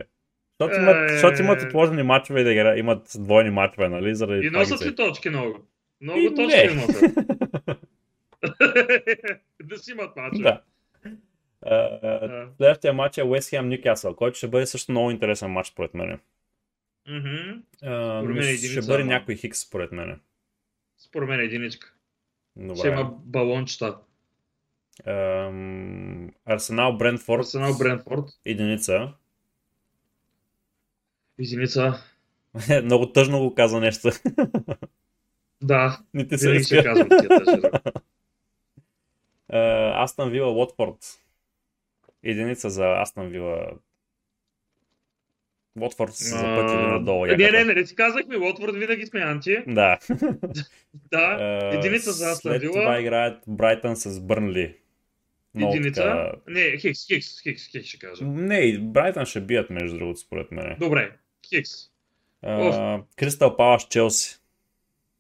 Защото 0.62 0.82
имат, 0.82 1.10
Е. 1.10 1.14
защото 1.14 1.42
имат 1.42 1.62
отложени 1.62 2.04
матчове 2.04 2.42
и 2.42 2.44
да 2.44 2.52
играят, 2.52 2.80
имат 2.80 3.08
двойни 3.20 3.50
матчове, 3.50 3.90
нали? 3.90 4.16
Заради 4.16 4.48
И 4.48 4.50
носят 4.50 4.86
ли 4.86 4.96
точки 4.96 5.30
много? 5.30 5.60
И 6.02 6.04
Много 6.04 6.36
точки 6.36 6.68
не. 6.68 6.74
носят. 6.74 7.16
да 9.64 9.78
си 9.78 9.92
имат 9.92 10.16
мачове. 10.16 10.44
Да. 10.44 10.62
Да. 11.64 12.50
Следващия 12.58 12.94
матч 12.94 13.18
е 13.18 13.22
West 13.22 13.58
Ham 13.60 13.82
Newcastle, 13.84 14.16
който 14.16 14.38
ще 14.38 14.48
бъде 14.48 14.66
също 14.66 14.92
много 14.92 15.12
интересен 15.12 15.52
матч, 15.52 15.68
според 15.68 15.94
мен. 15.94 16.20
Мисля, 17.08 18.44
единица, 18.44 18.68
ще 18.82 18.92
бъде 18.92 19.04
някой 19.04 19.36
хикс, 19.36 19.60
според 19.60 19.92
мен. 19.92 20.20
Според 20.98 21.30
мен 21.30 21.40
единичка. 21.40 21.94
Добре. 22.56 22.76
Ще 22.80 22.88
има 22.88 23.14
балончета. 23.24 23.98
Ам, 25.06 26.32
Арсенал 26.45 26.98
Брентфорд. 26.98 27.39
Арсенал 27.39 27.78
Брентфорд. 27.78 28.26
Единица. 28.45 29.14
Единица. 31.39 32.04
много 32.84 33.12
тъжно 33.12 33.39
го 33.39 33.56
каза 33.56 33.80
нещо. 33.80 34.10
Да, 35.62 36.00
Не 36.14 36.28
ти 36.28 36.38
се 36.38 36.52
иска. 36.52 36.84
казвам 36.84 37.08
тия 37.10 37.72
Астън 40.04 40.30
Вила 40.30 40.52
Уотфорд. 40.52 40.98
Единица 42.24 42.70
за 42.70 43.02
Астън 43.02 43.28
Вила. 43.30 43.72
Уотфорд 45.82 46.14
са 46.14 46.24
се 46.24 46.38
запътили 46.38 46.88
надолу. 46.88 47.26
Не, 47.26 47.36
не, 47.36 47.43
яката. 47.43 47.66
не, 47.66 47.74
не 47.74 47.86
си 47.86 47.95
казахме, 47.95 48.38
Уотфорд 48.38 48.76
винаги 48.76 49.06
сме 49.06 49.20
анти. 49.22 49.58
Да. 49.68 50.00
Да, 51.12 51.38
единица 51.74 52.12
за 52.12 52.30
Астън 52.30 52.52
След 52.52 52.62
Вила. 52.62 52.74
това 52.74 53.00
играят 53.00 53.43
Брайтън 53.48 53.95
с 53.95 54.22
Бърнли. 54.22 54.76
Много 55.56 55.74
единица. 55.74 56.02
така- 56.02 56.32
Не, 56.48 56.78
Хикс, 56.78 57.08
Хикс, 57.08 57.41
Хикс, 57.41 57.68
Хикс 57.68 57.88
ще 57.88 58.00
кажа. 58.00 58.26
Не, 58.26 58.58
и 58.58 58.80
Брайтън 58.80 59.26
ще 59.26 59.41
бият, 59.41 59.70
между 59.70 59.98
другото, 59.98 60.20
според 60.20 60.52
мен. 60.52 60.76
Добре, 60.80 61.12
Хикс. 61.50 61.72
Кристал 63.16 63.58
Палас 63.58 63.88
Челси. 63.88 64.38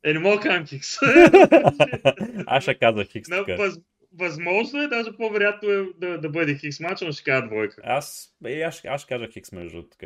Е, 0.03 0.13
не 0.13 0.19
мога 0.19 0.39
да 0.39 0.65
Хикс. 0.65 0.95
Аз 2.47 2.63
ще 2.63 2.75
казах 2.75 3.07
Хикс 3.07 3.29
На, 3.29 3.43
въз, 3.43 3.79
възможно 4.13 4.81
е, 4.81 4.87
даже 4.87 5.17
по-вероятно 5.17 5.69
е 5.69 5.85
да, 5.97 6.17
да 6.17 6.29
бъде 6.29 6.55
Хикс 6.55 6.79
мач, 6.79 7.01
но 7.01 7.11
ще 7.11 7.23
кажа 7.23 7.47
двойка. 7.47 7.81
Аз, 7.83 8.35
е, 8.45 8.61
аз, 8.61 8.81
аз 8.85 9.01
ще 9.01 9.09
кажа 9.09 9.27
Хикс 9.31 9.51
между 9.51 9.71
другото. 9.71 9.97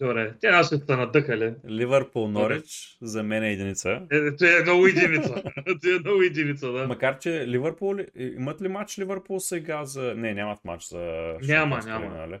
Добре, 0.00 0.32
те 0.40 0.62
ще 0.62 0.76
са 0.78 0.96
надъхали. 0.96 1.54
Ливърпул 1.68 2.28
Норич 2.28 2.96
за 3.02 3.22
мен 3.22 3.42
е 3.42 3.52
единица. 3.52 4.02
Е, 4.12 4.36
това 4.36 4.58
е 4.58 4.62
много 4.62 4.86
единица. 4.86 5.34
Това 5.82 5.94
е 5.96 5.98
много 5.98 6.22
единица, 6.22 6.72
да. 6.72 6.86
Макар, 6.86 7.18
че 7.18 7.46
Ливърпул, 7.46 7.96
ли- 7.96 8.06
имат 8.16 8.62
ли 8.62 8.68
матч 8.68 8.98
Ливърпул 8.98 9.40
сега 9.40 9.84
за... 9.84 10.14
Не, 10.16 10.34
нямат 10.34 10.64
матч 10.64 10.84
за... 10.84 10.98
Няма, 11.42 11.80
няма. 11.86 12.06
нали? 12.06 12.38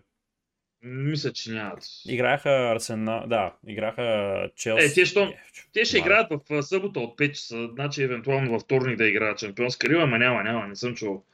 Мисля, 0.82 1.32
че 1.32 1.52
нямат. 1.52 1.78
Играха 2.08 2.50
Арсенал... 2.50 3.24
Да, 3.26 3.54
играха 3.66 4.48
Челси. 4.56 4.86
Е, 4.86 4.94
те 4.94 5.06
що- 5.06 5.32
Те 5.72 5.84
ще 5.84 5.98
играят 5.98 6.32
в 6.50 6.62
събота 6.62 7.00
от 7.00 7.18
5 7.18 7.32
часа, 7.32 7.68
значи 7.72 8.02
евентуално 8.02 8.50
във 8.50 8.62
вторник 8.62 8.96
да 8.96 9.06
играят 9.08 9.38
Шампионска 9.40 9.88
лига, 9.88 10.02
ама 10.02 10.18
няма, 10.18 10.42
няма, 10.42 10.66
не 10.68 10.76
съм 10.76 10.94
чувал. 10.94 11.24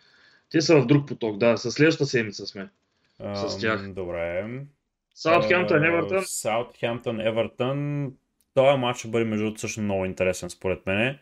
Те 0.51 0.61
са 0.61 0.81
в 0.81 0.87
друг 0.87 1.09
поток, 1.09 1.39
да, 1.39 1.57
със 1.57 1.74
следващата 1.74 2.07
седмица 2.07 2.47
сме. 2.47 2.68
с 3.35 3.59
тях. 3.61 3.93
Добре. 3.93 4.45
Саутхемптън, 5.16 5.84
Евертън. 5.84 6.22
Саутхемптън, 6.26 7.20
Евертън. 7.20 8.12
Този 8.54 8.78
матч 8.78 8.98
ще 8.98 9.08
бъде 9.08 9.24
между 9.24 9.44
другото 9.44 9.60
също 9.60 9.80
много 9.80 10.04
интересен 10.04 10.50
според 10.50 10.86
мен. 10.86 11.18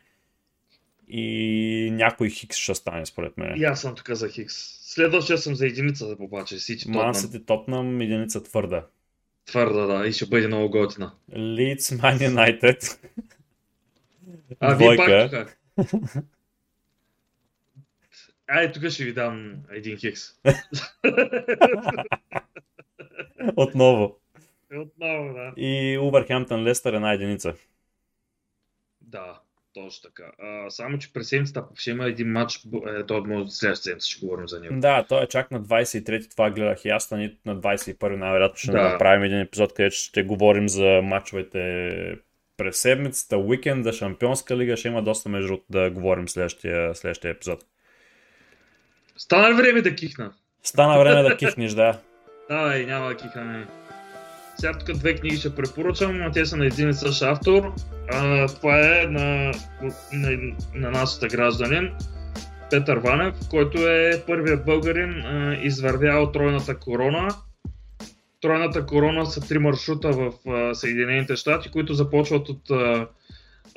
И 1.09 1.90
някой 1.92 2.28
хикс 2.28 2.57
ще 2.57 2.74
стане 2.74 3.07
според 3.07 3.36
мен. 3.36 3.61
И 3.61 3.64
аз 3.64 3.80
съм 3.80 3.95
тук 3.95 4.11
за 4.11 4.28
Хикс. 4.28 4.55
Следващия 4.95 5.38
съм 5.38 5.55
за 5.55 5.66
единица 5.66 6.07
да 6.07 6.16
попаче. 6.16 6.59
Сити 6.59 6.84
Тотнам. 6.84 7.05
Мансити 7.05 7.47
Тотнам, 7.47 8.01
единица 8.01 8.42
твърда. 8.42 8.86
Твърда, 9.47 9.86
да, 9.86 10.07
и 10.07 10.12
ще 10.12 10.26
бъде 10.26 10.47
много 10.47 10.70
готина. 10.70 11.12
Лидс 11.36 11.92
Ман 11.92 12.24
Юнайтед. 12.24 13.01
А, 14.61 14.74
вие 14.74 14.97
пак 14.97 15.30
тук. 15.30 15.57
Ай, 18.49 18.72
тук 18.72 18.88
ще 18.88 19.05
ви 19.05 19.12
дам 19.12 19.55
един 19.70 19.97
хикс. 19.97 20.22
Отново. 23.57 24.16
Отново, 24.76 25.34
да. 25.34 25.53
И 25.57 25.99
Убърхемптън 25.99 26.62
Лестър 26.62 26.92
една 26.92 27.12
единица. 27.12 27.55
Да, 29.01 29.40
точно 29.74 30.09
така. 30.09 30.30
А, 30.38 30.70
само, 30.70 30.99
че 30.99 31.12
през 31.12 31.28
седмицата 31.28 31.64
ще 31.74 31.90
има 31.90 32.07
един 32.07 32.32
матч, 32.32 32.61
е, 32.86 33.07
той 33.07 33.20
може 33.20 33.51
следващата 33.51 33.82
седмица 33.82 34.09
ще 34.09 34.26
говорим 34.26 34.49
за 34.49 34.61
него. 34.61 34.74
Да, 34.80 35.07
той 35.09 35.22
е 35.24 35.26
чак 35.26 35.51
на 35.51 35.62
23-ти, 35.62 36.30
това 36.30 36.51
гледах 36.51 36.84
и 36.84 36.88
аз, 36.88 37.11
на 37.11 37.18
нито 37.18 37.36
на 37.47 37.57
21-ти 37.57 38.16
най-вероятно 38.16 38.57
ще 38.57 38.72
Да. 38.72 38.82
направим 38.82 39.22
един 39.22 39.40
епизод, 39.40 39.74
където 39.74 39.97
ще 39.97 40.22
говорим 40.22 40.68
за 40.68 41.01
матчовете 41.03 42.18
през 42.57 42.76
седмицата, 42.78 43.38
уикенда, 43.38 43.92
Шампионска 43.92 44.57
лига, 44.57 44.76
ще 44.76 44.88
има 44.88 45.03
доста 45.03 45.28
между 45.28 45.59
да 45.70 45.90
говорим 45.90 46.28
следващия, 46.28 46.95
следващия 46.95 47.30
епизод. 47.30 47.64
Стана 49.16 49.57
време 49.57 49.82
да 49.82 49.95
кихна? 49.95 50.32
Стана 50.62 50.99
време 50.99 51.22
да 51.22 51.36
кихнеш, 51.36 51.72
да. 51.72 52.01
Давай, 52.49 52.86
няма 52.86 53.09
да 53.09 53.16
кихаме. 53.16 53.66
Сега 54.57 54.72
тук 54.78 54.97
две 54.97 55.14
книги 55.14 55.36
ще 55.36 55.55
препоръчам, 55.55 56.18
но 56.18 56.30
те 56.30 56.47
са 56.47 56.57
на 56.57 56.66
един 56.66 56.88
и 56.88 56.95
същ 56.95 57.22
автор. 57.22 57.72
А, 58.12 58.47
това 58.47 59.01
е 59.01 59.07
на, 59.07 59.53
на, 60.12 60.55
на 60.74 60.90
нашата 60.90 61.28
гражданин. 61.28 61.92
Петър 62.70 62.97
Ванев, 62.97 63.34
който 63.51 63.78
е 63.78 64.22
първият 64.26 64.64
българин 64.64 65.26
а, 65.26 65.59
извървял 65.62 66.32
тройната 66.32 66.78
корона. 66.78 67.28
Тройната 68.40 68.86
корона 68.86 69.26
са 69.26 69.49
три 69.49 69.59
маршрута 69.59 70.12
в 70.12 70.32
а, 70.49 70.74
Съединените 70.74 71.36
щати, 71.36 71.70
които 71.70 71.95
започват 71.95 72.49
от 72.49 72.70
а, 72.70 73.09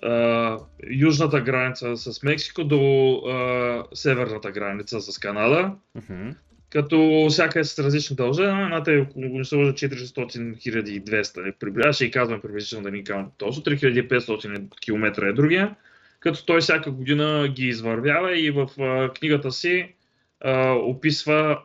а, 0.03 0.57
южната 0.91 1.41
граница 1.41 1.97
с 1.97 2.23
Мексико 2.23 2.63
до 2.63 3.13
а, 3.15 3.83
северната 3.93 4.51
граница 4.51 5.01
с 5.01 5.19
Канада. 5.19 5.71
Мгм. 5.95 6.29
Като 6.69 7.27
всяка 7.29 7.59
е 7.59 7.63
с 7.63 7.83
различна 7.83 8.15
дължина, 8.15 8.61
едната 8.61 8.93
е 8.93 8.97
около 8.97 9.25
не 9.25 9.45
се 9.45 9.55
лъжа, 9.55 9.73
400 9.73 11.03
200, 11.03 11.45
не 11.45 11.51
приближаваше 11.51 12.05
и 12.05 12.11
казвам 12.11 12.41
приблизително 12.41 12.83
да 12.83 12.91
ни 12.91 13.03
казвам 13.03 13.31
точно, 13.37 13.63
3500 13.63 14.79
км 14.81 15.27
е 15.27 15.33
другия, 15.33 15.75
като 16.19 16.45
той 16.45 16.61
всяка 16.61 16.91
година 16.91 17.47
ги 17.55 17.67
извървява 17.67 18.39
и 18.39 18.51
в 18.51 18.69
а, 18.79 19.13
книгата 19.13 19.51
си 19.51 19.93
а, 20.41 20.71
описва 20.71 21.61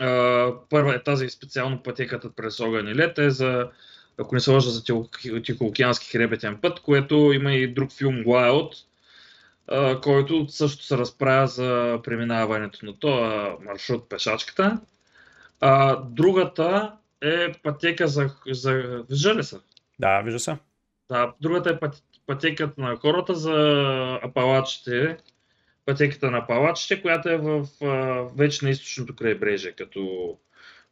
а, 0.00 0.52
първа 0.70 0.94
е 0.94 1.02
тази 1.02 1.28
специално 1.28 1.82
пътеката 1.82 2.30
през 2.36 2.60
огън 2.60 2.88
и 2.88 2.94
лед 2.94 3.18
е 3.18 3.30
за, 3.30 3.68
ако 4.18 4.34
не 4.34 4.40
се 4.40 4.50
лъжа, 4.50 4.70
за 4.70 4.84
Тихо- 4.84 5.42
Тихоокеански 5.44 6.10
хребетен 6.10 6.58
път, 6.62 6.80
което 6.80 7.32
има 7.34 7.54
и 7.54 7.74
друг 7.74 7.92
филм 7.92 8.14
Wild, 8.14 8.70
а, 9.68 10.00
който 10.00 10.48
също 10.48 10.84
се 10.84 10.98
разправя 10.98 11.46
за 11.46 12.00
преминаването 12.04 12.86
на 12.86 12.98
този 12.98 13.64
маршрут 13.64 14.08
пешачката. 14.08 14.80
А, 15.60 15.96
другата 15.96 16.92
е 17.22 17.52
пътека 17.52 18.08
за, 18.08 18.30
за 18.50 18.72
вижда 19.10 19.34
ли 19.34 19.44
се? 19.44 19.56
Да, 19.98 20.22
вижда 20.22 20.38
се. 20.38 20.56
Да, 21.08 21.32
другата 21.40 21.70
е 21.70 21.78
път, 21.78 22.02
пътеката 22.26 22.80
на 22.80 22.96
хората 22.96 23.34
за 23.34 24.20
апалачите, 24.22 25.16
пътеката 25.86 26.30
на 26.30 26.38
апалачите, 26.38 27.02
която 27.02 27.28
е 27.28 27.36
в, 27.36 27.66
а, 27.82 28.22
вече 28.36 28.64
на 28.64 28.70
източното 28.70 29.16
крайбрежие 29.16 29.72
като 29.72 30.36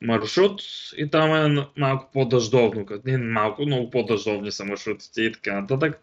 маршрут 0.00 0.62
и 0.96 1.10
там 1.10 1.56
е 1.56 1.66
малко 1.76 2.10
по-дъждовно, 2.12 2.86
не 3.04 3.18
малко, 3.18 3.66
много 3.66 3.90
по-дъждовни 3.90 4.52
са 4.52 4.64
маршрутите 4.64 5.22
и 5.22 5.32
така 5.32 5.60
нататък. 5.60 6.00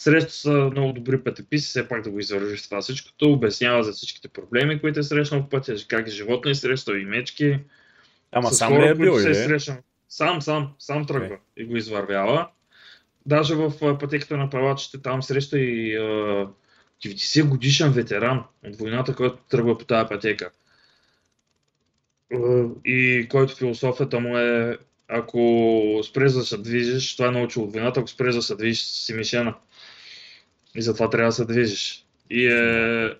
Среща 0.00 0.32
са 0.32 0.50
много 0.50 0.92
добри 0.92 1.22
пътеписи, 1.22 1.68
все 1.68 1.88
пак 1.88 2.02
да 2.02 2.10
го 2.10 2.18
извървиш 2.18 2.62
това 2.62 2.80
всичкото, 2.80 3.32
обяснява 3.32 3.84
за 3.84 3.92
всичките 3.92 4.28
проблеми, 4.28 4.80
които 4.80 5.00
е 5.00 5.02
срещнал 5.02 5.42
по 5.42 5.48
пътя, 5.48 5.74
как 5.88 6.08
е 6.08 6.10
животни 6.10 6.50
е 6.50 6.54
срещал 6.54 6.94
и 6.94 7.04
мечки, 7.04 7.58
Ама 8.32 8.50
с 8.50 8.56
сам 8.56 8.68
хора, 8.68 8.82
ли 8.82 8.88
е 8.88 8.94
бил 8.94 9.18
се 9.18 9.26
или? 9.26 9.34
срещам. 9.34 9.76
Сам, 10.08 10.42
сам, 10.42 10.72
сам 10.78 11.06
тръгва 11.06 11.38
и 11.56 11.64
го 11.64 11.76
извървява. 11.76 12.48
Даже 13.26 13.54
в 13.54 13.98
пътеката 13.98 14.36
на 14.36 14.50
палачите 14.50 15.02
там 15.02 15.22
среща 15.22 15.58
и 15.58 15.96
а, 15.96 16.48
90 17.04 17.48
годишен 17.48 17.92
ветеран 17.92 18.44
от 18.66 18.76
войната, 18.76 19.14
който 19.14 19.38
тръгва 19.50 19.78
по 19.78 19.84
тази 19.84 20.08
пътека. 20.08 20.50
И 22.84 23.26
който 23.30 23.56
философията 23.56 24.20
му 24.20 24.38
е 24.38 24.78
ако 25.12 26.00
спреш 26.04 26.32
да 26.32 26.42
се 26.42 26.58
движиш, 26.58 27.16
това 27.16 27.28
е 27.28 27.30
научил 27.30 27.62
от 27.62 27.72
войната, 27.72 28.00
ако 28.00 28.08
спреш 28.08 28.34
да 28.34 28.42
се 28.42 28.56
движиш, 28.56 28.82
си 28.82 29.14
мишена. 29.14 29.54
И 30.74 30.82
затова 30.82 31.10
трябва 31.10 31.28
да 31.28 31.32
се 31.32 31.44
движиш. 31.44 32.06
И 32.30 32.46
е, 32.46 33.14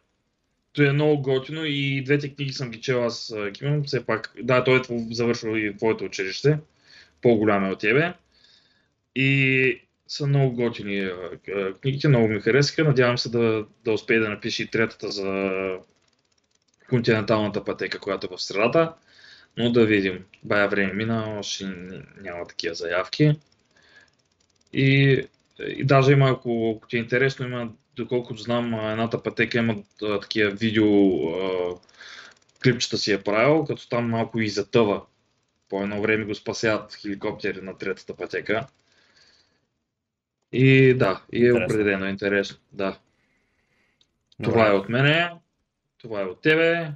то 0.72 0.82
е 0.82 0.92
много 0.92 1.22
готино 1.22 1.64
и 1.64 2.03
двете 2.05 2.34
книги 2.34 2.53
съм 2.53 2.70
ги 2.70 2.80
чел 2.80 3.05
аз, 3.05 3.32
а, 3.36 3.53
Кимон, 3.53 3.84
все 3.84 4.07
пак. 4.07 4.32
Да, 4.42 4.64
той 4.64 4.78
е 4.78 4.82
завършил 5.11 5.57
и 5.57 5.76
твоето 5.76 6.05
училище, 6.05 6.59
по-голям 7.22 7.64
е 7.64 7.70
от 7.72 7.80
тебе. 7.80 8.12
И 9.16 9.80
са 10.09 10.26
много 10.26 10.55
готини 10.55 10.98
а, 11.01 11.30
а, 11.55 11.74
книгите, 11.74 12.09
много 12.09 12.28
ми 12.28 12.40
харесаха. 12.40 12.84
Надявам 12.84 13.18
се 13.18 13.30
да, 13.30 13.66
да 13.84 13.92
успее 13.92 14.18
да 14.18 14.28
напише 14.28 14.62
и 14.62 14.66
третата 14.66 15.11
за 15.11 15.78
континенталната 16.88 17.64
пътека, 17.64 17.98
която 17.98 18.26
е 18.26 18.36
в 18.36 18.42
средата. 18.42 18.94
Но 19.57 19.72
да 19.72 19.86
видим. 19.86 20.24
Бая 20.44 20.68
време 20.68 20.92
мина, 20.92 21.36
още 21.38 21.64
няма 22.20 22.46
такива 22.46 22.74
заявки. 22.74 23.32
И, 24.72 25.22
и 25.67 25.85
даже 25.85 26.13
има, 26.13 26.31
ако, 26.31 26.75
ако 26.77 26.89
ти 26.89 26.97
е 26.97 27.01
интересно, 27.01 27.47
има, 27.47 27.73
доколкото 27.97 28.43
знам, 28.43 28.75
едната 28.75 29.23
пътека 29.23 29.59
има 29.59 29.77
а, 30.03 30.21
такива 30.21 30.51
видео 30.51 30.87
а, 31.29 31.75
клипчета 32.63 32.99
си 32.99 33.13
е 33.13 33.23
правил, 33.23 33.65
като 33.65 33.89
там 33.89 34.11
малко 34.11 34.41
и 34.41 34.49
затъва. 34.49 35.03
По 35.69 35.83
едно 35.83 36.03
време 36.03 36.25
го 36.25 36.35
спасяват 36.35 36.95
хеликоптери 36.95 37.61
на 37.61 37.79
третата 37.79 38.17
пътека. 38.17 38.67
И 40.53 40.95
да, 40.95 41.23
и 41.33 41.45
е 41.45 41.49
Интересно. 41.49 41.65
определено 41.65 42.09
интересно. 42.09 42.59
Да. 42.73 42.99
Това 44.43 44.69
е 44.69 44.73
от 44.73 44.89
мене, 44.89 45.31
това 45.99 46.21
е 46.21 46.25
от 46.25 46.43
тебе. 46.43 46.93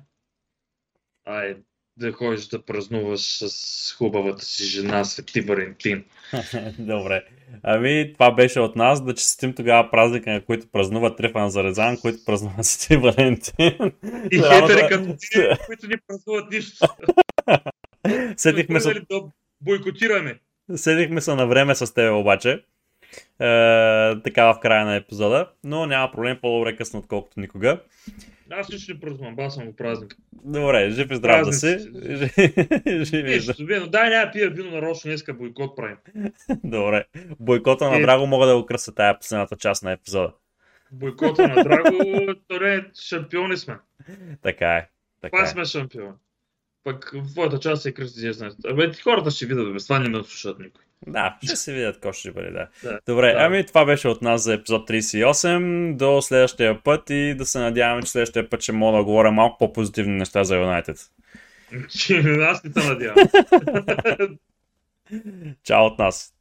Ай, 1.25 1.57
да 1.97 2.13
ходиш 2.13 2.47
да 2.47 2.63
празнуваш 2.63 3.21
с 3.21 3.95
хубавата 3.99 4.45
си 4.45 4.65
жена 4.65 5.05
Свети 5.05 5.41
Валентин. 5.41 6.05
Добре. 6.79 7.25
Ами, 7.63 8.13
това 8.13 8.35
беше 8.35 8.61
от 8.61 8.77
нас. 8.77 9.05
Да 9.05 9.15
честитим 9.15 9.55
тогава 9.55 9.91
празника, 9.91 10.31
на 10.31 10.45
които 10.45 10.67
празнуват 10.73 11.17
Трифан 11.17 11.51
Зарезан, 11.51 11.97
които 12.01 12.19
празнуват 12.27 12.67
Свети 12.67 12.97
Валентин. 12.97 13.93
И 14.31 14.39
хейтери 14.39 14.89
като 14.89 15.17
ти, 15.17 15.49
които 15.67 15.87
ни 15.87 15.95
празнуват 16.07 16.51
нищо. 16.51 16.87
Сетихме 18.37 18.81
се, 18.81 18.95
да 18.95 19.23
бойкотираме. 19.61 20.39
Седихме 20.77 21.21
се 21.21 21.35
на 21.35 21.47
време 21.47 21.75
с 21.75 21.95
теб 21.95 22.13
обаче. 22.13 22.51
Е, 22.51 22.61
така 24.25 24.45
в 24.45 24.59
края 24.63 24.85
на 24.85 24.97
епизода. 24.97 25.51
Но 25.65 25.87
няма 25.87 26.13
проблем, 26.13 26.39
по-добре 26.43 26.77
късно, 26.77 26.99
отколкото 26.99 27.41
никога. 27.41 27.81
Аз 28.57 28.69
нищо 28.69 28.93
не 28.93 29.01
празнувам, 29.01 29.35
аз 29.39 29.55
съм 29.55 29.67
го 29.67 29.77
празник. 29.77 30.17
Добре, 30.33 30.91
жив 30.91 31.11
и 31.11 31.17
здрав 31.17 31.47
да 31.47 31.53
си. 31.53 31.79
Празници. 31.93 33.05
Жив 33.41 33.59
и 33.59 33.65
вино. 33.65 33.87
Дай 33.87 34.11
няма 34.11 34.31
пия 34.33 34.51
вино 34.51 34.71
нарочно, 34.71 35.09
днеска 35.09 35.35
бойкот 35.35 35.77
правим. 35.77 35.97
Добре. 36.65 37.05
Бойкота 37.41 37.91
на 37.91 37.97
Е. 37.97 38.01
Драго 38.01 38.27
мога 38.27 38.47
да 38.47 38.57
го 38.57 38.67
кръста 38.67 38.95
тая 38.95 39.19
последната 39.19 39.57
част 39.57 39.83
на 39.83 39.93
епизода. 39.93 40.33
Бойкота 40.93 41.49
на 41.49 41.65
Драго, 41.65 42.35
торе, 42.49 42.85
шампиони 43.01 43.57
сме. 43.57 43.79
Така 44.43 44.77
е. 44.77 44.89
Така 45.21 45.37
Това 45.37 45.49
е. 45.49 45.51
сме 45.51 45.65
шампион. 45.65 46.15
Пък 46.85 47.11
в 47.15 47.33
твоята 47.33 47.59
част 47.59 47.83
се 47.83 47.93
кръсти 47.95 48.33
знаеш. 48.33 48.53
Абе, 48.67 48.93
хората 49.03 49.31
ще 49.31 49.47
видят, 49.47 49.73
без 49.73 49.85
това 49.85 49.99
не 49.99 50.09
ме 50.09 50.17
слушат 50.17 50.59
никой. 50.59 50.85
Да, 51.07 51.37
ще 51.45 51.57
се 51.57 51.73
видят 51.73 51.95
какво 51.95 52.13
ще 52.13 52.31
бъде, 52.33 52.51
да. 52.51 52.69
Да. 52.83 52.99
Добре, 53.07 53.33
Да. 53.33 53.39
ами 53.41 53.67
това 53.67 53.85
беше 53.85 54.09
от 54.09 54.23
нас 54.23 54.43
за 54.43 54.55
епизод 54.55 54.89
38. 54.89 55.97
До 55.97 56.23
следващия 56.23 56.83
път 56.83 57.11
и 57.11 57.35
да 57.35 57.47
се 57.47 57.59
надяваме, 57.59 58.03
че 58.03 58.11
следващия 58.11 58.51
път 58.51 58.63
ще 58.63 58.73
мога 58.73 58.99
да 58.99 59.05
говоря 59.05 59.31
малко 59.33 59.59
по-позитивни 59.59 60.17
неща 60.17 60.45
за 60.45 60.57
Юнайтед. 60.57 60.97
Аз 62.41 62.65
не 62.65 62.73
те 62.73 62.89
надявам. 62.89 63.25
Чао 65.65 65.85
от 65.85 65.99
нас! 65.99 66.34